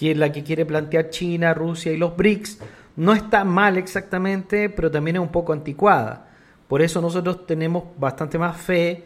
que 0.00 0.12
es 0.12 0.16
la 0.16 0.32
que 0.32 0.42
quiere 0.42 0.64
plantear 0.64 1.10
China, 1.10 1.52
Rusia 1.52 1.92
y 1.92 1.98
los 1.98 2.16
BRICS, 2.16 2.58
no 2.96 3.12
está 3.12 3.44
mal 3.44 3.76
exactamente, 3.76 4.70
pero 4.70 4.90
también 4.90 5.16
es 5.16 5.20
un 5.20 5.28
poco 5.28 5.52
anticuada. 5.52 6.26
Por 6.68 6.80
eso 6.80 7.02
nosotros 7.02 7.44
tenemos 7.46 7.84
bastante 7.98 8.38
más 8.38 8.56
fe 8.56 9.04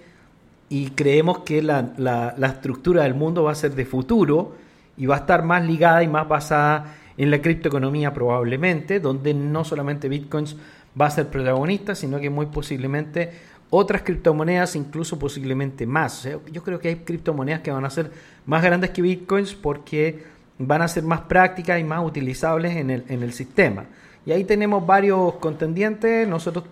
y 0.69 0.91
creemos 0.91 1.41
que 1.41 1.63
la, 1.63 1.95
la, 1.97 2.47
estructura 2.47 3.03
del 3.03 3.15
mundo 3.15 3.43
va 3.43 3.51
a 3.51 3.57
ser 3.57 3.75
de 3.75 3.85
futuro 3.85 4.55
y 4.97 5.07
va 5.07 5.17
a 5.17 5.19
estar 5.19 5.43
más 5.43 5.67
ligada 5.67 6.05
y 6.05 6.07
más 6.07 6.29
basada 6.29 6.95
en 7.17 7.29
la 7.29 7.43
criptoeconomía 7.43 8.15
probablemente, 8.15 9.01
donde 9.01 9.35
no 9.35 9.65
solamente 9.65 10.09
bitcoins 10.09 10.55
va 11.01 11.07
a 11.07 11.11
ser 11.11 11.27
protagonista, 11.27 11.97
sino 11.97 12.21
que 12.21 12.31
muy 12.31 12.47
posiblemente 12.47 13.33
otras 13.69 14.03
criptomonedas, 14.03 14.77
incluso 14.77 15.19
posiblemente 15.19 15.89
más. 15.89 16.29
Yo 16.53 16.63
creo 16.63 16.79
que 16.79 16.87
hay 16.87 16.97
criptomonedas 16.99 17.63
que 17.63 17.73
van 17.73 17.85
a 17.85 17.91
ser 17.91 18.13
más 18.47 18.63
grandes 18.63 18.91
que 18.91 19.03
bitcoins 19.03 19.57
porque 19.57 20.34
van 20.59 20.83
a 20.83 20.89
ser 20.89 21.03
más 21.03 21.23
prácticas 21.23 21.81
y 21.81 21.85
más 21.85 22.05
utilizables 22.05 22.77
en 22.77 22.91
el, 22.91 23.05
en 23.09 23.23
el 23.23 23.33
sistema. 23.33 23.87
Y 24.27 24.33
ahí 24.33 24.45
tenemos 24.45 24.87
varios 24.87 25.35
contendientes. 25.35 26.27
Nosotros 26.27 26.65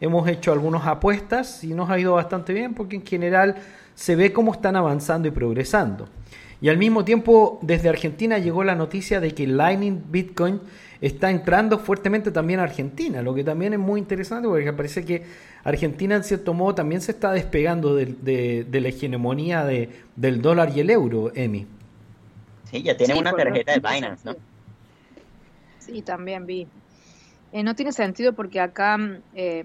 hemos 0.00 0.28
hecho 0.28 0.52
algunas 0.52 0.86
apuestas 0.86 1.62
y 1.64 1.74
nos 1.74 1.90
ha 1.90 1.98
ido 1.98 2.14
bastante 2.14 2.52
bien 2.52 2.74
porque 2.74 2.96
en 2.96 3.06
general 3.06 3.56
se 3.94 4.16
ve 4.16 4.32
cómo 4.32 4.52
están 4.52 4.76
avanzando 4.76 5.28
y 5.28 5.30
progresando. 5.30 6.08
Y 6.60 6.68
al 6.68 6.78
mismo 6.78 7.04
tiempo, 7.04 7.58
desde 7.62 7.88
Argentina 7.88 8.38
llegó 8.38 8.64
la 8.64 8.74
noticia 8.74 9.20
de 9.20 9.32
que 9.34 9.46
Lightning 9.46 10.04
Bitcoin 10.10 10.60
está 11.00 11.30
entrando 11.30 11.78
fuertemente 11.78 12.30
también 12.30 12.60
a 12.60 12.62
Argentina, 12.62 13.20
lo 13.20 13.34
que 13.34 13.44
también 13.44 13.74
es 13.74 13.78
muy 13.78 14.00
interesante 14.00 14.48
porque 14.48 14.72
parece 14.72 15.04
que 15.04 15.22
Argentina 15.62 16.16
en 16.16 16.24
cierto 16.24 16.54
modo 16.54 16.74
también 16.76 17.02
se 17.02 17.12
está 17.12 17.32
despegando 17.32 17.94
de, 17.94 18.66
la 18.70 18.88
hegemonía 18.88 19.64
de, 19.64 19.90
del 20.16 20.40
dólar 20.40 20.72
y 20.74 20.80
el 20.80 20.90
euro, 20.90 21.32
Emi. 21.34 21.66
Sí, 22.70 22.82
ya 22.82 22.96
tiene 22.96 23.18
una 23.18 23.32
tarjeta 23.32 23.72
de 23.72 23.78
Binance, 23.78 24.24
¿no? 24.24 24.36
Sí, 25.78 26.02
también 26.02 26.46
vi. 26.46 26.66
Eh, 27.52 27.62
no 27.62 27.74
tiene 27.74 27.92
sentido 27.92 28.32
porque 28.32 28.60
acá 28.60 28.98
eh, 29.34 29.64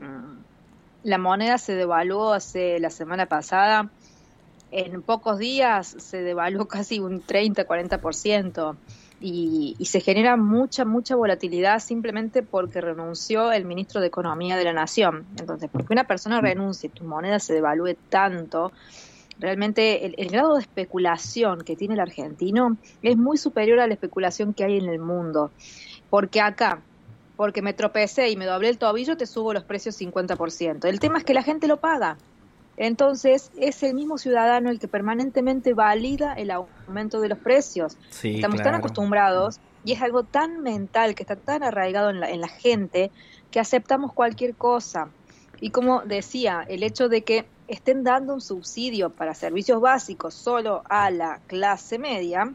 la 1.03 1.17
moneda 1.17 1.57
se 1.57 1.73
devaluó 1.73 2.33
hace 2.33 2.79
la 2.79 2.89
semana 2.89 3.25
pasada. 3.25 3.89
En 4.71 5.01
pocos 5.01 5.39
días 5.39 5.95
se 5.99 6.21
devaluó 6.21 6.65
casi 6.67 6.99
un 6.99 7.25
30-40% 7.25 8.75
y, 9.21 9.75
se 9.85 9.99
genera 9.99 10.35
mucha, 10.35 10.83
mucha 10.83 11.15
volatilidad 11.15 11.79
simplemente 11.79 12.41
porque 12.41 12.81
renunció 12.81 13.51
el 13.51 13.65
ministro 13.65 14.01
de 14.01 14.07
Economía 14.07 14.57
de 14.57 14.63
la 14.63 14.73
Nación. 14.73 15.25
Entonces, 15.39 15.69
porque 15.71 15.93
una 15.93 16.05
persona 16.05 16.39
mm. 16.39 16.43
renuncie 16.43 16.87
y 16.87 16.97
tu 16.97 17.03
moneda 17.03 17.39
se 17.39 17.53
devalúe 17.53 17.95
tanto, 18.09 18.71
realmente 19.41 20.05
el, 20.05 20.29
grado 20.29 20.53
de 20.53 20.61
especulación 20.61 21.61
que 21.61 21.75
tiene 21.75 21.95
el 21.95 21.99
argentino 21.99 22.77
es 23.01 23.17
muy 23.17 23.37
superior 23.37 23.79
a 23.79 23.87
la 23.87 23.93
especulación 23.93 24.53
que 24.53 24.63
hay 24.63 24.77
en 24.77 24.87
el 24.87 24.99
mundo. 24.99 25.51
Porque 26.09 26.39
acá, 26.39 26.81
porque 27.35 27.61
me 27.61 27.73
tropecé 27.73 28.29
y 28.29 28.37
me 28.37 28.45
doblé 28.45 28.69
el 28.69 28.77
tobillo, 28.77 29.17
te 29.17 29.25
subo 29.25 29.51
los 29.53 29.63
precios 29.63 29.99
50%. 29.99 30.85
El 30.85 30.99
tema 30.99 31.17
es 31.17 31.23
que 31.23 31.33
la 31.33 31.43
gente 31.43 31.67
lo 31.67 31.77
paga. 31.77 32.17
Entonces, 32.77 33.51
es 33.57 33.83
el 33.83 33.95
mismo 33.95 34.17
ciudadano 34.17 34.69
el 34.69 34.79
que 34.79 34.87
permanentemente 34.87 35.73
valida 35.73 36.33
el 36.33 36.51
aumento 36.51 37.19
de 37.19 37.29
los 37.29 37.37
precios. 37.39 37.97
Estamos 38.23 38.61
tan 38.61 38.75
acostumbrados 38.75 39.59
y 39.83 39.93
es 39.93 40.01
algo 40.01 40.23
tan 40.23 40.61
mental, 40.61 41.15
que 41.15 41.23
está 41.23 41.35
tan 41.35 41.63
arraigado 41.63 42.11
en 42.11 42.19
la, 42.19 42.29
en 42.29 42.41
la 42.41 42.47
gente, 42.47 43.11
que 43.49 43.59
aceptamos 43.59 44.13
cualquier 44.13 44.55
cosa. 44.55 45.09
Y 45.61 45.69
como 45.69 46.01
decía, 46.01 46.65
el 46.67 46.81
hecho 46.81 47.07
de 47.07 47.21
que 47.21 47.45
estén 47.67 48.03
dando 48.03 48.33
un 48.33 48.41
subsidio 48.41 49.11
para 49.11 49.35
servicios 49.35 49.79
básicos 49.79 50.33
solo 50.33 50.81
a 50.89 51.11
la 51.11 51.39
clase 51.47 51.99
media, 51.99 52.51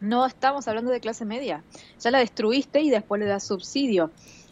no 0.00 0.24
estamos 0.24 0.68
hablando 0.68 0.92
de 0.92 1.00
clase 1.00 1.24
media. 1.24 1.62
Ya 2.00 2.10
la 2.12 2.20
destruiste 2.20 2.80
y 2.80 2.90
después 2.90 3.20
le 3.20 3.26
das 3.26 3.44
subsidio. 3.44 4.10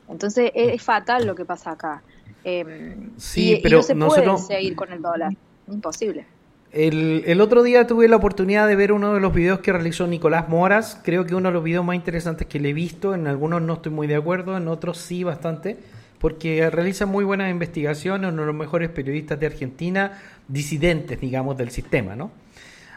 Entonces 0.08 0.50
es 0.54 0.82
fatal 0.82 1.26
lo 1.26 1.36
que 1.36 1.44
pasa 1.44 1.70
acá. 1.70 2.02
Em, 2.42 3.10
sí, 3.16 3.60
pero 3.62 3.78
no 3.78 3.82
se 3.82 3.94
puede 3.94 4.38
seguir 4.38 4.74
con 4.74 4.92
el 4.92 5.00
dólar. 5.00 5.32
Imposible. 5.68 6.26
El, 6.72 7.24
el, 7.26 7.40
otro 7.40 7.62
día 7.62 7.86
tuve 7.86 8.08
la 8.08 8.16
oportunidad 8.16 8.66
de 8.66 8.76
ver 8.76 8.92
uno 8.92 9.14
de 9.14 9.20
los 9.20 9.32
videos 9.32 9.60
que 9.60 9.72
realizó 9.72 10.06
Nicolás 10.06 10.48
Moras. 10.48 11.00
Creo 11.04 11.26
que 11.26 11.34
uno 11.34 11.48
de 11.48 11.54
los 11.54 11.64
videos 11.64 11.84
más 11.84 11.96
interesantes 11.96 12.48
que 12.48 12.58
le 12.58 12.70
he 12.70 12.72
visto. 12.72 13.14
En 13.14 13.28
algunos 13.28 13.62
no 13.62 13.74
estoy 13.74 13.92
muy 13.92 14.06
de 14.08 14.16
acuerdo, 14.16 14.56
en 14.56 14.66
otros 14.66 14.98
sí 14.98 15.22
bastante. 15.22 15.78
Porque 16.20 16.70
realiza 16.70 17.06
muy 17.06 17.24
buenas 17.24 17.50
investigaciones, 17.50 18.32
uno 18.32 18.42
de 18.42 18.46
los 18.46 18.54
mejores 18.54 18.90
periodistas 18.90 19.40
de 19.40 19.46
Argentina, 19.46 20.20
disidentes, 20.46 21.20
digamos, 21.20 21.56
del 21.56 21.70
sistema, 21.70 22.14
¿no? 22.14 22.30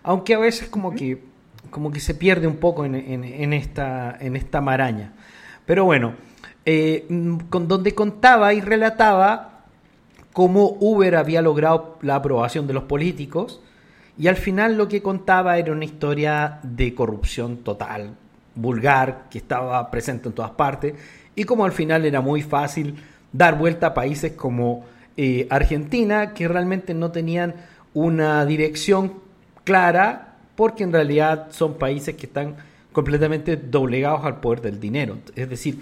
Aunque 0.03 0.35
a 0.35 0.39
veces 0.39 0.69
como 0.69 0.93
que, 0.93 1.23
como 1.71 1.91
que 1.91 1.99
se 1.99 2.13
pierde 2.13 2.45
un 2.45 2.57
poco 2.57 2.85
en, 2.85 2.95
en 2.95 3.53
esta, 3.53 4.15
en 4.19 4.35
esta 4.35 4.61
maraña. 4.61 5.13
Pero 5.65 5.85
bueno, 5.85 6.13
eh, 6.65 7.05
mm, 7.09 7.37
con 7.49 7.67
donde 7.67 7.93
contaba 7.93 8.53
y 8.53 8.61
relataba 8.61 9.65
cómo 10.31 10.77
Uber 10.79 11.15
había 11.15 11.41
logrado 11.41 11.97
la 12.01 12.15
aprobación 12.15 12.67
de 12.67 12.73
los 12.73 12.83
políticos 12.83 13.61
y 14.17 14.27
al 14.27 14.37
final 14.37 14.77
lo 14.77 14.87
que 14.87 15.01
contaba 15.01 15.57
era 15.57 15.71
una 15.71 15.85
historia 15.85 16.59
de 16.63 16.93
corrupción 16.95 17.57
total, 17.57 18.15
vulgar, 18.55 19.25
que 19.29 19.39
estaba 19.39 19.91
presente 19.91 20.29
en 20.29 20.35
todas 20.35 20.51
partes 20.51 20.93
y 21.35 21.43
como 21.43 21.65
al 21.65 21.71
final 21.73 22.05
era 22.05 22.21
muy 22.21 22.41
fácil 22.41 22.95
dar 23.33 23.57
vuelta 23.57 23.87
a 23.87 23.93
países 23.93 24.31
como 24.31 24.85
eh, 25.17 25.47
Argentina 25.49 26.33
que 26.33 26.47
realmente 26.47 26.93
no 26.93 27.11
tenían 27.11 27.55
una 27.93 28.45
dirección 28.45 29.15
clara 29.63 30.35
porque 30.55 30.83
en 30.83 30.93
realidad 30.93 31.47
son 31.51 31.75
países 31.75 32.15
que 32.15 32.27
están 32.27 32.55
completamente 32.91 33.57
doblegados 33.57 34.23
al 34.23 34.39
poder 34.39 34.61
del 34.61 34.79
dinero. 34.79 35.17
Es 35.35 35.49
decir, 35.49 35.79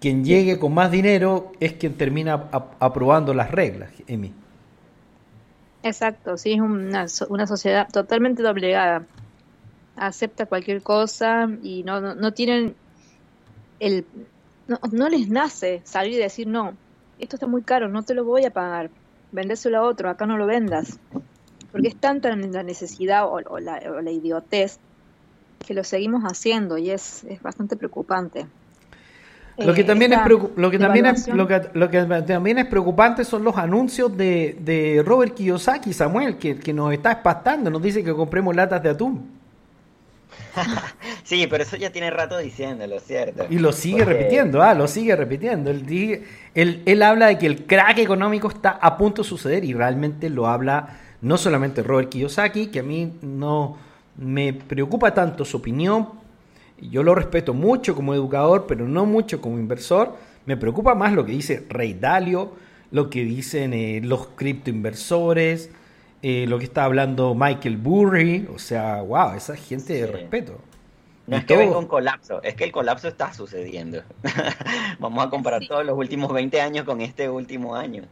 quien 0.00 0.24
llegue 0.24 0.58
con 0.58 0.72
más 0.72 0.90
dinero 0.90 1.52
es 1.60 1.72
quien 1.74 1.94
termina 1.94 2.48
aprobando 2.78 3.34
las 3.34 3.50
reglas, 3.50 3.90
Emi. 4.06 4.32
Exacto, 5.82 6.38
sí, 6.38 6.54
es 6.54 6.60
una, 6.60 7.06
una 7.28 7.46
sociedad 7.46 7.88
totalmente 7.92 8.42
doblegada. 8.42 9.04
Acepta 9.96 10.46
cualquier 10.46 10.82
cosa 10.82 11.48
y 11.62 11.82
no, 11.82 12.00
no, 12.00 12.32
tienen 12.32 12.74
el... 13.80 14.06
No, 14.66 15.08
les 15.08 15.28
nace 15.28 15.82
salir 15.84 16.14
y 16.14 16.16
decir, 16.16 16.46
no, 16.46 16.74
esto 17.18 17.36
está 17.36 17.46
muy 17.46 17.62
caro, 17.62 17.88
no 17.88 18.02
te 18.02 18.14
lo 18.14 18.24
voy 18.24 18.44
a 18.44 18.50
pagar, 18.50 18.90
vendéselo 19.32 19.78
a 19.78 19.82
otro, 19.82 20.10
acá 20.10 20.26
no 20.26 20.36
lo 20.36 20.46
vendas. 20.46 20.98
Porque 21.72 21.88
es 21.88 21.96
tanta 21.96 22.34
la 22.34 22.62
necesidad 22.62 23.26
o, 23.26 23.40
la, 23.58 23.82
o 23.90 24.00
la 24.00 24.10
idiotez 24.10 24.78
que 25.66 25.74
lo 25.74 25.82
seguimos 25.82 26.22
haciendo 26.22 26.78
y 26.78 26.90
es, 26.90 27.24
es 27.24 27.42
bastante 27.42 27.76
preocupante. 27.76 28.46
Lo 29.56 29.72
que 29.72 29.84
también 29.84 30.12
es 30.12 30.18
lo 30.56 30.70
que 30.70 30.78
también 30.78 31.06
es, 31.06 31.28
lo 31.28 31.46
que, 31.46 31.62
lo 31.74 31.88
que 31.88 32.02
también 32.02 32.58
es 32.58 32.66
preocupante 32.66 33.24
son 33.24 33.44
los 33.44 33.56
anuncios 33.56 34.16
de, 34.16 34.58
de 34.60 35.02
Robert 35.06 35.34
Kiyosaki, 35.34 35.92
Samuel, 35.92 36.38
que, 36.38 36.58
que 36.58 36.72
nos 36.72 36.92
está 36.92 37.12
espastando, 37.12 37.70
nos 37.70 37.80
dice 37.80 38.02
que 38.02 38.12
compremos 38.12 38.54
latas 38.56 38.82
de 38.82 38.88
atún. 38.90 39.30
sí, 41.24 41.46
pero 41.48 41.64
eso 41.64 41.76
ya 41.76 41.90
tiene 41.90 42.10
rato 42.10 42.38
diciéndolo, 42.38 43.00
¿cierto? 43.00 43.46
Y 43.50 43.58
lo 43.58 43.72
sigue 43.72 44.04
repitiendo, 44.04 44.62
ah, 44.62 44.74
lo 44.74 44.86
sigue 44.86 45.16
repitiendo. 45.16 45.70
Él, 45.70 46.24
él, 46.54 46.82
él, 46.86 47.02
habla 47.02 47.26
de 47.26 47.38
que 47.38 47.46
el 47.46 47.66
crack 47.66 47.98
económico 47.98 48.48
está 48.48 48.70
a 48.70 48.96
punto 48.96 49.22
de 49.22 49.28
suceder 49.28 49.64
y 49.64 49.72
realmente 49.72 50.30
lo 50.30 50.46
habla 50.46 51.00
no 51.20 51.36
solamente 51.38 51.82
Robert 51.82 52.10
Kiyosaki, 52.10 52.66
que 52.66 52.80
a 52.80 52.82
mí 52.82 53.14
no 53.22 53.78
me 54.16 54.52
preocupa 54.52 55.12
tanto 55.14 55.44
su 55.44 55.56
opinión, 55.56 56.08
yo 56.80 57.02
lo 57.02 57.14
respeto 57.14 57.54
mucho 57.54 57.94
como 57.94 58.14
educador, 58.14 58.66
pero 58.66 58.86
no 58.86 59.06
mucho 59.06 59.40
como 59.40 59.58
inversor. 59.58 60.16
Me 60.46 60.56
preocupa 60.56 60.94
más 60.94 61.12
lo 61.12 61.24
que 61.24 61.32
dice 61.32 61.64
Rey 61.68 61.94
Dalio, 61.94 62.52
lo 62.90 63.08
que 63.08 63.24
dicen 63.24 63.72
eh, 63.72 64.00
los 64.02 64.28
criptoinversores, 64.34 65.70
eh, 66.22 66.46
lo 66.46 66.58
que 66.58 66.64
está 66.64 66.84
hablando 66.84 67.34
Michael 67.34 67.76
Burry. 67.76 68.48
O 68.54 68.58
sea, 68.58 69.00
wow, 69.02 69.32
esa 69.34 69.56
gente 69.56 69.94
de 69.94 70.06
respeto. 70.06 70.58
No 71.26 71.36
es 71.36 71.44
que 71.46 71.56
venga 71.56 71.78
un 71.78 71.86
colapso, 71.86 72.42
es 72.42 72.54
que 72.54 72.64
el 72.64 72.72
colapso 72.72 73.08
está 73.08 73.32
sucediendo. 73.32 74.02
Vamos 74.98 75.24
a 75.24 75.30
comparar 75.30 75.62
todos 75.66 75.84
los 75.84 75.96
últimos 75.96 76.32
20 76.32 76.60
años 76.60 76.84
con 76.84 77.00
este 77.00 77.28
último 77.30 77.74
año. 77.74 78.04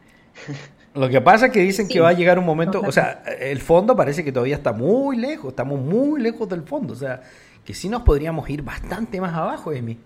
Lo 0.95 1.09
que 1.09 1.21
pasa 1.21 1.47
es 1.47 1.51
que 1.51 1.59
dicen 1.59 1.87
que 1.87 1.99
va 1.99 2.09
a 2.09 2.13
llegar 2.13 2.39
un 2.39 2.45
momento, 2.45 2.81
o 2.81 2.91
sea, 2.91 3.23
el 3.39 3.59
fondo 3.59 3.95
parece 3.95 4.23
que 4.23 4.31
todavía 4.31 4.55
está 4.55 4.73
muy 4.73 5.17
lejos, 5.17 5.49
estamos 5.49 5.79
muy 5.79 6.21
lejos 6.21 6.49
del 6.49 6.63
fondo, 6.63 6.93
o 6.93 6.95
sea, 6.95 7.21
que 7.63 7.73
sí 7.73 7.87
nos 7.87 8.01
podríamos 8.01 8.49
ir 8.49 8.63
bastante 8.63 9.21
más 9.21 9.33
abajo, 9.33 9.71
Emi. 9.71 9.97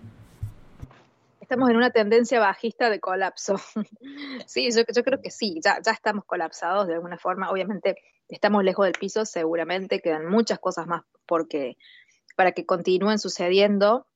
Estamos 1.40 1.70
en 1.70 1.76
una 1.76 1.90
tendencia 1.90 2.40
bajista 2.40 2.90
de 2.90 3.00
colapso. 3.00 3.56
sí, 4.46 4.68
yo, 4.70 4.82
yo 4.94 5.02
creo 5.02 5.20
que 5.20 5.30
sí, 5.30 5.60
ya, 5.64 5.78
ya 5.82 5.92
estamos 5.92 6.24
colapsados 6.26 6.86
de 6.86 6.94
alguna 6.94 7.16
forma, 7.16 7.50
obviamente 7.50 7.96
estamos 8.28 8.62
lejos 8.64 8.84
del 8.84 8.94
piso, 8.94 9.24
seguramente 9.24 10.00
quedan 10.00 10.26
muchas 10.26 10.58
cosas 10.58 10.86
más 10.86 11.04
porque 11.26 11.76
para 12.38 12.52
que 12.52 12.64
continúen 12.64 13.18
sucediendo. 13.18 14.06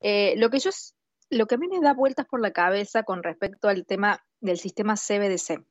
Eh, 0.00 0.34
lo 0.36 0.50
que 0.50 0.58
yo 0.58 0.68
lo 1.30 1.46
que 1.46 1.54
a 1.54 1.58
mí 1.58 1.66
me 1.66 1.80
da 1.80 1.94
vueltas 1.94 2.26
por 2.26 2.42
la 2.42 2.50
cabeza 2.50 3.04
con 3.04 3.22
respecto 3.22 3.68
al 3.68 3.86
tema 3.86 4.22
del 4.40 4.58
sistema 4.58 4.96
CBDC. 4.96 5.64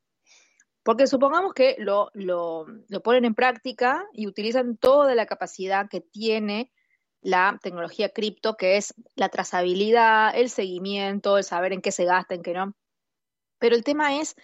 Porque 0.82 1.05
supongamos 1.05 1.53
que 1.53 1.76
lo, 1.78 2.10
lo, 2.16 2.66
lo, 2.88 3.03
ponen 3.03 3.26
en 3.26 3.36
práctica 3.36 4.07
y 4.12 4.26
utilizan 4.26 4.76
toda 4.76 5.14
la 5.14 5.28
capacidad 5.28 5.88
que 5.88 6.01
tiene 6.01 6.72
la 7.22 7.60
tecnología 7.62 8.10
cripto, 8.10 8.57
que 8.57 8.78
es 8.78 8.95
la 9.14 9.30
trazabilidad, 9.30 10.36
el 10.36 10.49
seguimiento, 10.49 11.38
el 11.38 11.43
saber 11.43 11.74
en 11.74 11.82
qué 11.82 11.91
se 11.91 12.05
gasta, 12.05 12.34
en 12.34 12.41
qué 12.41 12.55
no. 12.55 12.74
Pero 13.60 13.76
el 13.76 13.84
tema 13.84 14.20
es, 14.20 14.36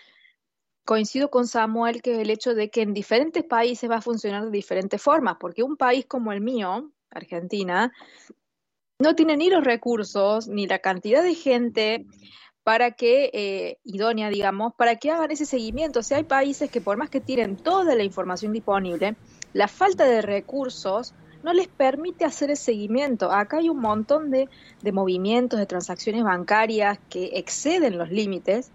coincido 0.83 1.31
con 1.31 1.47
Samuel, 1.47 2.03
que 2.03 2.13
es 2.13 2.19
el 2.19 2.29
hecho 2.29 2.53
de 2.53 2.69
que 2.69 2.83
en 2.83 2.93
diferentes 2.93 3.43
países 3.43 3.89
va 3.89 3.95
a 3.95 4.01
funcionar 4.01 4.45
de 4.45 4.51
diferentes 4.51 5.01
formas, 5.01 5.37
porque 5.39 5.63
un 5.63 5.77
país 5.77 6.05
como 6.05 6.31
el 6.31 6.41
mío, 6.41 6.91
Argentina, 7.11 7.91
no 8.99 9.15
tiene 9.15 9.37
ni 9.37 9.49
los 9.49 9.63
recursos 9.63 10.47
ni 10.47 10.67
la 10.67 10.79
cantidad 10.79 11.21
de 11.23 11.35
gente 11.35 12.05
para 12.63 12.91
que, 12.91 13.29
eh, 13.33 13.77
idónea, 13.83 14.29
digamos, 14.29 14.73
para 14.73 14.95
que 14.95 15.11
hagan 15.11 15.29
ese 15.31 15.45
seguimiento. 15.45 15.99
O 15.99 16.03
sea, 16.03 16.17
hay 16.17 16.23
países 16.23 16.71
que 16.71 16.81
por 16.81 16.97
más 16.97 17.09
que 17.09 17.21
tienen 17.21 17.57
toda 17.57 17.93
la 17.95 18.03
información 18.03 18.53
disponible, 18.53 19.15
la 19.53 19.67
falta 19.67 20.05
de 20.05 20.21
recursos 20.21 21.13
no 21.43 21.53
les 21.53 21.67
permite 21.67 22.25
hacer 22.25 22.49
el 22.49 22.57
seguimiento. 22.57 23.31
Acá 23.31 23.57
hay 23.57 23.69
un 23.69 23.79
montón 23.79 24.31
de, 24.31 24.49
de 24.81 24.91
movimientos, 24.91 25.59
de 25.59 25.67
transacciones 25.67 26.23
bancarias 26.23 26.97
que 27.07 27.31
exceden 27.33 27.99
los 27.99 28.09
límites 28.09 28.71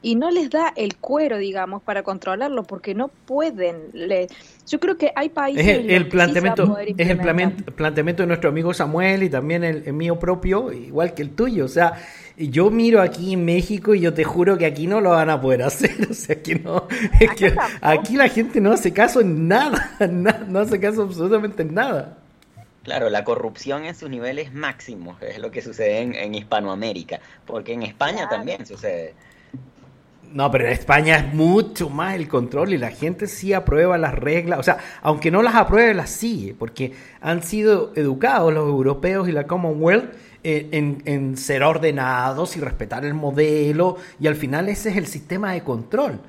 y 0.00 0.14
no 0.14 0.30
les 0.30 0.50
da 0.50 0.72
el 0.76 0.96
cuero, 0.96 1.38
digamos, 1.38 1.82
para 1.82 2.02
controlarlo, 2.02 2.62
porque 2.62 2.94
no 2.94 3.08
pueden. 3.08 3.90
Le... 3.92 4.28
Yo 4.66 4.78
creo 4.78 4.96
que 4.96 5.12
hay 5.14 5.28
países. 5.28 5.66
Es 5.66 5.92
el, 5.92 6.08
planteamiento, 6.08 6.78
es 6.78 7.08
el 7.08 7.18
planteamiento 7.18 8.22
de 8.22 8.26
nuestro 8.26 8.50
amigo 8.50 8.72
Samuel 8.72 9.24
y 9.24 9.30
también 9.30 9.64
el, 9.64 9.92
mío 9.92 10.18
propio, 10.18 10.72
igual 10.72 11.14
que 11.14 11.22
el 11.22 11.30
tuyo. 11.30 11.64
O 11.64 11.68
sea, 11.68 11.94
yo 12.36 12.70
miro 12.70 13.02
aquí 13.02 13.32
en 13.32 13.44
México 13.44 13.94
y 13.94 14.00
yo 14.00 14.14
te 14.14 14.24
juro 14.24 14.56
que 14.56 14.66
aquí 14.66 14.86
no 14.86 15.00
lo 15.00 15.10
van 15.10 15.30
a 15.30 15.40
poder 15.40 15.62
hacer. 15.64 16.08
O 16.08 16.14
sea, 16.14 16.40
que 16.42 16.54
no. 16.56 16.86
Es 17.18 17.32
que 17.32 17.54
aquí 17.80 18.16
la 18.16 18.28
gente 18.28 18.60
no 18.60 18.72
hace 18.72 18.92
caso 18.92 19.20
en 19.20 19.48
nada, 19.48 19.96
no 20.08 20.60
hace 20.60 20.78
caso 20.78 21.02
absolutamente 21.02 21.62
en 21.62 21.74
nada. 21.74 22.18
Claro, 22.88 23.10
la 23.10 23.22
corrupción 23.22 23.84
en 23.84 23.94
sus 23.94 24.08
niveles 24.08 24.54
máximos 24.54 25.20
es 25.20 25.38
lo 25.38 25.50
que 25.50 25.60
sucede 25.60 26.00
en, 26.00 26.34
Hispanoamérica, 26.34 27.20
porque 27.44 27.74
en 27.74 27.82
España 27.82 28.30
también 28.30 28.64
sucede. 28.64 29.12
No, 30.32 30.50
pero 30.50 30.66
en 30.66 30.72
España 30.72 31.16
es 31.16 31.34
mucho 31.34 31.88
más 31.88 32.14
el 32.14 32.28
control 32.28 32.72
y 32.74 32.78
la 32.78 32.90
gente 32.90 33.26
sí 33.26 33.52
aprueba 33.52 33.96
las 33.98 34.14
reglas. 34.14 34.58
O 34.58 34.62
sea, 34.62 34.78
aunque 35.02 35.30
no 35.30 35.42
las 35.42 35.54
apruebe, 35.54 35.94
las 35.94 36.10
sigue, 36.10 36.54
porque 36.58 36.92
han 37.20 37.42
sido 37.42 37.92
educados 37.96 38.52
los 38.52 38.68
europeos 38.68 39.28
y 39.28 39.32
la 39.32 39.46
Commonwealth 39.46 40.12
eh, 40.44 40.68
en, 40.72 41.02
en, 41.06 41.36
ser 41.36 41.62
ordenados 41.62 42.56
y 42.56 42.60
respetar 42.60 43.04
el 43.04 43.14
modelo. 43.14 43.96
Y 44.20 44.26
al 44.26 44.36
final 44.36 44.68
ese 44.68 44.90
es 44.90 44.96
el 44.96 45.06
sistema 45.06 45.52
de 45.52 45.62
control. 45.62 46.20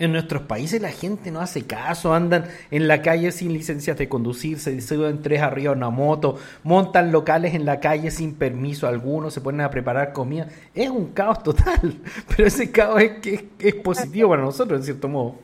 En 0.00 0.12
nuestros 0.12 0.42
países 0.42 0.80
la 0.80 0.90
gente 0.90 1.32
no 1.32 1.40
hace 1.40 1.66
caso, 1.66 2.14
andan 2.14 2.46
en 2.70 2.86
la 2.86 3.02
calle 3.02 3.32
sin 3.32 3.52
licencias 3.52 3.98
de 3.98 4.08
conducir, 4.08 4.60
se 4.60 4.80
suben 4.80 5.22
tres 5.22 5.42
arriba 5.42 5.72
una 5.72 5.90
moto, 5.90 6.38
montan 6.62 7.10
locales 7.10 7.54
en 7.54 7.64
la 7.64 7.80
calle 7.80 8.12
sin 8.12 8.34
permiso 8.34 8.86
alguno, 8.86 9.30
se 9.30 9.40
ponen 9.40 9.62
a 9.62 9.70
preparar 9.70 10.12
comida. 10.12 10.48
Es 10.72 10.88
un 10.88 11.12
caos 11.12 11.42
total, 11.42 11.96
pero 12.28 12.46
ese 12.46 12.70
caos 12.70 13.02
es, 13.02 13.18
que 13.18 13.48
es 13.58 13.74
positivo 13.74 14.30
para 14.30 14.42
nosotros, 14.42 14.78
en 14.78 14.84
cierto 14.84 15.08
modo. 15.08 15.34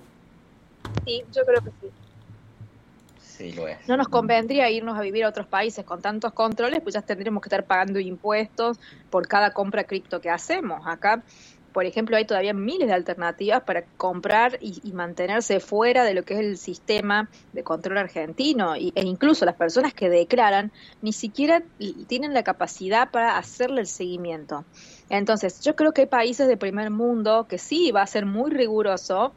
Sí, 1.04 1.22
yo 1.32 1.44
creo 1.44 1.60
que 1.60 1.70
sí. 1.80 1.90
Sí, 3.18 3.52
lo 3.52 3.66
es. 3.66 3.78
No 3.88 3.96
nos 3.96 4.06
convendría 4.06 4.70
irnos 4.70 4.96
a 4.96 5.00
vivir 5.00 5.24
a 5.24 5.28
otros 5.28 5.48
países 5.48 5.84
con 5.84 6.00
tantos 6.00 6.32
controles, 6.32 6.80
pues 6.80 6.94
ya 6.94 7.02
tendríamos 7.02 7.42
que 7.42 7.48
estar 7.48 7.64
pagando 7.64 7.98
impuestos 7.98 8.78
por 9.10 9.26
cada 9.26 9.52
compra 9.52 9.82
cripto 9.82 10.20
que 10.20 10.30
hacemos. 10.30 10.86
Acá 10.86 11.24
por 11.74 11.86
ejemplo, 11.86 12.16
hay 12.16 12.24
todavía 12.24 12.54
miles 12.54 12.86
de 12.86 12.94
alternativas 12.94 13.64
para 13.64 13.82
comprar 13.96 14.58
y, 14.60 14.92
mantenerse 14.92 15.58
fuera 15.58 16.04
de 16.04 16.14
lo 16.14 16.22
que 16.22 16.34
es 16.34 16.40
el 16.40 16.56
sistema 16.56 17.28
de 17.52 17.64
control 17.64 17.98
argentino 17.98 18.76
e 18.76 18.92
incluso 18.94 19.44
las 19.44 19.56
personas 19.56 19.92
que 19.92 20.08
declaran 20.08 20.70
ni 21.02 21.12
siquiera 21.12 21.64
tienen 22.06 22.32
la 22.32 22.44
capacidad 22.44 23.10
para 23.10 23.38
hacerle 23.38 23.80
el 23.80 23.88
seguimiento. 23.88 24.64
Entonces, 25.10 25.62
yo 25.62 25.74
creo 25.74 25.92
que 25.92 26.02
hay 26.02 26.06
países 26.06 26.46
de 26.46 26.56
primer 26.56 26.90
mundo 26.90 27.46
que 27.48 27.58
sí 27.58 27.90
va 27.90 28.02
a 28.02 28.06
ser 28.06 28.24
muy 28.24 28.52
riguroso. 28.52 29.32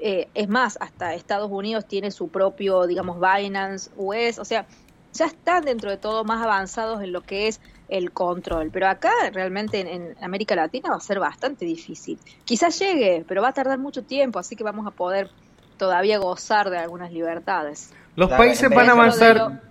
Eh, 0.00 0.28
es 0.34 0.50
más, 0.50 0.76
hasta 0.82 1.14
Estados 1.14 1.50
Unidos 1.50 1.86
tiene 1.86 2.10
su 2.10 2.28
propio, 2.28 2.86
digamos, 2.86 3.16
Binance 3.18 3.90
US, 3.96 4.38
o 4.38 4.44
sea, 4.44 4.66
ya 5.14 5.24
están 5.24 5.64
dentro 5.64 5.90
de 5.90 5.96
todo 5.96 6.24
más 6.24 6.42
avanzados 6.44 7.02
en 7.02 7.12
lo 7.12 7.22
que 7.22 7.48
es 7.48 7.58
el 7.88 8.12
control. 8.12 8.70
Pero 8.72 8.88
acá 8.88 9.12
realmente 9.32 9.80
en, 9.80 10.14
América 10.20 10.56
Latina 10.56 10.90
va 10.90 10.96
a 10.96 11.00
ser 11.00 11.18
bastante 11.18 11.64
difícil. 11.64 12.18
Quizás 12.44 12.78
llegue, 12.78 13.24
pero 13.26 13.42
va 13.42 13.48
a 13.48 13.52
tardar 13.52 13.78
mucho 13.78 14.02
tiempo, 14.02 14.38
así 14.38 14.56
que 14.56 14.64
vamos 14.64 14.86
a 14.86 14.90
poder 14.90 15.30
todavía 15.76 16.18
gozar 16.18 16.70
de 16.70 16.78
algunas 16.78 17.12
libertades. 17.12 17.90
Los 18.16 18.30
países 18.30 18.70
van 18.70 18.88
a 18.88 18.92
avanzar. 18.92 19.62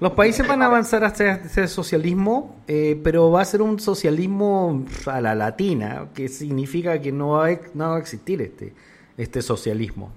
Los 0.00 0.12
países 0.12 0.46
van 0.46 0.62
a 0.62 0.66
avanzar 0.66 1.02
hacia 1.02 1.32
ese 1.32 1.66
socialismo, 1.66 2.62
eh, 2.68 3.00
pero 3.02 3.32
va 3.32 3.40
a 3.40 3.44
ser 3.44 3.62
un 3.62 3.80
socialismo 3.80 4.84
a 5.06 5.20
la 5.20 5.34
latina, 5.34 6.06
que 6.14 6.28
significa 6.28 7.00
que 7.00 7.10
no 7.10 7.30
va 7.30 7.48
a, 7.48 7.58
no 7.74 7.88
va 7.90 7.96
a 7.96 7.98
existir 7.98 8.40
este, 8.40 8.74
este 9.16 9.42
socialismo. 9.42 10.12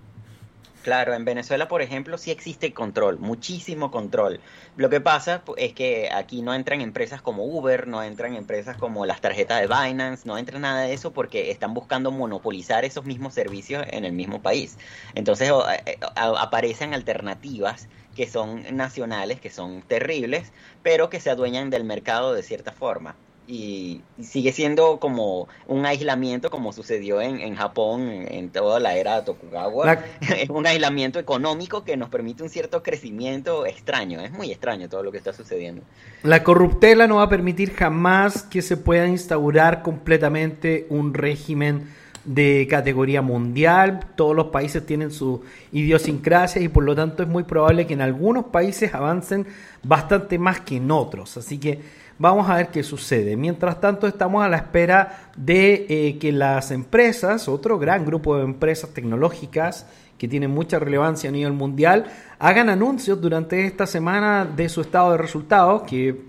Claro, 0.81 1.13
en 1.13 1.25
Venezuela, 1.25 1.67
por 1.67 1.83
ejemplo, 1.83 2.17
sí 2.17 2.31
existe 2.31 2.73
control, 2.73 3.19
muchísimo 3.19 3.91
control. 3.91 4.41
Lo 4.75 4.89
que 4.89 4.99
pasa 4.99 5.43
es 5.57 5.73
que 5.73 6.09
aquí 6.11 6.41
no 6.41 6.55
entran 6.55 6.81
empresas 6.81 7.21
como 7.21 7.45
Uber, 7.45 7.87
no 7.87 8.01
entran 8.01 8.35
empresas 8.35 8.77
como 8.77 9.05
las 9.05 9.21
tarjetas 9.21 9.61
de 9.61 9.67
Binance, 9.67 10.27
no 10.27 10.39
entra 10.39 10.57
nada 10.57 10.81
de 10.81 10.93
eso 10.93 11.13
porque 11.13 11.51
están 11.51 11.75
buscando 11.75 12.09
monopolizar 12.11 12.83
esos 12.83 13.05
mismos 13.05 13.35
servicios 13.35 13.85
en 13.91 14.05
el 14.05 14.13
mismo 14.13 14.41
país. 14.41 14.79
Entonces 15.13 15.51
eh, 15.85 15.99
aparecen 16.15 16.95
alternativas 16.95 17.87
que 18.15 18.27
son 18.27 18.63
nacionales, 18.75 19.39
que 19.39 19.51
son 19.51 19.83
terribles, 19.83 20.51
pero 20.81 21.11
que 21.11 21.19
se 21.19 21.29
adueñan 21.29 21.69
del 21.69 21.83
mercado 21.83 22.33
de 22.33 22.41
cierta 22.41 22.71
forma 22.71 23.15
y 23.51 24.01
sigue 24.21 24.53
siendo 24.53 24.97
como 25.01 25.49
un 25.67 25.85
aislamiento 25.85 26.49
como 26.49 26.71
sucedió 26.71 27.19
en, 27.19 27.41
en 27.41 27.55
Japón 27.55 28.07
en 28.09 28.49
toda 28.49 28.79
la 28.79 28.95
era 28.95 29.17
de 29.17 29.23
Tokugawa. 29.23 29.97
Es 30.21 30.49
un 30.49 30.65
aislamiento 30.65 31.19
económico 31.19 31.83
que 31.83 31.97
nos 31.97 32.07
permite 32.07 32.43
un 32.43 32.49
cierto 32.49 32.81
crecimiento 32.81 33.65
extraño. 33.65 34.21
Es 34.21 34.31
muy 34.31 34.51
extraño 34.51 34.87
todo 34.87 35.03
lo 35.03 35.11
que 35.11 35.17
está 35.17 35.33
sucediendo. 35.33 35.81
La 36.23 36.45
corruptela 36.45 37.07
no 37.07 37.17
va 37.17 37.23
a 37.23 37.29
permitir 37.29 37.73
jamás 37.73 38.43
que 38.43 38.61
se 38.61 38.77
pueda 38.77 39.05
instaurar 39.05 39.81
completamente 39.81 40.87
un 40.89 41.13
régimen 41.13 41.89
de 42.23 42.67
categoría 42.69 43.21
mundial. 43.21 43.99
Todos 44.15 44.33
los 44.33 44.47
países 44.47 44.85
tienen 44.85 45.11
su 45.11 45.43
idiosincrasia 45.73 46.61
y 46.61 46.69
por 46.69 46.85
lo 46.85 46.95
tanto 46.95 47.21
es 47.21 47.27
muy 47.27 47.43
probable 47.43 47.85
que 47.85 47.95
en 47.95 48.01
algunos 48.01 48.45
países 48.45 48.93
avancen 48.93 49.45
bastante 49.83 50.39
más 50.39 50.61
que 50.61 50.77
en 50.77 50.89
otros. 50.89 51.35
Así 51.35 51.57
que 51.57 52.00
Vamos 52.21 52.47
a 52.47 52.57
ver 52.57 52.67
qué 52.67 52.83
sucede. 52.83 53.35
Mientras 53.35 53.81
tanto, 53.81 54.05
estamos 54.05 54.43
a 54.43 54.47
la 54.47 54.57
espera 54.57 55.31
de 55.35 55.87
eh, 55.89 56.19
que 56.19 56.31
las 56.31 56.69
empresas, 56.69 57.47
otro 57.47 57.79
gran 57.79 58.05
grupo 58.05 58.37
de 58.37 58.43
empresas 58.43 58.93
tecnológicas 58.93 59.89
que 60.19 60.27
tienen 60.27 60.51
mucha 60.51 60.77
relevancia 60.77 61.31
a 61.31 61.33
nivel 61.33 61.53
mundial, 61.53 62.05
hagan 62.37 62.69
anuncios 62.69 63.19
durante 63.19 63.65
esta 63.65 63.87
semana 63.87 64.45
de 64.45 64.69
su 64.69 64.81
estado 64.81 65.13
de 65.13 65.17
resultados, 65.17 65.81
que 65.81 66.27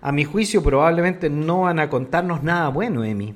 a 0.00 0.10
mi 0.10 0.24
juicio 0.24 0.64
probablemente 0.64 1.30
no 1.30 1.60
van 1.60 1.78
a 1.78 1.88
contarnos 1.88 2.42
nada 2.42 2.68
bueno, 2.70 3.04
Emi. 3.04 3.32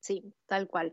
Sí, 0.00 0.34
tal 0.44 0.68
cual. 0.68 0.92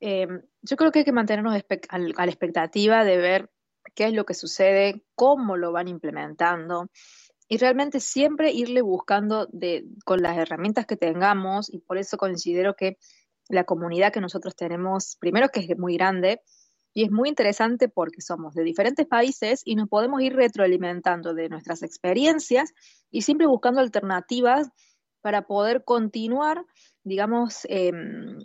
Em, 0.00 0.42
yo 0.62 0.76
creo 0.76 0.90
que 0.90 0.98
hay 0.98 1.04
que 1.04 1.12
mantenernos 1.12 1.54
a 1.90 1.98
la 1.98 2.24
expectativa 2.26 3.04
de 3.04 3.18
ver 3.18 3.50
qué 3.94 4.06
es 4.06 4.12
lo 4.14 4.24
que 4.24 4.34
sucede, 4.34 5.04
cómo 5.14 5.56
lo 5.56 5.70
van 5.70 5.86
implementando 5.86 6.88
y 7.48 7.58
realmente 7.58 8.00
siempre 8.00 8.52
irle 8.52 8.82
buscando 8.82 9.46
de, 9.52 9.84
con 10.04 10.22
las 10.22 10.36
herramientas 10.38 10.86
que 10.86 10.96
tengamos 10.96 11.72
y 11.72 11.78
por 11.78 11.98
eso 11.98 12.16
considero 12.16 12.74
que 12.74 12.98
la 13.48 13.64
comunidad 13.64 14.12
que 14.12 14.20
nosotros 14.20 14.56
tenemos, 14.56 15.16
primero 15.20 15.48
que 15.50 15.60
es 15.60 15.78
muy 15.78 15.96
grande 15.96 16.40
Y 16.94 17.04
es 17.04 17.10
muy 17.10 17.28
interesante 17.28 17.88
porque 17.88 18.20
somos 18.20 18.54
de 18.54 18.62
diferentes 18.62 19.06
países 19.06 19.62
y 19.64 19.74
nos 19.74 19.88
podemos 19.88 20.22
ir 20.22 20.34
retroalimentando 20.34 21.34
de 21.34 21.48
nuestras 21.48 21.82
experiencias 21.82 22.72
y 23.10 23.22
siempre 23.22 23.48
buscando 23.48 23.80
alternativas 23.80 24.70
para 25.20 25.42
poder 25.42 25.84
continuar, 25.84 26.64
digamos, 27.02 27.66
em, 27.68 28.38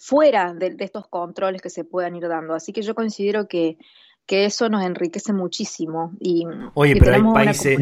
fuera 0.00 0.54
de, 0.54 0.76
estos 0.78 1.08
controles 1.08 1.60
que 1.60 1.70
se 1.70 1.84
puedan 1.84 2.14
ir 2.16 2.28
dando. 2.28 2.54
Así 2.54 2.72
que 2.72 2.82
yo 2.82 2.94
considero 2.94 3.48
que, 3.48 3.78
eso 4.28 4.68
nos 4.68 4.84
enriquece 4.84 5.32
muchísimo. 5.32 6.12
Y, 6.20 6.44
Oye, 6.74 6.96
pero 6.96 7.14
hay 7.14 7.22
países, 7.22 7.78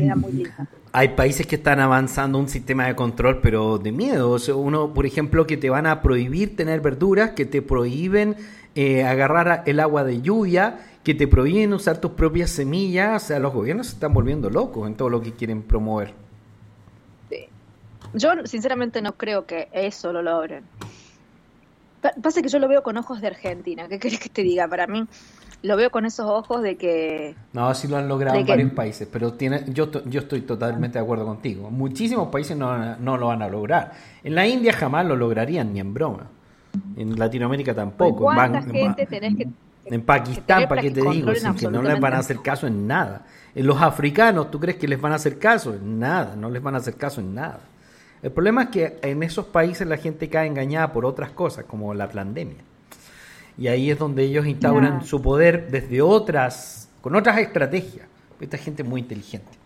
hay 0.93 1.09
países 1.09 1.47
que 1.47 1.57
están 1.57 1.81
avanzando 1.81 2.39
un 2.39 2.49
sistema 2.49 2.87
de 2.87 2.95
control, 2.95 3.41
pero 3.41 3.79
de 3.79 3.93
miedo. 3.93 4.37
uno, 4.57 4.93
por 4.93 5.07
ejemplo, 5.07 5.47
que 5.47 5.57
te 5.57 5.71
van 5.71 5.87
a 5.87 6.03
prohibir 6.03 6.55
tener 6.55 6.81
verduras, 6.81 7.31
que 7.31 7.47
te 7.47 7.63
prohíben 7.63 8.37
eh, 8.75 9.05
agarrar 9.05 9.63
el 9.67 9.81
agua 9.81 10.05
de 10.05 10.21
lluvia, 10.21 10.81
que 11.03 11.15
te 11.15 11.27
prohíben 11.27 11.73
usar 11.73 12.01
tus 12.01 12.13
propias 12.13 12.51
semillas. 12.51 13.23
O 13.23 13.27
sea, 13.27 13.39
los 13.39 13.53
gobiernos 13.53 13.87
se 13.87 13.95
están 13.95 14.13
volviendo 14.13 14.51
locos 14.51 14.87
en 14.87 14.95
todo 14.95 15.09
lo 15.09 15.23
que 15.23 15.33
quieren 15.33 15.63
promover. 15.63 16.13
Yo, 18.15 18.31
sinceramente, 18.45 19.03
no 19.03 19.17
creo 19.17 19.45
que 19.45 19.69
eso 19.73 20.13
lo 20.13 20.23
logren. 20.23 20.65
Pasa 22.23 22.43
que 22.43 22.49
yo 22.49 22.59
lo 22.59 22.69
veo 22.69 22.83
con 22.83 22.97
ojos 22.97 23.21
de 23.21 23.29
Argentina. 23.29 23.89
¿Qué 23.89 23.99
querés 23.99 24.21
que 24.21 24.29
te 24.29 24.43
diga? 24.43 24.69
Para 24.69 24.87
mí, 24.87 25.07
lo 25.65 25.79
veo 25.79 25.91
con 25.91 26.05
esos 26.05 26.29
ojos 26.29 26.63
de 26.63 26.77
que. 26.77 27.35
No, 27.55 27.75
sí 27.75 27.89
lo 27.89 27.97
han 27.97 28.07
logrado 28.07 28.39
en 28.39 28.47
varios 28.47 28.73
países, 28.73 29.09
pero 29.11 29.33
tiene, 29.33 29.65
yo, 29.69 29.91
yo 30.05 30.21
estoy 30.21 30.43
totalmente 30.43 30.99
de 30.99 31.05
acuerdo 31.05 31.25
contigo. 31.25 31.71
Muchísimos 31.71 32.29
países 32.29 32.55
no, 32.55 32.97
no 32.97 33.17
lo 33.17 33.29
van 33.29 33.41
a 33.41 33.49
lograr. 33.49 33.93
En 34.23 34.35
la 34.35 34.47
India 34.47 34.75
jamás 34.75 35.07
lo 35.07 35.17
lograrían, 35.17 35.73
ni 35.73 35.81
en 35.81 35.95
broma. 35.95 36.27
En 36.97 37.19
Latinoamérica 37.19 37.75
tampoco. 37.75 38.31
en, 39.87 40.03
Pakistán, 40.03 40.69
¿para 40.69 40.83
qué 40.83 40.91
te 40.91 41.01
digo? 41.01 41.33
que 41.33 41.69
no 41.69 41.83
les 41.83 41.99
van 41.99 42.13
a 42.13 42.19
hacer 42.19 42.41
caso 42.43 42.67
en 42.67 42.87
nada. 42.87 43.25
En 43.55 43.67
los 43.67 43.81
africanos, 43.81 44.51
¿tú 44.51 44.61
crees 44.61 44.77
que 44.77 44.87
les 44.87 45.01
van 45.01 45.13
a 45.13 45.15
hacer 45.15 45.39
caso? 45.39 45.73
En 45.73 45.99
nada, 45.99 46.37
no 46.37 46.51
les 46.51 46.63
van 46.63 46.75
a 46.75 46.79
hacer 46.79 46.97
caso 46.97 47.23
en 47.23 47.35
nada. 47.35 47.61
El 48.23 48.33
problema 48.33 48.65
es 48.65 48.69
que 48.69 48.99
en 49.01 49.23
esos 49.23 49.47
países 49.47 49.87
la 49.87 49.97
gente 49.97 50.29
cae 50.29 50.47
engañada 50.47 50.93
por 50.93 51.07
otras 51.07 51.31
cosas, 51.31 51.65
como 51.65 51.95
la 51.95 52.11
pandemia. 52.11 52.74
Y 53.57 53.69
ahí 53.69 53.91
es 53.91 53.99
donde 53.99 54.25
ellos 54.25 54.47
instauran 54.47 55.05
su 55.05 55.23
poder 55.23 55.71
desde 55.71 56.03
otras, 56.03 56.89
con 57.01 57.15
otras 57.15 57.39
estrategias. 57.39 58.07
Esta 58.41 58.59
gente 58.59 58.83
es 58.83 58.89
muy 58.89 59.01
inteligente. 59.01 59.65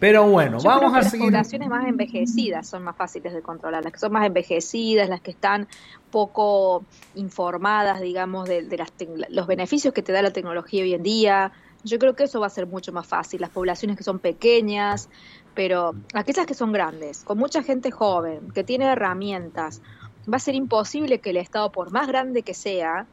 Pero 0.00 0.26
bueno, 0.26 0.58
vamos 0.64 0.94
a 0.94 1.02
seguir. 1.02 1.30
Las 1.30 1.48
poblaciones 1.48 1.68
más 1.68 1.86
envejecidas 1.86 2.66
son 2.66 2.82
más 2.82 2.96
fáciles 2.96 3.34
de 3.34 3.42
controlar, 3.42 3.84
las 3.84 3.92
que 3.92 3.98
son 3.98 4.12
más 4.12 4.26
envejecidas, 4.26 5.10
las 5.10 5.20
que 5.20 5.30
están 5.30 5.68
poco 6.10 6.84
informadas, 7.14 8.00
digamos, 8.00 8.48
de, 8.48 8.62
de 8.62 8.76
las 8.78 8.90
los 9.28 9.46
beneficios 9.46 9.92
que 9.92 10.00
te 10.00 10.12
da 10.12 10.22
la 10.22 10.30
tecnología 10.30 10.82
hoy 10.82 10.94
en 10.94 11.02
día. 11.02 11.52
Yo 11.84 11.98
creo 11.98 12.16
que 12.16 12.24
eso 12.24 12.40
va 12.40 12.46
a 12.46 12.50
ser 12.50 12.66
mucho 12.66 12.92
más 12.92 13.06
fácil. 13.06 13.42
Las 13.42 13.50
poblaciones 13.50 13.98
que 13.98 14.02
son 14.02 14.18
pequeñas, 14.18 15.10
pero 15.54 15.94
aquellas 16.14 16.46
que 16.46 16.54
son 16.54 16.72
grandes, 16.72 17.22
con 17.22 17.36
mucha 17.36 17.62
gente 17.62 17.90
joven, 17.90 18.50
que 18.54 18.64
tiene 18.64 18.86
herramientas, 18.86 19.82
va 20.30 20.36
a 20.36 20.40
ser 20.40 20.54
imposible 20.54 21.20
que 21.20 21.30
el 21.30 21.36
Estado, 21.36 21.70
por 21.70 21.90
más 21.90 22.08
grande 22.08 22.42
que 22.42 22.54
sea, 22.54 23.06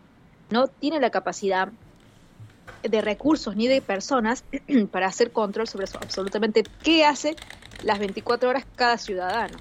no 0.50 0.68
tiene 0.68 1.00
la 1.00 1.10
capacidad 1.10 1.70
de 2.84 3.02
recursos 3.02 3.56
ni 3.56 3.68
de 3.68 3.82
personas 3.82 4.44
para 4.92 5.08
hacer 5.08 5.32
control 5.32 5.68
sobre 5.68 5.88
absolutamente 6.02 6.64
qué 6.84 7.06
hace 7.06 7.36
las 7.84 8.00
24 8.00 8.50
horas 8.50 8.66
cada 8.76 8.98
ciudadano. 8.98 9.58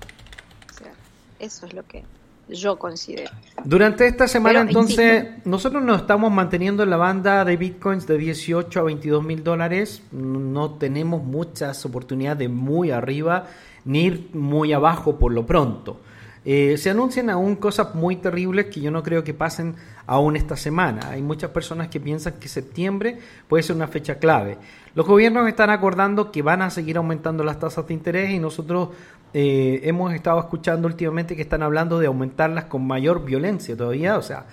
O 0.71 0.79
sea, 0.79 0.93
eso 1.39 1.67
es 1.67 1.75
lo 1.75 1.85
que 1.85 2.05
yo 2.49 2.79
considero. 2.79 3.31
Durante 3.65 4.07
esta 4.07 4.29
semana, 4.29 4.61
entonces, 4.61 5.27
nosotros 5.45 5.83
nos 5.83 6.03
estamos 6.03 6.31
manteniendo 6.31 6.85
en 6.85 6.91
la 6.91 6.97
banda 6.97 7.45
de 7.45 7.57
bitcoins 7.57 8.07
de 8.07 8.19
18 8.19 8.79
a 8.79 8.83
22 8.85 9.25
mil 9.25 9.43
dólares. 9.43 10.03
No 10.13 10.75
tenemos 10.75 11.25
muchas 11.25 11.85
oportunidades 11.85 12.39
de 12.39 12.49
muy 12.49 12.91
arriba 12.91 13.47
ni 13.85 14.05
ir 14.05 14.31
muy 14.33 14.73
abajo 14.73 15.19
por 15.19 15.33
lo 15.33 15.45
pronto. 15.45 16.01
Eh, 16.49 16.77
se 16.79 16.91
anuncian 16.91 17.29
aún 17.29 17.57
cosas 17.57 17.97
muy 17.97 18.15
terribles 18.15 18.67
que 18.67 18.81
yo 18.81 18.93
no 18.93 19.03
creo 19.03 19.25
que 19.25 19.35
pasen 19.35 19.75
aún 20.07 20.37
esta 20.37 20.57
semana. 20.57 21.11
Hay 21.11 21.21
muchas 21.21 21.51
personas 21.51 21.89
que 21.89 21.99
piensan 21.99 22.35
que 22.35 22.47
septiembre 22.47 23.19
puede 23.49 23.65
ser 23.65 23.75
una 23.75 23.89
fecha 23.89 24.21
clave. 24.21 24.57
Los 24.95 25.07
gobiernos 25.07 25.49
están 25.49 25.71
acordando 25.71 26.31
que 26.31 26.43
van 26.43 26.63
a 26.63 26.71
seguir 26.71 26.99
aumentando 26.99 27.43
las 27.43 27.59
tasas 27.59 27.89
de 27.89 27.95
interés 27.95 28.31
y 28.31 28.39
nosotros 28.39 28.91
eh, 29.35 29.81
hemos 29.83 30.15
estado 30.15 30.39
escuchando 30.39 30.87
últimamente 30.87 31.35
que 31.35 31.43
están 31.43 31.65
hablando 31.65 31.99
de 31.99 32.07
aumentarlas 32.07 32.67
con 32.67 32.87
mayor 32.87 33.25
violencia 33.25 33.77
todavía, 33.77 34.17
o 34.17 34.23
sea, 34.23 34.47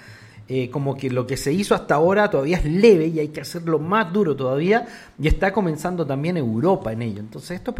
eh, 0.50 0.70
como 0.70 0.98
que 0.98 1.10
lo 1.10 1.26
que 1.26 1.38
se 1.38 1.54
hizo 1.54 1.74
hasta 1.74 1.96
ahora 1.96 2.30
todavía 2.30 2.58
es 2.58 2.66
leve 2.66 3.08
y 3.08 3.20
hay 3.20 3.30
que 3.30 3.40
hacerlo 3.40 3.80
más 3.80 4.12
duro 4.12 4.36
todavía 4.36 4.86
y 5.18 5.30
está 5.30 5.54
comenzando 5.54 6.06
también 6.06 6.36
Europa 6.36 6.92
en 6.92 7.02
ello. 7.02 7.22
Entonces 7.22 7.52
esto 7.52 7.74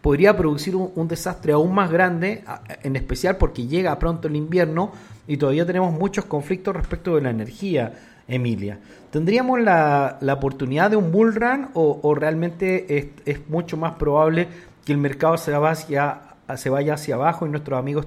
podría 0.00 0.36
producir 0.36 0.76
un, 0.76 1.08
desastre 1.08 1.52
aún 1.52 1.74
más 1.74 1.90
grande, 1.90 2.44
en 2.84 2.94
especial 2.94 3.38
porque 3.38 3.66
llega 3.66 3.98
pronto 3.98 4.28
el 4.28 4.36
invierno 4.36 4.92
y 5.26 5.36
todavía 5.36 5.66
tenemos 5.66 5.92
muchos 5.92 6.26
conflictos 6.26 6.76
respecto 6.76 7.16
de 7.16 7.22
la 7.22 7.30
energía. 7.30 7.92
Emilia, 8.28 8.78
¿tendríamos 9.10 9.60
la, 9.60 10.16
oportunidad 10.32 10.90
de 10.90 10.96
un 10.96 11.10
bull 11.10 11.34
run 11.34 11.70
o, 11.74 12.14
realmente 12.14 12.98
es, 12.98 13.06
es 13.26 13.48
mucho 13.48 13.76
más 13.76 13.96
probable 13.96 14.46
que 14.84 14.92
el 14.92 14.98
mercado 14.98 15.36
se, 15.36 15.52
se 16.56 16.70
vaya 16.70 16.94
hacia 16.94 17.14
abajo 17.16 17.46
y 17.48 17.50
nuestros 17.50 17.76
amigos 17.76 18.06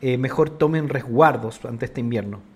eh, 0.00 0.16
mejor 0.16 0.50
tomen 0.50 0.88
resguardos 0.88 1.64
ante 1.64 1.86
este 1.86 2.00
invierno? 2.00 2.55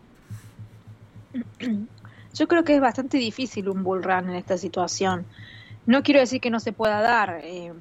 Yo 2.34 2.48
creo 2.48 2.64
que 2.64 2.74
es 2.74 2.80
bastante 2.80 3.18
difícil 3.18 3.68
un 3.68 3.82
bull 3.82 4.02
run 4.02 4.30
en 4.30 4.36
esta 4.36 4.56
situación. 4.56 5.26
No 5.86 6.02
quiero 6.02 6.20
decir 6.20 6.40
que 6.40 6.50
no 6.50 6.60
se 6.60 6.72
pueda 6.72 7.00
dar, 7.00 7.40
eh, 7.42 7.72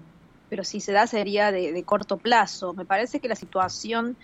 pero 0.49 0.63
si 0.63 0.79
se 0.79 0.91
da 0.91 1.05
sería 1.07 1.51
de, 1.51 1.83
corto 1.83 2.17
plazo. 2.17 2.73
Me 2.73 2.85
parece 2.85 3.19
que 3.19 3.27
la 3.27 3.35
situación 3.35 4.17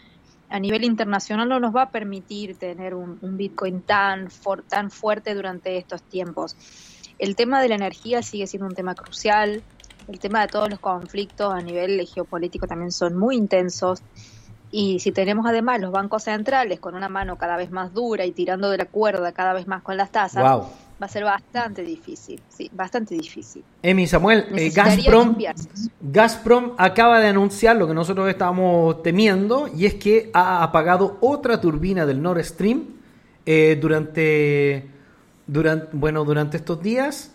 a 0.49 0.59
nivel 0.59 0.83
internacional 0.83 1.49
no 1.49 1.59
nos 1.59 1.75
va 1.75 1.83
a 1.83 1.89
permitir 1.91 2.55
tener 2.57 2.93
un, 2.93 3.19
Bitcoin 3.37 3.81
tan, 3.81 4.29
tan 4.67 4.89
fuerte 4.89 5.35
durante 5.35 5.77
estos 5.77 6.01
tiempos. 6.03 6.55
El 7.19 7.35
tema 7.35 7.61
de 7.61 7.69
la 7.69 7.75
energía 7.75 8.21
sigue 8.21 8.47
siendo 8.47 8.67
un 8.67 8.75
tema 8.75 8.95
crucial 8.95 9.63
el 10.07 10.19
tema 10.19 10.41
de 10.41 10.47
todos 10.47 10.69
los 10.69 10.79
conflictos 10.79 11.53
a 11.53 11.61
nivel 11.61 12.05
geopolítico 12.05 12.67
también 12.67 12.91
son 12.91 13.17
muy 13.17 13.35
intensos. 13.35 14.01
Y 14.77 14.99
si 14.99 15.13
tenemos 15.13 15.45
además 15.45 15.79
los 15.79 15.89
bancos 15.89 16.23
centrales 16.23 16.81
con 16.81 16.95
una 16.95 17.07
mano 17.07 17.37
cada 17.37 17.55
vez 17.55 17.71
más 17.71 17.93
dura 17.93 18.25
y 18.25 18.33
tirando 18.33 18.69
de 18.69 18.77
la 18.77 18.83
cuerda 18.83 19.31
cada 19.31 19.53
vez 19.53 19.67
más 19.67 19.81
con 19.81 19.95
las 19.95 20.11
tasas, 20.11 20.43
va 20.43 20.67
a 20.99 21.07
ser 21.07 21.23
bastante 21.23 21.81
difícil. 21.81 22.41
Sí, 22.49 22.69
bastante 22.73 23.15
difícil. 23.15 23.63
Emi 23.81 24.05
Samuel, 24.05 24.47
eh, 24.53 24.71
Gazprom, 24.71 25.37
Gazprom 26.01 26.73
acaba 26.77 27.21
de 27.21 27.27
anunciar 27.27 27.77
lo 27.77 27.87
que 27.87 27.93
nosotros 27.93 28.27
estábamos 28.27 29.01
temiendo 29.01 29.69
y 29.73 29.85
es 29.85 29.93
que 29.93 30.29
ha 30.33 30.61
apagado 30.61 31.19
otra 31.21 31.61
turbina 31.61 32.05
del 32.05 32.21
Nord 32.21 32.43
Stream 32.43 32.83
eh, 33.45 33.77
durante, 33.79 34.89
durante, 35.47 35.87
bueno, 35.93 36.25
durante 36.25 36.57
estos 36.57 36.83
días 36.83 37.31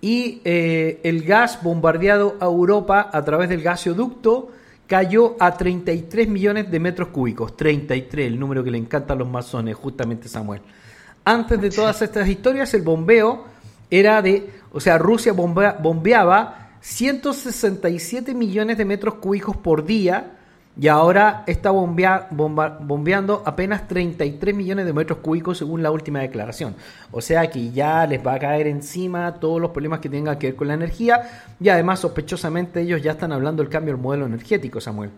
y 0.00 0.40
eh, 0.44 1.00
el 1.04 1.22
gas 1.22 1.62
bombardeado 1.62 2.34
a 2.40 2.46
Europa 2.46 3.10
a 3.12 3.24
través 3.24 3.48
del 3.48 3.62
gasoducto 3.62 4.50
cayó 4.86 5.36
a 5.40 5.56
33 5.56 6.28
millones 6.28 6.70
de 6.70 6.80
metros 6.80 7.08
cúbicos. 7.08 7.56
33, 7.56 8.26
el 8.26 8.38
número 8.38 8.62
que 8.62 8.70
le 8.70 8.78
encantan 8.78 9.18
los 9.18 9.28
masones, 9.28 9.74
justamente 9.76 10.28
Samuel. 10.28 10.60
Antes 11.24 11.60
de 11.60 11.70
todas 11.70 12.02
estas 12.02 12.28
historias, 12.28 12.74
el 12.74 12.82
bombeo 12.82 13.44
era 13.90 14.20
de, 14.20 14.50
o 14.72 14.80
sea, 14.80 14.98
Rusia 14.98 15.32
bombeaba 15.32 16.78
167 16.80 18.34
millones 18.34 18.76
de 18.76 18.84
metros 18.84 19.14
cúbicos 19.14 19.56
por 19.56 19.86
día 19.86 20.32
y 20.76 20.88
ahora 20.88 21.44
está 21.46 21.70
bombeando 21.70 23.42
apenas 23.46 23.86
33 23.86 24.54
millones 24.54 24.86
de 24.86 24.92
metros 24.92 25.20
cúbicos 25.20 25.58
según 25.58 25.84
la 25.84 25.92
última 25.92 26.20
declaración. 26.20 26.74
O 27.12 27.20
sea 27.20 27.48
que 27.48 27.70
ya 27.70 28.06
les 28.06 28.26
va 28.26 28.34
a 28.34 28.38
caer 28.40 28.66
encima 28.66 29.34
todos 29.34 29.60
los 29.60 29.70
problemas 29.70 30.00
que 30.00 30.08
tengan 30.08 30.36
que 30.36 30.48
ver 30.48 30.56
con 30.56 30.66
la 30.66 30.74
energía 30.74 31.44
y 31.60 31.68
además 31.68 32.00
sospechosamente 32.00 32.80
ellos 32.80 33.02
ya 33.02 33.12
están 33.12 33.30
hablando 33.30 33.62
del 33.62 33.70
cambio 33.70 33.94
del 33.94 34.02
modelo 34.02 34.26
energético, 34.26 34.80
Samuel. 34.80 35.10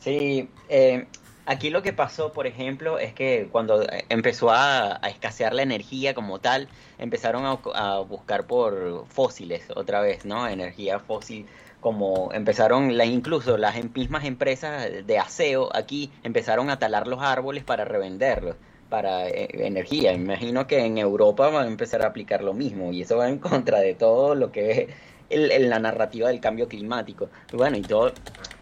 Sí, 0.00 0.50
eh, 0.68 1.06
aquí 1.46 1.70
lo 1.70 1.82
que 1.82 1.94
pasó, 1.94 2.30
por 2.34 2.46
ejemplo, 2.46 2.98
es 2.98 3.14
que 3.14 3.48
cuando 3.50 3.82
empezó 4.10 4.50
a, 4.50 5.00
escasear 5.08 5.54
la 5.54 5.62
energía 5.62 6.12
como 6.12 6.38
tal, 6.38 6.68
empezaron 6.98 7.46
a, 7.46 7.58
a 7.74 8.00
buscar 8.00 8.46
por 8.46 9.06
fósiles 9.08 9.64
otra 9.74 10.02
vez, 10.02 10.26
¿no? 10.26 10.46
Energía 10.46 10.98
fósil 10.98 11.46
como 11.84 12.32
empezaron 12.32 12.96
la, 12.96 13.04
incluso 13.04 13.58
las 13.58 13.76
em, 13.76 13.90
mismas 13.94 14.24
empresas 14.24 15.06
de 15.06 15.18
aseo 15.18 15.68
aquí 15.76 16.10
empezaron 16.22 16.70
a 16.70 16.78
talar 16.78 17.06
los 17.06 17.20
árboles 17.20 17.62
para 17.62 17.84
revenderlos 17.84 18.56
para 18.88 19.28
eh, 19.28 19.48
energía. 19.66 20.14
Imagino 20.14 20.66
que 20.66 20.78
en 20.78 20.96
Europa 20.96 21.50
van 21.50 21.66
a 21.66 21.68
empezar 21.68 22.00
a 22.00 22.06
aplicar 22.06 22.42
lo 22.42 22.54
mismo 22.54 22.90
y 22.90 23.02
eso 23.02 23.18
va 23.18 23.28
en 23.28 23.38
contra 23.38 23.80
de 23.80 23.94
todo 23.94 24.34
lo 24.34 24.50
que 24.50 24.88
es 25.28 25.60
la 25.60 25.78
narrativa 25.78 26.28
del 26.28 26.40
cambio 26.40 26.68
climático. 26.68 27.28
Bueno, 27.52 27.76
y 27.76 27.82
todo 27.82 28.14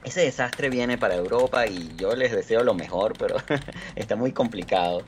ese 0.02 0.22
desastre 0.22 0.68
viene 0.68 0.98
para 0.98 1.14
Europa 1.14 1.68
y 1.68 1.94
yo 1.94 2.16
les 2.16 2.32
deseo 2.32 2.64
lo 2.64 2.74
mejor, 2.74 3.12
pero 3.16 3.36
está 3.94 4.16
muy 4.16 4.32
complicado. 4.32 5.02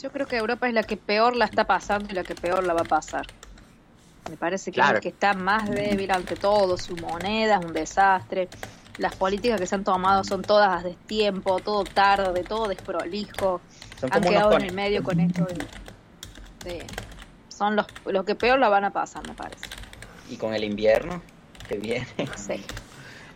Yo 0.00 0.12
creo 0.12 0.28
que 0.28 0.36
Europa 0.36 0.68
es 0.68 0.74
la 0.74 0.84
que 0.84 0.96
peor 0.96 1.34
la 1.34 1.46
está 1.46 1.64
pasando 1.64 2.06
y 2.12 2.14
la 2.14 2.22
que 2.22 2.36
peor 2.36 2.62
la 2.62 2.74
va 2.74 2.82
a 2.82 2.84
pasar. 2.84 3.26
Me 4.30 4.36
parece 4.36 4.72
que 4.72 4.80
es 4.80 4.90
la 4.90 5.00
que 5.00 5.08
está 5.08 5.34
más 5.34 5.70
débil 5.70 6.10
ante 6.10 6.34
todo, 6.34 6.78
su 6.78 6.96
moneda 6.96 7.58
es 7.58 7.64
un 7.64 7.72
desastre, 7.72 8.48
las 8.98 9.14
políticas 9.16 9.60
que 9.60 9.66
se 9.66 9.74
han 9.74 9.84
tomado 9.84 10.24
son 10.24 10.42
todas 10.42 10.80
a 10.80 10.86
destiempo, 10.86 11.60
todo 11.60 11.84
tarde, 11.84 12.42
todo 12.42 12.68
desprolijo, 12.68 13.60
han 14.10 14.22
quedado 14.22 14.56
en 14.56 14.62
el 14.62 14.72
medio 14.72 15.02
con 15.02 15.20
esto 15.20 15.46
son 17.48 17.76
los, 17.76 17.86
los 18.06 18.24
que 18.24 18.34
peor 18.34 18.58
la 18.58 18.68
van 18.68 18.84
a 18.84 18.90
pasar, 18.90 19.26
me 19.28 19.34
parece. 19.34 19.64
Y 20.28 20.36
con 20.36 20.54
el 20.54 20.64
invierno 20.64 21.22
que 21.68 21.76
viene. 21.76 22.06
Sí. 22.36 22.64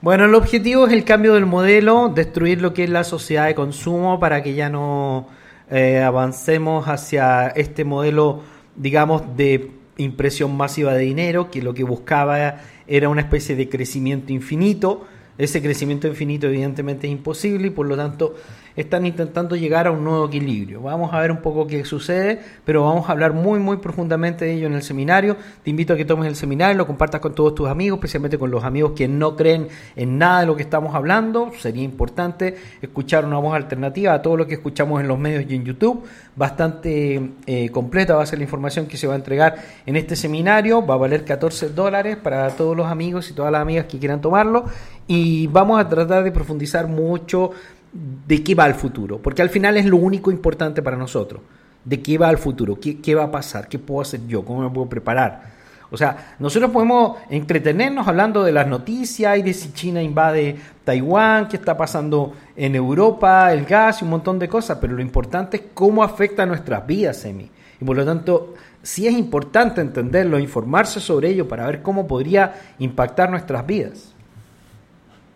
Bueno, 0.00 0.26
el 0.26 0.34
objetivo 0.34 0.86
es 0.86 0.92
el 0.92 1.04
cambio 1.04 1.34
del 1.34 1.46
modelo, 1.46 2.08
destruir 2.08 2.62
lo 2.62 2.72
que 2.72 2.84
es 2.84 2.90
la 2.90 3.04
sociedad 3.04 3.46
de 3.46 3.54
consumo 3.54 4.20
para 4.20 4.42
que 4.42 4.54
ya 4.54 4.68
no 4.68 5.28
eh, 5.70 6.00
avancemos 6.00 6.86
hacia 6.86 7.48
este 7.48 7.84
modelo, 7.84 8.42
digamos, 8.76 9.36
de 9.36 9.72
impresión 9.98 10.56
masiva 10.56 10.94
de 10.94 11.00
dinero, 11.04 11.50
que 11.50 11.62
lo 11.62 11.74
que 11.74 11.84
buscaba 11.84 12.62
era 12.86 13.08
una 13.08 13.20
especie 13.20 13.54
de 13.54 13.68
crecimiento 13.68 14.32
infinito. 14.32 15.06
Ese 15.36 15.62
crecimiento 15.62 16.08
infinito 16.08 16.46
evidentemente 16.46 17.06
es 17.06 17.12
imposible 17.12 17.68
y 17.68 17.70
por 17.70 17.86
lo 17.86 17.96
tanto 17.96 18.34
están 18.78 19.04
intentando 19.06 19.56
llegar 19.56 19.88
a 19.88 19.90
un 19.90 20.04
nuevo 20.04 20.26
equilibrio. 20.26 20.80
Vamos 20.80 21.12
a 21.12 21.18
ver 21.18 21.32
un 21.32 21.38
poco 21.38 21.66
qué 21.66 21.84
sucede, 21.84 22.40
pero 22.64 22.84
vamos 22.84 23.08
a 23.08 23.12
hablar 23.12 23.32
muy, 23.32 23.58
muy 23.58 23.78
profundamente 23.78 24.44
de 24.44 24.54
ello 24.54 24.68
en 24.68 24.74
el 24.74 24.82
seminario. 24.82 25.36
Te 25.64 25.70
invito 25.70 25.94
a 25.94 25.96
que 25.96 26.04
tomes 26.04 26.28
el 26.28 26.36
seminario, 26.36 26.76
lo 26.76 26.86
compartas 26.86 27.20
con 27.20 27.34
todos 27.34 27.56
tus 27.56 27.68
amigos, 27.68 27.98
especialmente 27.98 28.38
con 28.38 28.52
los 28.52 28.62
amigos 28.62 28.92
que 28.92 29.08
no 29.08 29.34
creen 29.34 29.66
en 29.96 30.16
nada 30.16 30.40
de 30.40 30.46
lo 30.46 30.54
que 30.54 30.62
estamos 30.62 30.94
hablando. 30.94 31.50
Sería 31.58 31.82
importante 31.82 32.56
escuchar 32.80 33.24
una 33.24 33.38
voz 33.38 33.56
alternativa 33.56 34.14
a 34.14 34.22
todo 34.22 34.36
lo 34.36 34.46
que 34.46 34.54
escuchamos 34.54 35.00
en 35.00 35.08
los 35.08 35.18
medios 35.18 35.44
y 35.48 35.56
en 35.56 35.64
YouTube. 35.64 36.04
Bastante 36.36 37.32
eh, 37.46 37.70
completa 37.70 38.14
va 38.14 38.22
a 38.22 38.26
ser 38.26 38.38
la 38.38 38.44
información 38.44 38.86
que 38.86 38.96
se 38.96 39.08
va 39.08 39.14
a 39.14 39.16
entregar 39.16 39.56
en 39.86 39.96
este 39.96 40.14
seminario. 40.14 40.86
Va 40.86 40.94
a 40.94 40.98
valer 40.98 41.24
14 41.24 41.70
dólares 41.70 42.16
para 42.16 42.48
todos 42.50 42.76
los 42.76 42.86
amigos 42.86 43.28
y 43.28 43.32
todas 43.34 43.50
las 43.50 43.60
amigas 43.60 43.86
que 43.86 43.98
quieran 43.98 44.20
tomarlo. 44.20 44.66
Y 45.08 45.46
vamos 45.48 45.80
a 45.80 45.88
tratar 45.88 46.22
de 46.22 46.30
profundizar 46.30 46.86
mucho 46.86 47.50
de 47.92 48.44
qué 48.44 48.54
va 48.54 48.66
el 48.66 48.74
futuro, 48.74 49.18
porque 49.18 49.42
al 49.42 49.50
final 49.50 49.76
es 49.76 49.86
lo 49.86 49.96
único 49.96 50.30
importante 50.30 50.82
para 50.82 50.96
nosotros, 50.96 51.40
de 51.84 52.02
qué 52.02 52.18
va 52.18 52.30
el 52.30 52.38
futuro, 52.38 52.78
qué, 52.80 53.14
va 53.14 53.24
a 53.24 53.30
pasar, 53.30 53.68
qué 53.68 53.78
puedo 53.78 54.02
hacer 54.02 54.26
yo, 54.26 54.44
cómo 54.44 54.62
me 54.62 54.70
puedo 54.70 54.88
preparar. 54.88 55.58
O 55.90 55.96
sea, 55.96 56.34
nosotros 56.38 56.70
podemos 56.70 57.16
entretenernos 57.30 58.06
hablando 58.06 58.44
de 58.44 58.52
las 58.52 58.66
noticias 58.66 59.38
y 59.38 59.42
de 59.42 59.54
si 59.54 59.72
China 59.72 60.02
invade 60.02 60.56
Taiwán, 60.84 61.48
qué 61.48 61.56
está 61.56 61.78
pasando 61.78 62.34
en 62.54 62.74
Europa, 62.74 63.50
el 63.54 63.64
gas 63.64 64.02
y 64.02 64.04
un 64.04 64.10
montón 64.10 64.38
de 64.38 64.48
cosas, 64.48 64.76
pero 64.82 64.94
lo 64.94 65.00
importante 65.00 65.56
es 65.56 65.62
cómo 65.72 66.02
afecta 66.02 66.42
a 66.42 66.46
nuestras 66.46 66.86
vidas, 66.86 67.24
Emi. 67.24 67.50
Y 67.80 67.84
por 67.84 67.96
lo 67.96 68.04
tanto, 68.04 68.54
sí 68.82 69.06
es 69.06 69.14
importante 69.14 69.80
entenderlo, 69.80 70.38
informarse 70.38 71.00
sobre 71.00 71.30
ello 71.30 71.48
para 71.48 71.66
ver 71.66 71.80
cómo 71.80 72.06
podría 72.06 72.54
impactar 72.78 73.30
nuestras 73.30 73.66
vidas. 73.66 74.12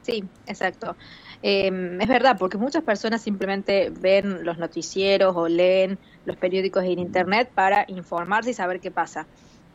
Sí, 0.03 0.25
exacto. 0.47 0.97
Em, 1.45 2.01
es 2.01 2.09
verdad, 2.09 2.37
porque 2.39 2.57
muchas 2.57 2.85
personas 2.85 3.21
simplemente 3.21 3.91
ven 3.91 4.45
los 4.45 4.59
noticieros 4.59 5.35
o 5.37 5.49
leen 5.49 5.99
los 6.25 6.37
periódicos 6.37 6.85
en 6.85 7.01
Internet 7.01 7.51
para 7.53 7.85
informarse 7.89 8.51
y 8.53 8.55
saber 8.55 8.81
qué 8.81 8.93
pasa. 8.93 9.27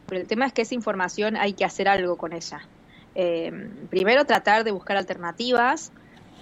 Pero 0.06 0.22
el 0.22 0.28
tema 0.28 0.46
es 0.46 0.54
que 0.54 0.62
esa 0.62 0.76
información 0.76 1.36
hay 1.36 1.54
que 1.54 1.66
hacer 1.66 1.90
algo 1.90 2.16
con 2.18 2.32
ella. 2.34 2.62
Em, 3.14 3.88
primero 3.90 4.26
tratar 4.26 4.64
de 4.64 4.72
buscar 4.72 4.96
alternativas, 4.96 5.92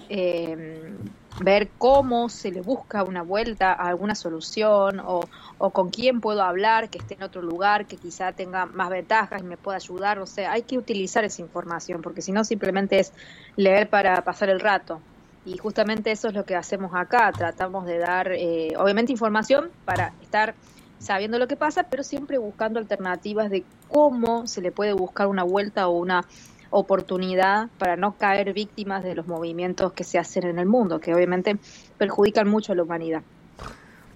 em, 0.08 0.96
ver 1.40 1.70
cómo 1.76 2.28
se 2.28 2.52
le 2.52 2.60
busca 2.60 3.02
una 3.02 3.22
vuelta 3.22 3.72
a 3.72 3.88
alguna 3.88 4.14
solución 4.14 5.00
o, 5.00 5.20
o, 5.58 5.70
con 5.72 5.90
quién 5.90 6.20
puedo 6.20 6.42
hablar 6.42 6.88
que 6.88 6.98
esté 6.98 7.14
en 7.14 7.24
otro 7.24 7.42
lugar, 7.42 7.86
que 7.86 7.96
quizá 7.96 8.32
tenga 8.32 8.66
más 8.66 8.90
ventajas 8.90 9.42
y 9.42 9.44
me 9.44 9.56
pueda 9.56 9.76
ayudar. 9.78 10.20
O 10.20 10.26
sea, 10.26 10.52
hay 10.52 10.62
que 10.62 10.78
utilizar 10.78 11.24
esa 11.24 11.42
información 11.42 12.00
porque 12.02 12.22
si 12.22 12.30
no 12.32 12.44
simplemente 12.44 13.00
es 13.00 13.12
leer 13.56 13.90
para 13.90 14.22
pasar 14.22 14.50
el 14.50 14.60
rato. 14.60 15.02
Y 15.46 15.58
justamente 15.58 16.10
eso 16.10 16.26
es 16.28 16.34
lo 16.34 16.44
que 16.44 16.56
hacemos 16.56 16.90
acá, 16.94 17.30
tratamos 17.30 17.86
de 17.86 17.98
dar, 17.98 18.32
eh, 18.32 18.72
obviamente, 18.76 19.12
información 19.12 19.70
para 19.84 20.12
estar 20.20 20.56
sabiendo 20.98 21.38
lo 21.38 21.46
que 21.46 21.56
pasa, 21.56 21.84
pero 21.84 22.02
siempre 22.02 22.36
buscando 22.36 22.80
alternativas 22.80 23.48
de 23.48 23.62
cómo 23.88 24.48
se 24.48 24.60
le 24.60 24.72
puede 24.72 24.92
buscar 24.92 25.28
una 25.28 25.44
vuelta 25.44 25.86
o 25.86 25.98
una 25.98 26.24
oportunidad 26.70 27.68
para 27.78 27.96
no 27.96 28.16
caer 28.16 28.52
víctimas 28.54 29.04
de 29.04 29.14
los 29.14 29.28
movimientos 29.28 29.92
que 29.92 30.02
se 30.02 30.18
hacen 30.18 30.46
en 30.46 30.58
el 30.58 30.66
mundo, 30.66 30.98
que 30.98 31.14
obviamente 31.14 31.56
perjudican 31.96 32.48
mucho 32.48 32.72
a 32.72 32.74
la 32.74 32.82
humanidad. 32.82 33.22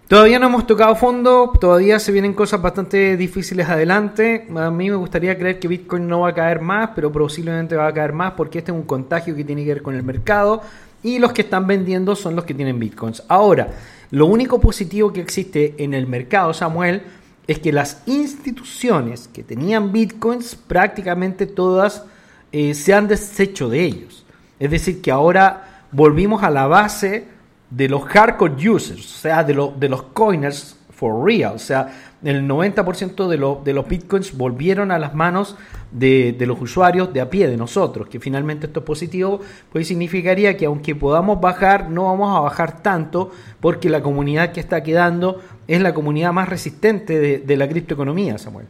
Todavía 0.08 0.40
no 0.40 0.46
hemos 0.46 0.66
tocado 0.66 0.96
fondo, 0.96 1.52
todavía 1.60 2.00
se 2.00 2.10
vienen 2.10 2.34
cosas 2.34 2.60
bastante 2.60 3.16
difíciles 3.16 3.68
adelante. 3.68 4.48
A 4.56 4.68
mí 4.68 4.90
me 4.90 4.96
gustaría 4.96 5.38
creer 5.38 5.60
que 5.60 5.68
Bitcoin 5.68 6.08
no 6.08 6.22
va 6.22 6.30
a 6.30 6.34
caer 6.34 6.60
más, 6.60 6.90
pero 6.96 7.12
posiblemente 7.12 7.76
va 7.76 7.86
a 7.86 7.94
caer 7.94 8.12
más 8.12 8.32
porque 8.32 8.58
este 8.58 8.72
es 8.72 8.76
un 8.76 8.82
contagio 8.82 9.36
que 9.36 9.44
tiene 9.44 9.62
que 9.64 9.74
ver 9.74 9.82
con 9.82 9.94
el 9.94 10.02
mercado 10.02 10.62
y 11.02 11.18
los 11.18 11.32
que 11.32 11.42
están 11.42 11.66
vendiendo 11.66 12.14
son 12.14 12.36
los 12.36 12.44
que 12.44 12.54
tienen 12.54 12.78
bitcoins. 12.78 13.22
Ahora, 13.28 13.68
lo 14.10 14.26
único 14.26 14.60
positivo 14.60 15.12
que 15.12 15.20
existe 15.20 15.74
en 15.78 15.94
el 15.94 16.06
mercado, 16.06 16.52
Samuel, 16.52 17.02
es 17.46 17.58
que 17.58 17.72
las 17.72 18.02
instituciones 18.06 19.28
que 19.28 19.42
tenían 19.42 19.92
bitcoins 19.92 20.54
prácticamente 20.54 21.46
todas 21.46 22.04
eh, 22.52 22.74
se 22.74 22.94
han 22.94 23.08
deshecho 23.08 23.68
de 23.68 23.84
ellos. 23.84 24.24
Es 24.58 24.70
decir, 24.70 25.00
que 25.00 25.10
ahora 25.10 25.84
volvimos 25.92 26.42
a 26.42 26.50
la 26.50 26.66
base 26.66 27.26
de 27.70 27.88
los 27.88 28.04
hardcore 28.04 28.68
users, 28.68 29.04
o 29.04 29.18
sea, 29.18 29.44
de, 29.44 29.70
de 29.78 29.88
los 29.88 30.02
coiners 30.02 30.76
for 30.90 31.24
real. 31.24 31.54
O 31.54 31.58
sea, 31.58 32.09
el 32.22 32.46
90% 32.46 33.28
de, 33.28 33.64
de 33.64 33.74
los 33.74 33.88
bitcoins 33.88 34.36
volvieron 34.36 34.90
a 34.90 34.98
las 34.98 35.14
manos 35.14 35.56
de, 35.92 36.36
los 36.40 36.60
usuarios 36.60 37.12
de 37.12 37.20
a 37.20 37.30
pie, 37.30 37.48
de 37.48 37.56
nosotros, 37.56 38.08
que 38.08 38.20
finalmente 38.20 38.66
esto 38.66 38.80
es 38.80 38.86
positivo, 38.86 39.40
pues 39.72 39.88
significaría 39.88 40.56
que 40.56 40.66
aunque 40.66 40.94
podamos 40.94 41.40
bajar, 41.40 41.90
no 41.90 42.04
vamos 42.04 42.36
a 42.36 42.40
bajar 42.40 42.82
tanto, 42.82 43.30
porque 43.60 43.88
la 43.88 44.02
comunidad 44.02 44.52
que 44.52 44.60
está 44.60 44.82
quedando 44.82 45.40
es 45.66 45.80
la 45.80 45.94
comunidad 45.94 46.32
más 46.32 46.48
resistente 46.48 47.18
de, 47.18 47.38
de 47.38 47.56
la 47.56 47.68
criptoeconomía, 47.68 48.38
Samuel. 48.38 48.66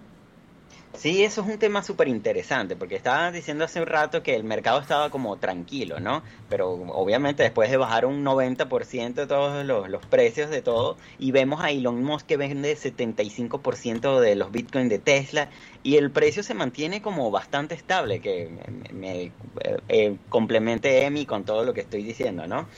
Sí, 1.01 1.24
eso 1.24 1.40
es 1.40 1.46
un 1.48 1.59
tema 1.59 1.82
súper 1.82 2.09
interesante, 2.09 2.76
porque 2.76 2.94
estaba 2.94 3.32
diciendo 3.32 3.64
hace 3.64 3.80
un 3.80 3.86
rato 3.86 4.22
que 4.22 4.36
el 4.36 4.44
mercado 4.44 4.80
estaba 4.80 5.09
como 5.09 5.38
tranquilo, 5.38 5.98
¿no? 5.98 6.22
Pero 6.51 6.72
obviamente 6.72 7.42
después 7.42 7.70
de 7.70 7.78
bajar 7.78 8.05
un 8.05 8.22
90% 8.22 9.14
de 9.14 9.26
todos 9.26 9.64
los, 9.64 10.05
precios 10.09 10.51
de 10.51 10.61
todo, 10.61 10.98
y 11.18 11.32
vemos 11.32 11.62
a 11.62 11.70
Elon 11.70 12.05
Musk 12.05 12.26
que 12.26 12.36
vende 12.36 12.76
75% 12.76 14.20
de 14.20 14.36
los 14.36 14.53
bitcoins 14.53 14.90
de 14.90 14.98
Tesla, 14.98 15.48
y 15.82 15.96
el 15.96 16.11
precio 16.11 16.42
se 16.42 16.53
mantiene 16.53 17.01
como 17.01 17.30
bastante 17.30 17.74
estable, 17.74 18.20
que 18.20 18.51
me, 18.51 18.92
me 18.92 19.22
eh, 19.22 19.32
eh, 19.88 20.18
complemente 20.28 21.07
Emi 21.07 21.24
con 21.24 21.44
todo 21.46 21.64
lo 21.64 21.72
que 21.72 21.80
estoy 21.80 22.03
diciendo, 22.03 22.46
¿no? 22.46 22.68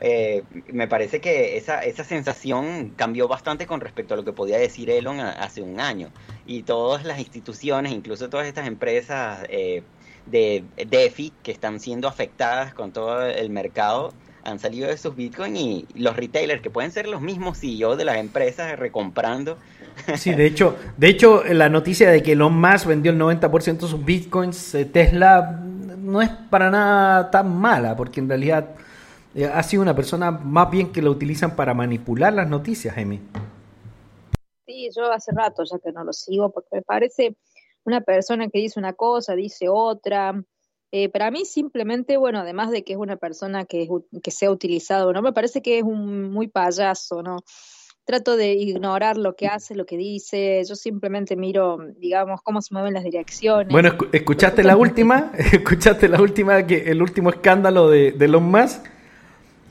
Eh, 0.00 0.42
me 0.72 0.88
parece 0.88 1.20
que 1.20 1.58
esa, 1.58 1.84
esa 1.84 2.04
sensación 2.04 2.92
cambió 2.96 3.28
bastante 3.28 3.66
con 3.66 3.80
respecto 3.80 4.14
a 4.14 4.16
lo 4.16 4.24
que 4.24 4.32
podía 4.32 4.58
decir 4.58 4.88
Elon 4.90 5.20
hace 5.20 5.60
un 5.60 5.78
año. 5.80 6.10
Y 6.46 6.62
todas 6.62 7.04
las 7.04 7.18
instituciones, 7.18 7.92
incluso 7.92 8.30
todas 8.30 8.46
estas 8.46 8.66
empresas 8.66 9.40
eh, 9.48 9.82
de 10.26 10.64
DeFi 10.76 11.32
que 11.42 11.52
están 11.52 11.80
siendo 11.80 12.08
afectadas 12.08 12.72
con 12.72 12.92
todo 12.92 13.26
el 13.26 13.50
mercado, 13.50 14.14
han 14.42 14.58
salido 14.58 14.88
de 14.88 14.96
sus 14.96 15.14
bitcoins 15.14 15.58
y 15.58 15.86
los 15.94 16.16
retailers 16.16 16.62
que 16.62 16.70
pueden 16.70 16.90
ser 16.90 17.06
los 17.06 17.20
mismos 17.20 17.58
CEO 17.58 17.96
de 17.96 18.06
las 18.06 18.16
empresas 18.16 18.78
recomprando. 18.78 19.58
Sí, 20.16 20.32
de 20.32 20.46
hecho, 20.46 20.76
de 20.96 21.08
hecho 21.08 21.44
la 21.44 21.68
noticia 21.68 22.10
de 22.10 22.22
que 22.22 22.32
Elon 22.32 22.58
Musk 22.58 22.86
vendió 22.86 23.12
el 23.12 23.18
90% 23.18 23.80
de 23.80 23.88
sus 23.88 24.02
bitcoins, 24.02 24.76
Tesla 24.92 25.60
no 25.98 26.22
es 26.22 26.30
para 26.48 26.70
nada 26.70 27.30
tan 27.30 27.54
mala, 27.54 27.96
porque 27.96 28.20
en 28.20 28.28
realidad 28.28 28.70
ha 29.52 29.62
sido 29.62 29.82
una 29.82 29.94
persona 29.94 30.30
más 30.30 30.70
bien 30.70 30.92
que 30.92 31.02
la 31.02 31.10
utilizan 31.10 31.54
para 31.54 31.74
manipular 31.74 32.32
las 32.32 32.48
noticias, 32.48 32.96
Emi. 32.98 33.20
Sí, 34.66 34.88
yo 34.94 35.10
hace 35.12 35.32
rato 35.32 35.64
ya 35.64 35.78
que 35.78 35.92
no 35.92 36.04
lo 36.04 36.12
sigo, 36.12 36.50
porque 36.50 36.68
me 36.72 36.82
parece 36.82 37.36
una 37.84 38.00
persona 38.00 38.48
que 38.48 38.58
dice 38.58 38.78
una 38.78 38.92
cosa, 38.92 39.34
dice 39.34 39.68
otra. 39.68 40.42
Eh, 40.92 41.08
para 41.08 41.30
mí 41.30 41.44
simplemente, 41.44 42.16
bueno, 42.16 42.40
además 42.40 42.70
de 42.70 42.82
que 42.82 42.94
es 42.94 42.98
una 42.98 43.16
persona 43.16 43.64
que, 43.64 43.88
que 44.22 44.30
se 44.30 44.46
ha 44.46 44.50
utilizado, 44.50 45.12
¿no? 45.12 45.22
Me 45.22 45.32
parece 45.32 45.62
que 45.62 45.78
es 45.78 45.84
un 45.84 46.30
muy 46.30 46.48
payaso, 46.48 47.22
¿no? 47.22 47.38
Trato 48.04 48.36
de 48.36 48.54
ignorar 48.54 49.16
lo 49.16 49.36
que 49.36 49.46
hace, 49.46 49.76
lo 49.76 49.86
que 49.86 49.96
dice, 49.96 50.62
yo 50.68 50.74
simplemente 50.74 51.36
miro, 51.36 51.78
digamos, 51.98 52.40
cómo 52.42 52.60
se 52.60 52.74
mueven 52.74 52.94
las 52.94 53.04
direcciones. 53.04 53.72
Bueno, 53.72 53.90
¿escuchaste 54.10 54.64
la 54.64 54.76
última? 54.76 55.30
¿Escuchaste 55.52 56.08
la 56.08 56.20
última, 56.20 56.66
que 56.66 56.90
el 56.90 57.02
último 57.02 57.30
escándalo 57.30 57.88
de, 57.88 58.10
de 58.10 58.24
Elon 58.24 58.50
Musk? 58.50 58.84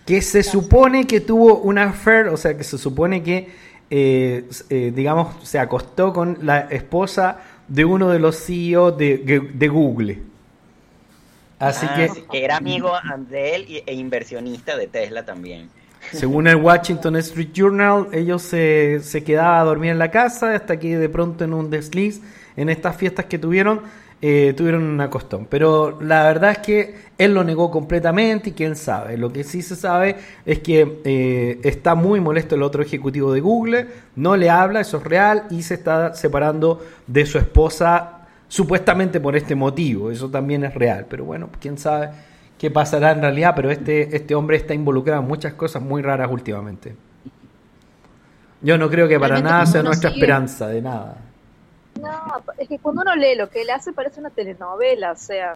Que 0.10 0.24
se 0.24 0.42
supone 0.42 1.06
que 1.06 1.22
tuvo 1.22 1.60
una 1.60 1.90
affair, 1.90 2.30
o 2.30 2.36
sea, 2.36 2.58
que 2.58 2.64
se 2.64 2.80
supone 2.80 3.22
que, 3.22 3.48
eh, 3.92 4.44
eh, 4.72 4.92
digamos, 4.92 5.36
se 5.48 5.60
acostó 5.60 6.12
con 6.14 6.40
la 6.42 6.62
esposa 6.62 7.42
de 7.68 7.86
uno 7.86 8.10
de 8.10 8.18
los 8.18 8.44
CEO 8.44 8.92
de, 8.92 9.70
Google. 9.72 10.24
Así 11.60 11.86
ah, 11.88 11.94
que... 11.96 12.24
que... 12.24 12.44
era 12.44 12.58
amigo 12.58 12.92
de 13.30 13.54
él 13.54 13.84
e 13.86 13.94
inversionista 13.94 14.76
de 14.76 14.88
Tesla 14.88 15.24
también. 15.24 15.70
Según 16.12 16.48
el 16.48 16.56
Washington 16.56 17.16
Street 17.18 17.50
Journal, 17.54 18.08
ellos 18.12 18.42
se, 18.42 19.02
se 19.02 19.24
quedaba 19.24 19.62
a 19.62 19.64
dormir 19.64 19.92
en 19.92 20.00
la 20.00 20.10
casa 20.10 20.56
hasta 20.56 20.80
que 20.80 20.98
de 20.98 21.10
pronto 21.10 21.44
en 21.44 21.54
un 21.54 21.70
desliz, 21.70 22.20
en 22.58 22.70
estas 22.70 22.98
fiestas 22.98 23.26
que 23.26 23.38
tuvieron, 23.38 23.84
eh, 24.22 24.54
tuvieron 24.56 24.84
una 24.84 25.10
costón. 25.10 25.48
Pero 25.50 26.00
la 26.02 26.24
verdad 26.24 26.52
es 26.52 26.58
que 26.60 26.96
él 27.18 27.34
lo 27.34 27.44
negó 27.44 27.72
completamente 27.72 28.50
y 28.50 28.54
quién 28.54 28.76
sabe. 28.76 29.18
Lo 29.18 29.32
que 29.32 29.44
sí 29.44 29.62
se 29.62 29.76
sabe 29.76 30.18
es 30.46 30.60
que 30.60 31.02
eh, 31.06 31.60
está 31.64 31.96
muy 31.96 32.20
molesto 32.20 32.56
el 32.56 32.64
otro 32.64 32.82
ejecutivo 32.82 33.32
de 33.32 33.40
Google, 33.40 33.88
no 34.16 34.36
le 34.36 34.50
habla, 34.50 34.82
eso 34.82 34.98
es 34.98 35.04
real, 35.04 35.44
y 35.50 35.62
se 35.62 35.76
está 35.76 36.14
separando 36.14 36.86
de 37.08 37.26
su 37.26 37.38
esposa 37.38 38.28
supuestamente 38.48 39.20
por 39.20 39.36
este 39.36 39.56
motivo. 39.56 40.12
Eso 40.12 40.30
también 40.30 40.64
es 40.66 40.74
real. 40.74 41.06
Pero 41.10 41.24
bueno, 41.24 41.50
quién 41.60 41.78
sabe 41.78 42.10
qué 42.58 42.70
pasará 42.70 43.12
en 43.12 43.22
realidad, 43.22 43.54
pero 43.56 43.72
este, 43.72 44.16
este 44.16 44.36
hombre 44.36 44.58
está 44.58 44.74
involucrado 44.74 45.22
en 45.22 45.28
muchas 45.28 45.54
cosas 45.54 45.82
muy 45.82 46.02
raras 46.02 46.30
últimamente. 46.30 46.94
Yo 48.62 48.78
no 48.78 48.90
creo 48.90 49.08
que 49.08 49.18
para 49.18 49.40
nada 49.40 49.66
sea 49.66 49.82
nuestra 49.82 50.10
esperanza, 50.10 50.68
de 50.68 50.82
nada. 50.82 51.29
No, 52.02 52.44
es 52.58 52.68
que 52.68 52.80
cuando 52.80 53.02
uno 53.02 53.16
lee 53.16 53.36
lo 53.36 53.50
que 53.50 53.62
él 53.62 53.70
hace 53.70 53.94
parece 53.94 54.20
una 54.20 54.30
telenovela, 54.30 55.12
o 55.12 55.18
sea, 55.18 55.56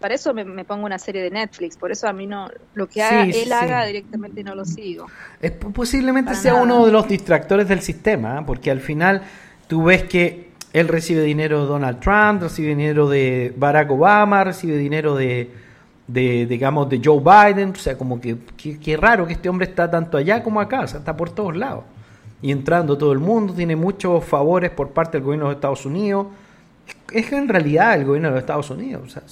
para 0.00 0.14
eso 0.14 0.34
me, 0.34 0.64
pongo 0.64 0.84
una 0.84 0.98
serie 0.98 1.22
de 1.22 1.30
Netflix, 1.30 1.76
por 1.76 1.90
eso 1.90 2.06
a 2.06 2.12
mí 2.12 2.26
no, 2.26 2.50
lo 2.74 2.86
que 2.86 3.00
él 3.02 3.52
haga 3.52 3.84
directamente 3.86 4.44
no 4.44 4.54
lo 4.54 4.64
sigo. 4.64 5.06
Es, 5.40 5.52
posiblemente 5.52 6.34
sea 6.34 6.54
uno 6.54 6.84
de 6.84 6.92
los 6.92 7.08
distractores 7.08 7.66
del 7.68 7.80
sistema, 7.80 8.40
¿eh? 8.40 8.42
porque 8.46 8.70
al 8.70 8.80
final 8.80 9.22
tú 9.66 9.84
ves 9.84 10.04
que 10.04 10.50
él 10.72 10.88
recibe 10.88 11.22
dinero 11.22 11.62
de 11.62 11.66
Donald 11.66 12.00
Trump, 12.00 12.42
recibe 12.42 12.68
dinero 12.68 13.08
de 13.08 13.54
Barack 13.56 13.90
Obama, 13.90 14.44
recibe 14.44 14.76
dinero 14.76 15.14
de, 15.14 15.50
de, 16.06 16.44
digamos, 16.46 16.90
de 16.90 17.00
Joe 17.02 17.20
Biden, 17.20 17.70
o 17.70 17.76
sea, 17.76 17.96
como 17.96 18.20
que, 18.20 18.36
qué 18.56 18.96
raro 18.96 19.26
que 19.26 19.32
este 19.32 19.48
hombre 19.48 19.66
está 19.66 19.90
tanto 19.90 20.18
allá 20.18 20.42
como 20.42 20.60
acá, 20.60 20.80
o 20.82 20.86
sea, 20.86 20.98
está 20.98 21.16
por 21.16 21.30
todos 21.30 21.56
lados. 21.56 21.84
Y 22.42 22.52
entrando 22.52 22.98
todo 22.98 23.12
el 23.12 23.18
mundo, 23.18 23.54
tiene 23.54 23.76
muchos 23.76 24.24
favores 24.24 24.70
por 24.70 24.90
parte 24.90 25.18
del 25.18 25.24
gobierno 25.24 25.48
de 25.48 25.54
Estados 25.54 25.86
Unidos. 25.86 26.26
Es 27.12 27.26
que 27.26 27.36
en 27.36 27.48
realidad 27.48 27.94
el 27.94 28.04
gobierno 28.04 28.30
de 28.32 28.38
Estados 28.38 28.70
Unidos, 28.70 29.02
o 29.06 29.08
sea, 29.08 29.22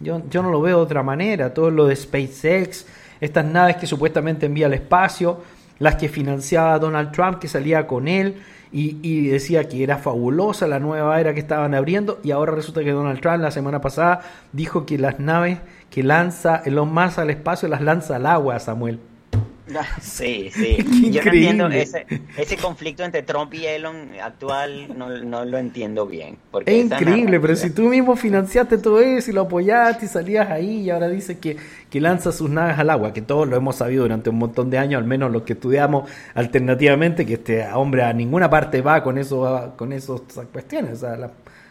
yo, 0.00 0.22
yo 0.30 0.42
no 0.42 0.50
lo 0.50 0.60
veo 0.60 0.78
de 0.78 0.82
otra 0.82 1.02
manera, 1.02 1.52
todo 1.52 1.70
lo 1.70 1.86
de 1.86 1.96
SpaceX, 1.96 2.86
estas 3.20 3.44
naves 3.44 3.76
que 3.76 3.86
supuestamente 3.86 4.46
envía 4.46 4.66
al 4.66 4.74
espacio, 4.74 5.40
las 5.78 5.96
que 5.96 6.08
financiaba 6.08 6.78
Donald 6.78 7.12
Trump, 7.12 7.38
que 7.38 7.48
salía 7.48 7.86
con 7.86 8.08
él, 8.08 8.36
y, 8.72 8.98
y, 9.02 9.26
decía 9.26 9.68
que 9.68 9.82
era 9.82 9.98
fabulosa 9.98 10.68
la 10.68 10.78
nueva 10.78 11.20
era 11.20 11.34
que 11.34 11.40
estaban 11.40 11.74
abriendo 11.74 12.20
y 12.22 12.30
ahora 12.30 12.52
resulta 12.52 12.84
que 12.84 12.92
Donald 12.92 13.20
Trump 13.20 13.42
la 13.42 13.50
semana 13.50 13.80
pasada 13.80 14.20
dijo 14.52 14.86
que 14.86 14.96
las 14.96 15.18
naves 15.18 15.58
que 15.90 16.04
lanza 16.04 16.62
Elon 16.64 16.94
Musk 16.94 17.18
al 17.18 17.30
espacio 17.30 17.68
las 17.68 17.80
lanza 17.80 18.14
al 18.14 18.26
agua, 18.26 18.60
Samuel. 18.60 19.00
Sí, 20.00 20.50
sí. 20.52 20.76
Yo 21.10 21.22
no 21.22 21.32
entiendo 21.32 21.66
ese, 21.68 22.06
ese, 22.36 22.56
conflicto 22.56 23.04
entre 23.04 23.22
Trump 23.22 23.52
y 23.54 23.66
Elon 23.66 24.10
actual, 24.22 24.96
no, 24.96 25.08
no 25.08 25.44
lo 25.44 25.58
entiendo 25.58 26.06
bien. 26.06 26.36
Porque 26.50 26.78
es 26.78 26.86
increíble, 26.86 27.40
pero 27.40 27.56
si 27.56 27.70
tú 27.70 27.82
mismo 27.82 28.16
financiaste 28.16 28.78
todo 28.78 29.00
eso 29.00 29.30
y 29.30 29.34
lo 29.34 29.42
apoyaste 29.42 30.06
y 30.06 30.08
salías 30.08 30.50
ahí 30.50 30.82
y 30.82 30.90
ahora 30.90 31.08
dices 31.08 31.38
que, 31.38 31.56
que 31.88 32.00
lanza 32.00 32.32
sus 32.32 32.50
naves 32.50 32.78
al 32.78 32.90
agua, 32.90 33.12
que 33.12 33.22
todos 33.22 33.48
lo 33.48 33.56
hemos 33.56 33.76
sabido 33.76 34.02
durante 34.02 34.30
un 34.30 34.38
montón 34.38 34.70
de 34.70 34.78
años, 34.78 35.00
al 35.00 35.06
menos 35.06 35.30
los 35.30 35.42
que 35.42 35.54
estudiamos 35.54 36.08
alternativamente, 36.34 37.26
que 37.26 37.34
este 37.34 37.66
hombre 37.72 38.02
a 38.02 38.12
ninguna 38.12 38.50
parte 38.50 38.82
va 38.82 39.02
con 39.02 39.18
eso, 39.18 39.74
con 39.76 39.92
esas 39.92 40.20
cuestiones. 40.52 41.02
a 41.04 41.30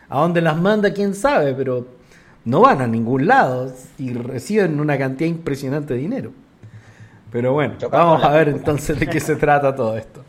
dónde 0.09 0.41
las 0.41 0.57
manda, 0.57 0.93
quién 0.93 1.13
sabe, 1.13 1.53
pero 1.53 1.85
no 2.45 2.61
van 2.61 2.81
a 2.81 2.87
ningún 2.87 3.27
lado 3.27 3.71
y 3.97 4.13
reciben 4.13 4.79
una 4.79 4.97
cantidad 4.97 5.29
impresionante 5.29 5.93
de 5.93 5.99
dinero. 5.99 6.31
Pero 7.31 7.53
bueno, 7.53 7.75
vamos 7.91 8.23
a 8.23 8.29
ver 8.29 8.49
entonces 8.49 8.99
de 8.99 9.07
qué 9.07 9.19
se 9.19 9.35
trata 9.35 9.75
todo 9.75 9.97
esto. 9.97 10.23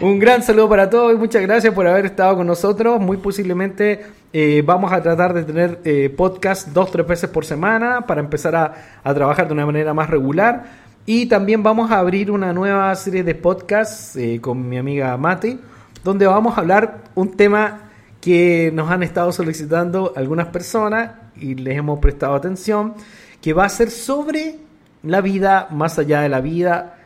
Un 0.00 0.18
gran 0.18 0.42
saludo 0.42 0.68
para 0.68 0.88
todos 0.88 1.12
y 1.12 1.16
muchas 1.16 1.42
gracias 1.42 1.72
por 1.74 1.86
haber 1.86 2.06
estado 2.06 2.36
con 2.36 2.46
nosotros. 2.46 3.00
Muy 3.00 3.18
posiblemente 3.18 4.06
eh, 4.32 4.62
vamos 4.64 4.92
a 4.92 5.02
tratar 5.02 5.34
de 5.34 5.44
tener 5.44 5.80
eh, 5.84 6.12
podcast 6.16 6.68
dos, 6.68 6.90
tres 6.90 7.06
veces 7.06 7.30
por 7.30 7.44
semana 7.44 8.06
para 8.06 8.20
empezar 8.20 8.56
a, 8.56 8.74
a, 9.04 9.14
trabajar 9.14 9.46
de 9.46 9.52
una 9.52 9.66
manera 9.66 9.92
más 9.92 10.08
regular. 10.08 10.64
Y 11.04 11.26
también 11.26 11.62
vamos 11.62 11.90
a 11.90 11.98
abrir 11.98 12.30
una 12.30 12.52
nueva 12.52 12.94
serie 12.94 13.22
de 13.22 13.34
podcasts 13.34 14.16
eh, 14.16 14.40
con 14.40 14.68
mi 14.68 14.78
amiga 14.78 15.16
Mati, 15.16 15.60
donde 16.02 16.26
vamos 16.26 16.56
a 16.56 16.60
hablar 16.60 17.04
un 17.14 17.36
tema 17.36 17.90
que 18.20 18.70
nos 18.72 18.90
han 18.90 19.02
estado 19.02 19.32
solicitando 19.32 20.12
algunas 20.16 20.46
personas 20.46 21.10
y 21.36 21.56
les 21.56 21.76
hemos 21.76 21.98
prestado 21.98 22.34
atención, 22.34 22.94
que 23.40 23.52
va 23.52 23.64
a 23.64 23.68
ser 23.68 23.90
sobre 23.90 24.58
la 25.02 25.20
vida 25.20 25.68
más 25.70 25.98
allá 25.98 26.20
de 26.20 26.28
la 26.28 26.40
vida, 26.40 26.96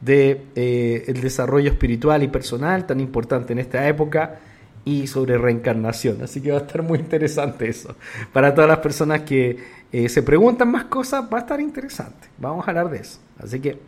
de 0.00 0.46
eh, 0.54 1.04
el 1.08 1.20
desarrollo 1.20 1.70
espiritual 1.70 2.22
y 2.22 2.28
personal 2.28 2.86
tan 2.86 3.00
importante 3.00 3.52
en 3.52 3.58
esta 3.58 3.88
época 3.88 4.38
y 4.84 5.06
sobre 5.06 5.36
reencarnación. 5.38 6.22
Así 6.22 6.40
que 6.40 6.52
va 6.52 6.58
a 6.58 6.60
estar 6.62 6.82
muy 6.82 6.98
interesante 6.98 7.68
eso. 7.68 7.94
Para 8.32 8.54
todas 8.54 8.68
las 8.68 8.78
personas 8.78 9.22
que 9.22 9.58
eh, 9.92 10.08
se 10.08 10.22
preguntan 10.22 10.70
más 10.70 10.84
cosas, 10.84 11.24
va 11.32 11.38
a 11.38 11.40
estar 11.40 11.60
interesante. 11.60 12.28
Vamos 12.38 12.66
a 12.66 12.70
hablar 12.70 12.90
de 12.90 12.98
eso. 12.98 13.18
Así 13.42 13.60
que 13.60 13.78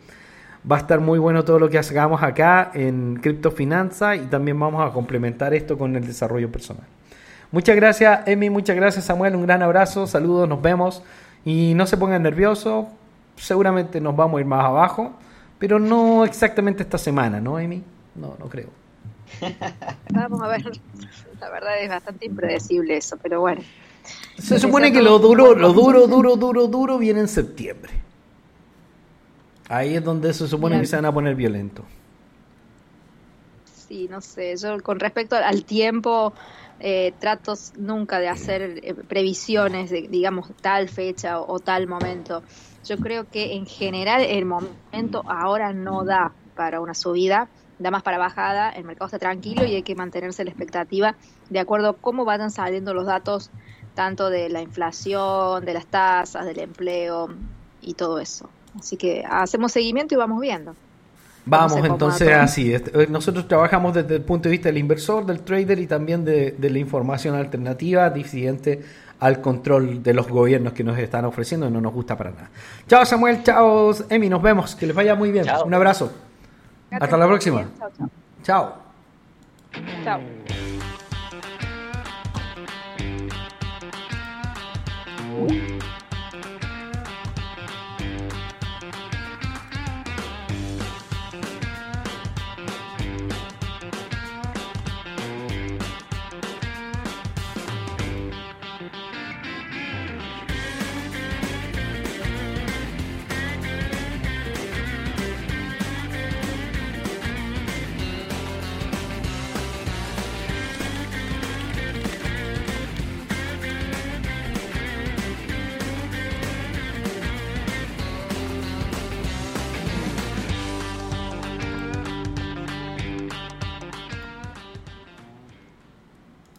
va 0.69 0.77
a 0.77 0.79
estar 0.79 0.99
muy 0.99 1.17
bueno 1.17 1.43
todo 1.43 1.59
lo 1.59 1.69
que 1.69 1.79
hagamos 1.79 2.21
acá 2.21 2.71
en 2.73 3.15
criptofinanza 3.15 4.15
y 4.15 4.25
también 4.27 4.59
vamos 4.59 4.87
a 4.87 4.93
complementar 4.93 5.53
esto 5.53 5.77
con 5.77 5.95
el 5.95 6.05
desarrollo 6.05 6.51
personal. 6.51 6.85
Muchas 7.51 7.75
gracias, 7.75 8.27
Emi. 8.27 8.49
Muchas 8.49 8.75
gracias, 8.75 9.05
Samuel. 9.05 9.35
Un 9.35 9.43
gran 9.43 9.61
abrazo. 9.61 10.07
Saludos. 10.07 10.47
Nos 10.47 10.61
vemos. 10.61 11.03
Y 11.43 11.73
no 11.73 11.87
se 11.87 11.97
pongan 11.97 12.21
nerviosos 12.21 12.85
seguramente 13.41 13.99
nos 13.99 14.15
vamos 14.15 14.37
a 14.37 14.41
ir 14.41 14.47
más 14.47 14.63
abajo, 14.63 15.13
pero 15.57 15.79
no 15.79 16.25
exactamente 16.25 16.83
esta 16.83 16.97
semana, 16.97 17.39
¿no, 17.41 17.57
Amy? 17.57 17.83
No, 18.15 18.35
no 18.39 18.47
creo. 18.47 18.69
Vamos 20.11 20.41
a 20.41 20.47
ver, 20.49 20.63
la 21.39 21.49
verdad 21.49 21.81
es 21.81 21.89
bastante 21.89 22.25
impredecible 22.25 22.97
eso, 22.97 23.17
pero 23.21 23.39
bueno. 23.39 23.61
Se 24.37 24.59
supone 24.59 24.91
que 24.91 25.01
lo 25.01 25.19
duro, 25.19 25.55
lo 25.55 25.71
duro, 25.71 26.07
duro, 26.07 26.35
duro, 26.35 26.67
duro 26.67 26.97
viene 26.97 27.21
en 27.21 27.27
septiembre. 27.27 27.91
Ahí 29.69 29.95
es 29.95 30.03
donde 30.03 30.33
se 30.33 30.47
supone 30.47 30.79
que 30.79 30.85
se 30.85 30.97
van 30.97 31.05
a 31.05 31.13
poner 31.13 31.35
violentos. 31.35 31.85
Sí, 33.87 34.07
no 34.09 34.19
sé, 34.19 34.57
yo 34.57 34.81
con 34.83 34.99
respecto 34.99 35.35
al 35.35 35.63
tiempo, 35.63 36.33
eh, 36.79 37.13
trato 37.19 37.53
nunca 37.77 38.19
de 38.19 38.27
hacer 38.27 38.79
eh, 38.83 38.93
previsiones 38.93 39.89
de, 39.89 40.07
digamos, 40.09 40.49
tal 40.61 40.89
fecha 40.89 41.39
o 41.39 41.59
tal 41.59 41.87
momento. 41.87 42.43
Yo 42.85 42.97
creo 42.97 43.29
que 43.29 43.53
en 43.53 43.65
general 43.65 44.21
el 44.21 44.45
momento 44.45 45.23
ahora 45.27 45.73
no 45.73 46.03
da 46.03 46.31
para 46.55 46.81
una 46.81 46.93
subida, 46.93 47.47
da 47.79 47.91
más 47.91 48.03
para 48.03 48.17
bajada, 48.17 48.69
el 48.69 48.83
mercado 48.83 49.05
está 49.07 49.19
tranquilo 49.19 49.65
y 49.65 49.75
hay 49.75 49.83
que 49.83 49.95
mantenerse 49.95 50.43
la 50.43 50.51
expectativa 50.51 51.15
de 51.49 51.59
acuerdo 51.59 51.89
a 51.89 51.93
cómo 51.93 52.25
vayan 52.25 52.51
saliendo 52.51 52.93
los 52.93 53.05
datos 53.05 53.51
tanto 53.95 54.29
de 54.29 54.49
la 54.49 54.61
inflación, 54.61 55.65
de 55.65 55.73
las 55.73 55.85
tasas, 55.85 56.45
del 56.45 56.59
empleo 56.59 57.29
y 57.81 57.93
todo 57.93 58.19
eso. 58.19 58.49
Así 58.79 58.97
que 58.97 59.23
hacemos 59.29 59.71
seguimiento 59.71 60.15
y 60.15 60.17
vamos 60.17 60.39
viendo. 60.39 60.75
Vamos, 61.45 61.83
entonces 61.83 62.29
así. 62.29 62.73
Eh, 62.73 63.07
nosotros 63.09 63.47
trabajamos 63.47 63.95
desde 63.95 64.15
el 64.15 64.21
punto 64.21 64.47
de 64.47 64.51
vista 64.51 64.69
del 64.69 64.77
inversor, 64.77 65.25
del 65.25 65.41
trader 65.41 65.79
y 65.79 65.87
también 65.87 66.23
de, 66.23 66.51
de 66.51 66.69
la 66.69 66.77
información 66.77 67.35
alternativa 67.35 68.09
disidente 68.11 68.81
al 69.21 69.39
control 69.39 70.03
de 70.03 70.13
los 70.15 70.27
gobiernos 70.27 70.73
que 70.73 70.83
nos 70.83 70.97
están 70.97 71.25
ofreciendo 71.25 71.67
y 71.67 71.71
no 71.71 71.79
nos 71.79 71.93
gusta 71.93 72.17
para 72.17 72.31
nada. 72.31 72.49
Chao 72.87 73.05
Samuel, 73.05 73.43
chao 73.43 73.91
Emi, 74.09 74.27
nos 74.27 74.41
vemos, 74.41 74.75
que 74.75 74.87
les 74.87 74.95
vaya 74.95 75.15
muy 75.15 75.31
bien. 75.31 75.45
Un 75.63 75.73
abrazo. 75.73 76.11
Hasta 76.89 77.17
la 77.17 77.27
próxima. 77.27 77.65
Chao. 78.43 78.73
Chao. 80.03 80.19
chao. 85.39 85.70